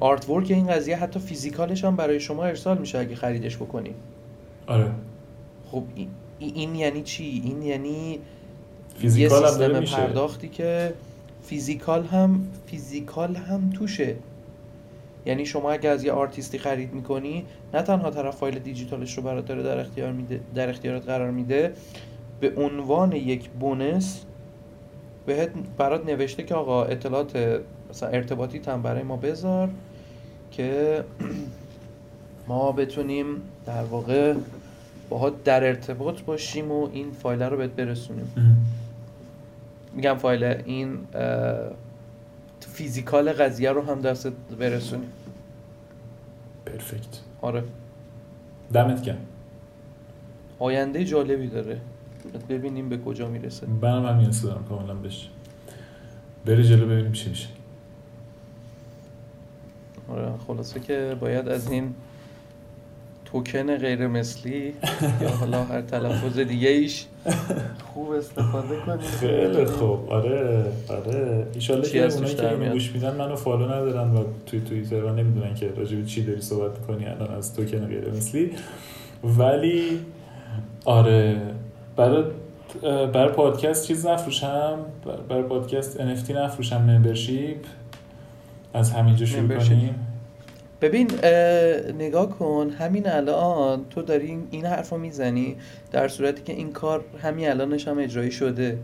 artwork 0.00 0.50
این 0.50 0.66
قضیه 0.66 0.96
حتی 0.96 1.20
physical 1.20 1.71
ش 1.71 1.84
هم 1.84 1.96
برای 1.96 2.20
شما 2.20 2.44
ارسال 2.44 2.78
میشه 2.78 2.98
اگه 2.98 3.14
خریدش 3.14 3.56
بکنی. 3.56 3.94
آره. 4.66 4.90
خب 5.70 5.82
این, 5.94 6.08
این 6.38 6.74
یعنی 6.74 7.02
چی؟ 7.02 7.42
این 7.44 7.62
یعنی 7.62 8.10
یه 8.12 8.18
physical 8.96 9.58
داره 9.58 9.80
سیستم 9.80 9.96
پرداختی 9.96 10.48
که 10.48 10.94
physical 11.42 12.06
هم 12.06 12.48
physical 12.66 13.36
هم 13.36 13.70
توشه. 13.70 14.16
یعنی 15.26 15.46
شما 15.46 15.72
اگه 15.72 15.90
از 15.90 16.04
یه 16.04 16.12
آرتیستی 16.12 16.58
خرید 16.58 16.94
می‌کنی 16.94 17.44
نه 17.74 17.82
تنها 17.82 18.10
طرف 18.10 18.36
فایل 18.36 18.58
دیجیتالش 18.58 19.16
رو 19.16 19.22
برات 19.22 19.46
داره 19.46 19.62
در 19.62 19.80
اختیار 19.80 20.12
میده 20.12 20.40
در 20.54 20.68
اختیارت 20.68 21.06
قرار 21.06 21.30
میده 21.30 21.72
به 22.40 22.52
عنوان 22.56 23.12
یک 23.12 23.50
bonus 23.50 24.24
بهت 25.26 25.50
برات 25.78 26.06
نوشته 26.06 26.42
که 26.42 26.54
آقا 26.54 26.84
اطلاعات 26.84 27.60
مثلا 27.90 28.08
ارتباطی 28.08 28.60
هم 28.66 28.82
برای 28.82 29.02
ما 29.02 29.16
بذار 29.16 29.68
که 30.50 31.04
ما 32.48 32.72
بتونیم 32.72 33.26
در 33.66 33.82
واقع 33.82 34.34
باهات 35.08 35.44
در 35.44 35.64
ارتباط 35.64 36.22
باشیم 36.22 36.72
و 36.72 36.88
این 36.92 37.10
فایل 37.10 37.42
رو 37.42 37.56
بهت 37.56 37.70
برسونیم. 37.70 38.32
میگم 39.94 40.14
فایل 40.14 40.44
این 40.44 40.98
فیزیکال 42.78 43.32
قضیه 43.32 43.72
رو 43.72 43.82
هم 43.82 44.00
دستت 44.00 44.32
برسونی 44.58 45.06
پرفکت. 46.66 47.20
آره. 47.40 47.64
دمت 48.72 49.02
گرم. 49.02 49.18
آینده 50.58 51.04
جالبی 51.04 51.46
داره. 51.46 51.80
ببینیم 52.48 52.88
به 52.88 52.98
کجا 52.98 53.28
می‌رسه. 53.28 53.66
منم 53.66 54.06
هم 54.06 54.16
نیاز 54.16 54.42
دارم 54.42 54.64
کاملا 54.68 54.94
بشه. 54.94 55.28
بری 56.46 56.64
جلو 56.64 56.86
ببینیم 56.86 57.12
چی 57.12 57.30
میشه. 57.30 57.48
آره 60.08 60.32
خلاصه 60.46 60.80
که 60.80 61.16
باید 61.20 61.48
از 61.48 61.70
این 61.70 61.94
توکن 63.32 63.76
غیر 63.76 64.06
مثلی 64.06 64.72
یا 65.20 65.28
حالا 65.28 65.64
هر 65.64 65.80
تلفظ 65.80 66.38
دیگه 66.38 66.68
ایش 66.68 67.06
خوب 67.94 68.10
استفاده 68.10 68.76
کنیم. 68.86 68.98
خیلی 68.98 69.64
خوب. 69.64 70.10
آره 70.10 70.64
آره. 70.88 71.46
ایشالله 71.54 71.88
که 71.88 72.04
اونایی 72.04 72.34
که 72.34 72.50
اینو؟ 72.50 72.72
گوش 72.72 72.92
میدن 72.92 73.16
منو 73.16 73.36
فالو 73.36 73.64
ندارن 73.64 74.10
و 74.10 74.24
توی 74.46 74.60
توییتر 74.60 75.04
و 75.04 75.14
نمی‌دونن 75.14 75.54
که 75.54 75.72
راجع 75.76 75.96
به 75.96 76.04
چی 76.04 76.24
داری 76.24 76.40
صحبت 76.40 76.78
می‌کنی 76.78 77.06
الان 77.06 77.34
از 77.34 77.54
توکن 77.54 77.86
غیر 77.86 78.10
مثلی. 78.10 78.50
ولی 79.24 79.98
آره 80.84 81.40
برای 81.96 82.24
برای 83.12 83.32
پادکست 83.32 83.86
چیز 83.86 84.06
نفروشم. 84.06 84.78
برای 85.28 85.42
پادکست 85.42 85.98
NFT 85.98 86.30
نفروشم 86.30 86.82
ممبرشیپ 86.82 87.58
از 88.74 88.92
همینجا 88.92 89.26
شروع. 89.26 89.58
کنیم. 89.58 90.07
ببین 90.80 91.10
اه، 91.22 91.92
نگاه 91.92 92.28
کن 92.28 92.70
همین 92.70 93.08
الان 93.08 93.84
تو 93.90 94.02
داری 94.02 94.38
این- 94.50 94.66
حرف 94.66 94.90
رو 94.90 94.98
می‌زنی 94.98 95.56
در 95.92 96.08
صورتی 96.08 96.42
که 96.42 96.52
این 96.52 96.72
کار 96.72 97.04
همین 97.22 97.48
الانش 97.48 97.88
هم 97.88 97.98
اجرایی 97.98 98.30
شده. 98.30 98.78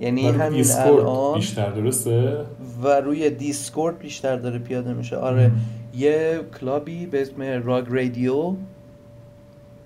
یعنی 0.00 0.28
همین 0.28 0.64
الان 0.70 1.34
بیشتر 1.34 1.70
درسته؟ 1.70 2.36
و 2.82 2.88
روی 3.00 3.30
دیسکورد 3.30 3.98
بیشتر 3.98 4.36
داره 4.36 4.58
پیاده 4.58 4.92
میشه. 4.94 5.16
آره 5.16 5.48
مم. 5.48 5.52
یه 5.94 6.40
club 6.60 6.97
ی 6.97 7.06
به 7.06 7.22
اسم 7.22 7.42
Rug 7.42 7.84
Radio 7.88 8.54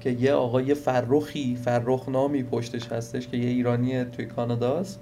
که 0.01 0.10
یه 0.10 0.32
آقای 0.32 0.74
فرخی 0.74 1.56
فرخ 1.64 2.09
نامی 2.09 2.43
پشتش 2.43 2.89
هستش 2.93 3.28
که 3.28 3.36
یه 3.36 3.48
ایرانی 3.48 4.05
توی 4.05 4.26
کاناداست 4.26 5.01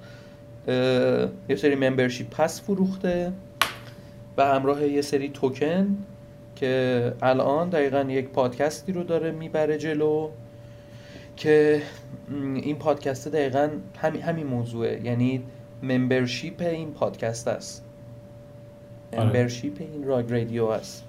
یه 0.69 1.57
سری 1.57 1.75
membership 1.75 2.31
pass 2.31 2.63
فروخته. 2.63 3.33
به 4.37 4.45
همراه 4.45 4.87
یه 4.87 5.03
سری 5.03 5.29
توکن 5.29 5.97
که 6.57 7.15
الان 7.23 7.69
دقیقا 7.69 8.01
یک 8.01 8.29
پادکستی 8.29 8.93
رو 8.93 9.05
داره 9.05 9.31
می‌بره 9.31 9.79
جلو 9.79 10.29
که 11.37 11.83
این 12.55 12.77
پادکست 12.77 13.29
دقیقا 13.29 13.69
همین 13.99 14.23
همین 14.23 14.47
موضوعه. 14.47 15.01
یعنی 15.05 15.43
membership 15.83 16.61
این 16.61 16.91
پادکست 16.93 17.49
است. 17.49 17.85
آره. 19.13 19.25
membership 19.25 19.77
این 19.81 20.05
Rug 20.05 20.33
Radio 20.33 20.65
است. 20.65 21.05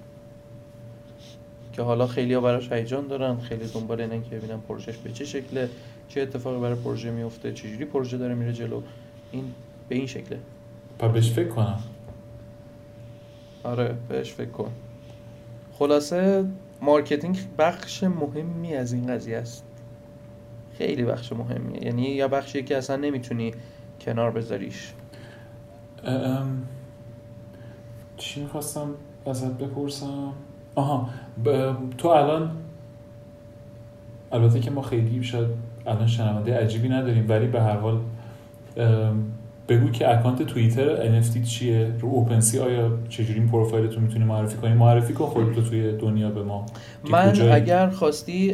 که 1.72 1.82
حالا 1.82 2.06
خیلی 2.06 2.34
ها 2.34 2.40
براش 2.40 2.72
هیجان 2.72 3.06
دارن 3.06 3.36
خیلی 3.36 3.66
دنبال 3.66 4.00
اینن 4.00 4.22
که 4.22 4.36
ببینن 4.36 4.60
پروژهش 4.60 4.96
به 4.96 5.10
چه 5.10 5.24
شکله 5.24 5.68
چه 6.08 6.20
اتفاقی 6.20 6.60
برای 6.60 6.74
پروژه 6.74 7.10
میفته 7.10 7.52
چجوری 7.52 7.84
پروژه 7.84 8.18
داره 8.18 8.34
میره 8.34 8.52
جلو. 8.52 8.82
این 9.32 9.44
به 9.88 9.94
این 9.94 10.06
شکله. 10.06 10.38
باید 10.98 11.08
بهش 11.08 11.30
فکر 11.30 11.48
کنم. 11.48 11.78
آره 13.64 13.94
بهش 14.08 14.32
فکر 14.32 14.50
کن. 14.50 14.70
خلاصه 15.78 16.44
مارکتینگ 16.82 17.38
بخش 17.58 18.04
مهمی 18.04 18.74
از 18.74 18.92
این 18.92 19.06
قضیه 19.06 19.36
است. 19.38 19.64
خیلی 20.78 21.04
بخش 21.04 21.32
مهمیه. 21.32 21.84
یعنی 21.84 22.02
یا 22.02 22.28
بخشی 22.28 22.62
که 22.62 22.76
اصلا 22.76 22.96
نمی‌تونی 22.96 23.54
کنار 24.00 24.30
بذاریش. 24.30 24.92
ام، 26.04 26.62
چی 28.16 28.42
می‌خواستم 28.42 28.90
ازت 29.26 29.52
بپرسم؟ 29.58 30.32
آها 30.74 31.08
ب- 31.44 31.72
تو 31.98 32.08
الان 32.08 32.50
البته 34.32 34.60
که 34.60 34.70
ما 34.70 34.82
خیلی 34.82 35.22
شاید 35.22 35.48
الان 35.86 36.06
شنونده 36.06 36.58
عجیبی 36.58 36.88
نداریم 36.88 37.26
ولی 37.28 37.46
به 37.46 37.62
هر 37.62 37.76
حال 37.76 38.00
بگو 39.68 39.90
که 39.90 40.18
اکانت 40.18 40.42
توییتر 40.42 41.20
NFT 41.20 41.42
چیه؟ 41.48 41.92
رو 42.00 42.08
اوپنسی 42.08 42.58
آیا 42.58 42.98
چجوری 43.08 43.38
این 43.38 43.48
پروفایلتو 43.48 44.00
می‌تونی 44.00 44.24
معرفی 44.24 44.56
کنی؟ 44.56 44.74
معرفی 44.74 45.12
کن 45.12 45.26
خودتو 45.26 45.62
توی 45.62 45.92
دنیا 45.96 46.30
به 46.30 46.42
ما. 46.42 46.66
من؟ 47.10 47.52
اگر 47.52 47.88
خواستی 47.88 48.52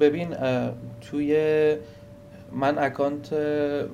ببین 0.00 0.28
توی 1.00 1.36
من 2.52 2.78
اکانت 2.78 3.32
اه، 3.32 3.84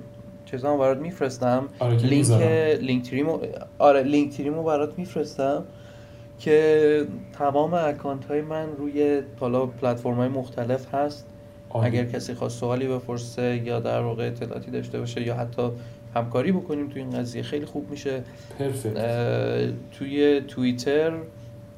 چیزامو 0.44 0.78
برات 0.78 0.98
میفرستم. 0.98 1.68
آره 1.78 1.96
لینک. 1.96 2.30
Linktree 2.80 3.10
مو 3.10 3.38
آره 3.78 4.02
Linktree 4.02 4.36
مو 4.36 4.62
برات 4.62 4.98
میفرستم 4.98 5.64
که 6.38 7.06
تمام 7.32 7.74
اکانت 7.74 8.24
های 8.24 8.40
من 8.40 8.68
روی 8.78 9.22
حالا 9.40 9.66
پلتفرم 9.66 10.14
های 10.14 10.28
مختلف 10.28 10.94
هست. 10.94 11.26
عالی. 11.70 11.86
اگر 11.98 12.04
کسی 12.04 12.34
خواست 12.34 12.58
سوالی 12.58 12.86
بپرسه 12.86 13.62
یا 13.64 13.80
در 13.80 14.00
واقع 14.00 14.26
اطلاعاتی 14.26 14.70
داشته 14.70 14.98
باشه 14.98 15.22
یا 15.22 15.34
حتی 15.34 15.62
همکاری 16.14 16.52
بکنیم 16.52 16.88
توی 16.88 17.02
این 17.02 17.10
قضیه 17.10 17.42
خیلی 17.42 17.66
خوب 17.66 17.90
میشه. 17.90 18.22
توی 19.92 20.40
توییتر 20.40 21.12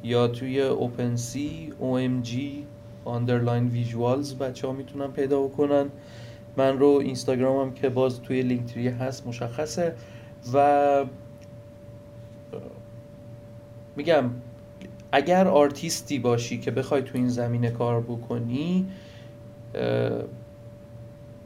یا 0.04 0.28
توی 0.28 0.60
OpenSea 0.60 1.72
OMG 1.80 2.38
underline 3.04 3.68
visuals 3.68 4.34
بچه 4.34 4.66
ها 4.66 4.72
می‌تونن 4.72 5.12
پیدا 5.12 5.42
بکنن. 5.42 5.86
من 6.56 6.78
رو 6.78 6.88
اینستاگرامم 6.88 7.72
که 7.72 7.88
باز 7.88 8.22
توی 8.22 8.42
Linktree 8.42 8.88
هست 8.88 9.26
مشخصه. 9.26 9.94
و 10.52 11.04
میگم 13.96 14.30
اگر 15.12 15.48
آرتیستی 15.48 16.18
باشی 16.18 16.58
که 16.58 16.70
بخوای 16.70 17.02
تو 17.02 17.10
این 17.14 17.28
زمینه 17.28 17.70
کار 17.70 18.00
بکنی 18.00 18.86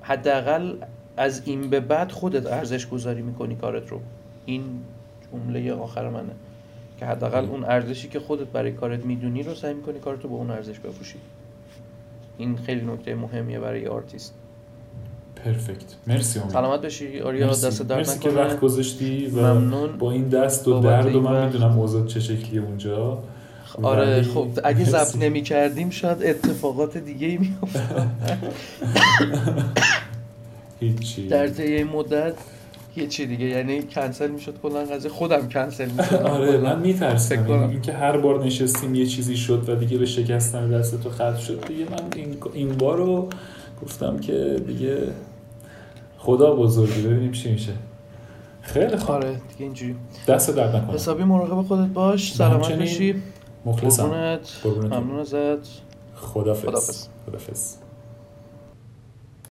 حداقل 0.00 0.74
از 1.16 1.42
این 1.44 1.70
به 1.70 1.80
بعد 1.80 2.12
خودت 2.12 2.46
ارزش 2.46 2.88
گذاری 2.88 3.22
می‌کنی 3.22 3.56
کارت 3.56 3.88
رو. 3.88 4.00
این 4.46 4.62
جمله 5.32 5.72
آخر 5.72 6.08
منه. 6.08 6.32
که 6.98 7.06
حداقل 7.06 7.44
اون 7.44 7.64
ارزشی 7.64 8.08
که 8.08 8.20
خودت 8.20 8.46
برای 8.46 8.72
کارت 8.72 9.04
می‌دونی 9.04 9.42
رو 9.42 9.54
سعی 9.54 9.74
می‌کنی 9.74 9.98
کارت 9.98 10.22
رو 10.22 10.28
به 10.28 10.34
اون 10.34 10.50
ارزش 10.50 10.78
بفروشی 10.78 11.18
این 12.38 12.56
خیلی 12.56 12.86
نکته 12.86 13.14
مهمیه 13.14 13.58
برای 13.58 13.86
artist. 13.86 14.34
Perfect. 15.44 15.94
مرسی 16.06 16.38
امید. 16.38 16.52
سلامت 16.52 16.82
باشی 16.82 17.20
آریا 17.20 17.46
مرسی. 17.46 17.66
دست 17.66 17.82
درد 17.82 17.98
مرسی 17.98 18.18
که 18.18 18.30
وقت 18.30 18.60
گذاشتی 18.60 19.26
و 19.26 19.54
ممنون. 19.54 19.98
با 19.98 20.12
این 20.12 20.28
دست 20.28 20.68
و 20.68 20.80
درد 20.80 21.14
و 21.14 21.20
من. 21.20 21.46
می‌دونم 21.46 21.78
اوضاع 21.78 22.06
چه 22.06 22.20
شکلیه 22.20 22.62
اونجا. 22.62 23.22
آره 23.82 24.22
خب 24.22 24.48
اگه 24.64 24.84
ضبط. 24.84 25.16
نمی 25.16 25.42
کردیم 25.42 25.90
شاید 25.90 26.22
اتفاقات 26.22 26.96
دیگه 26.96 27.26
ای 27.26 27.36
میافتاد. 27.38 28.06
هیچی. 30.80 31.28
در 31.28 31.48
طی 31.48 31.84
مدت 31.84 32.34
یه 32.96 33.06
چی 33.06 33.26
دیگه 33.26 33.46
یعنی 33.46 33.82
کنسل 33.82 34.30
می‌شد 34.30 34.54
کلا 34.62 34.84
قضیه. 34.84 35.10
خودم 35.10 35.48
کنسل 35.48 35.88
می‌شدم 35.90 36.26
آره 36.36 36.58
من 36.58 36.78
میترسم. 36.80 37.50
اینکه 37.70 37.92
هر 37.92 38.16
بار 38.16 38.44
نشستیم 38.44 38.94
یه 38.94 39.06
چیزی 39.06 39.36
شد 39.36 39.68
و 39.68 39.74
دیگه 39.74 39.98
به 39.98 40.06
شکستن 40.06 40.70
دست 40.70 41.02
تو 41.02 41.10
ختم 41.10 41.36
شد 41.36 41.64
دیگه 41.68 41.84
من 41.84 41.98
این, 42.16 42.36
این 42.52 42.76
بار 42.76 42.96
رو 42.96 43.28
گفتم 43.82 44.18
که 44.18 44.56
دیگه 44.66 44.98
خدا 46.18 46.54
بزرگی 46.54 47.02
ببینیم 47.02 47.32
چی 47.32 47.52
میشه. 47.52 47.72
خیلی 48.62 48.96
خوب. 48.96 49.10
آره 49.10 49.30
دیگه 49.30 49.40
اینجوری. 49.58 49.94
دست 50.28 50.56
درد 50.56 50.76
نکنه. 50.76 50.94
حسابی 50.94 51.24
مراقب 51.24 51.62
خودت 51.62 51.88
باش. 51.88 52.34
سلامت 52.34 52.72
باشی. 52.72 53.22
مخلصم. 53.66 54.38
قربونت. 54.64 54.92
ممنون 54.92 55.20
ازت. 55.20 55.68
خدافز 56.16 56.62
خداحافظ. 56.66 57.06
خدافز 57.26 57.76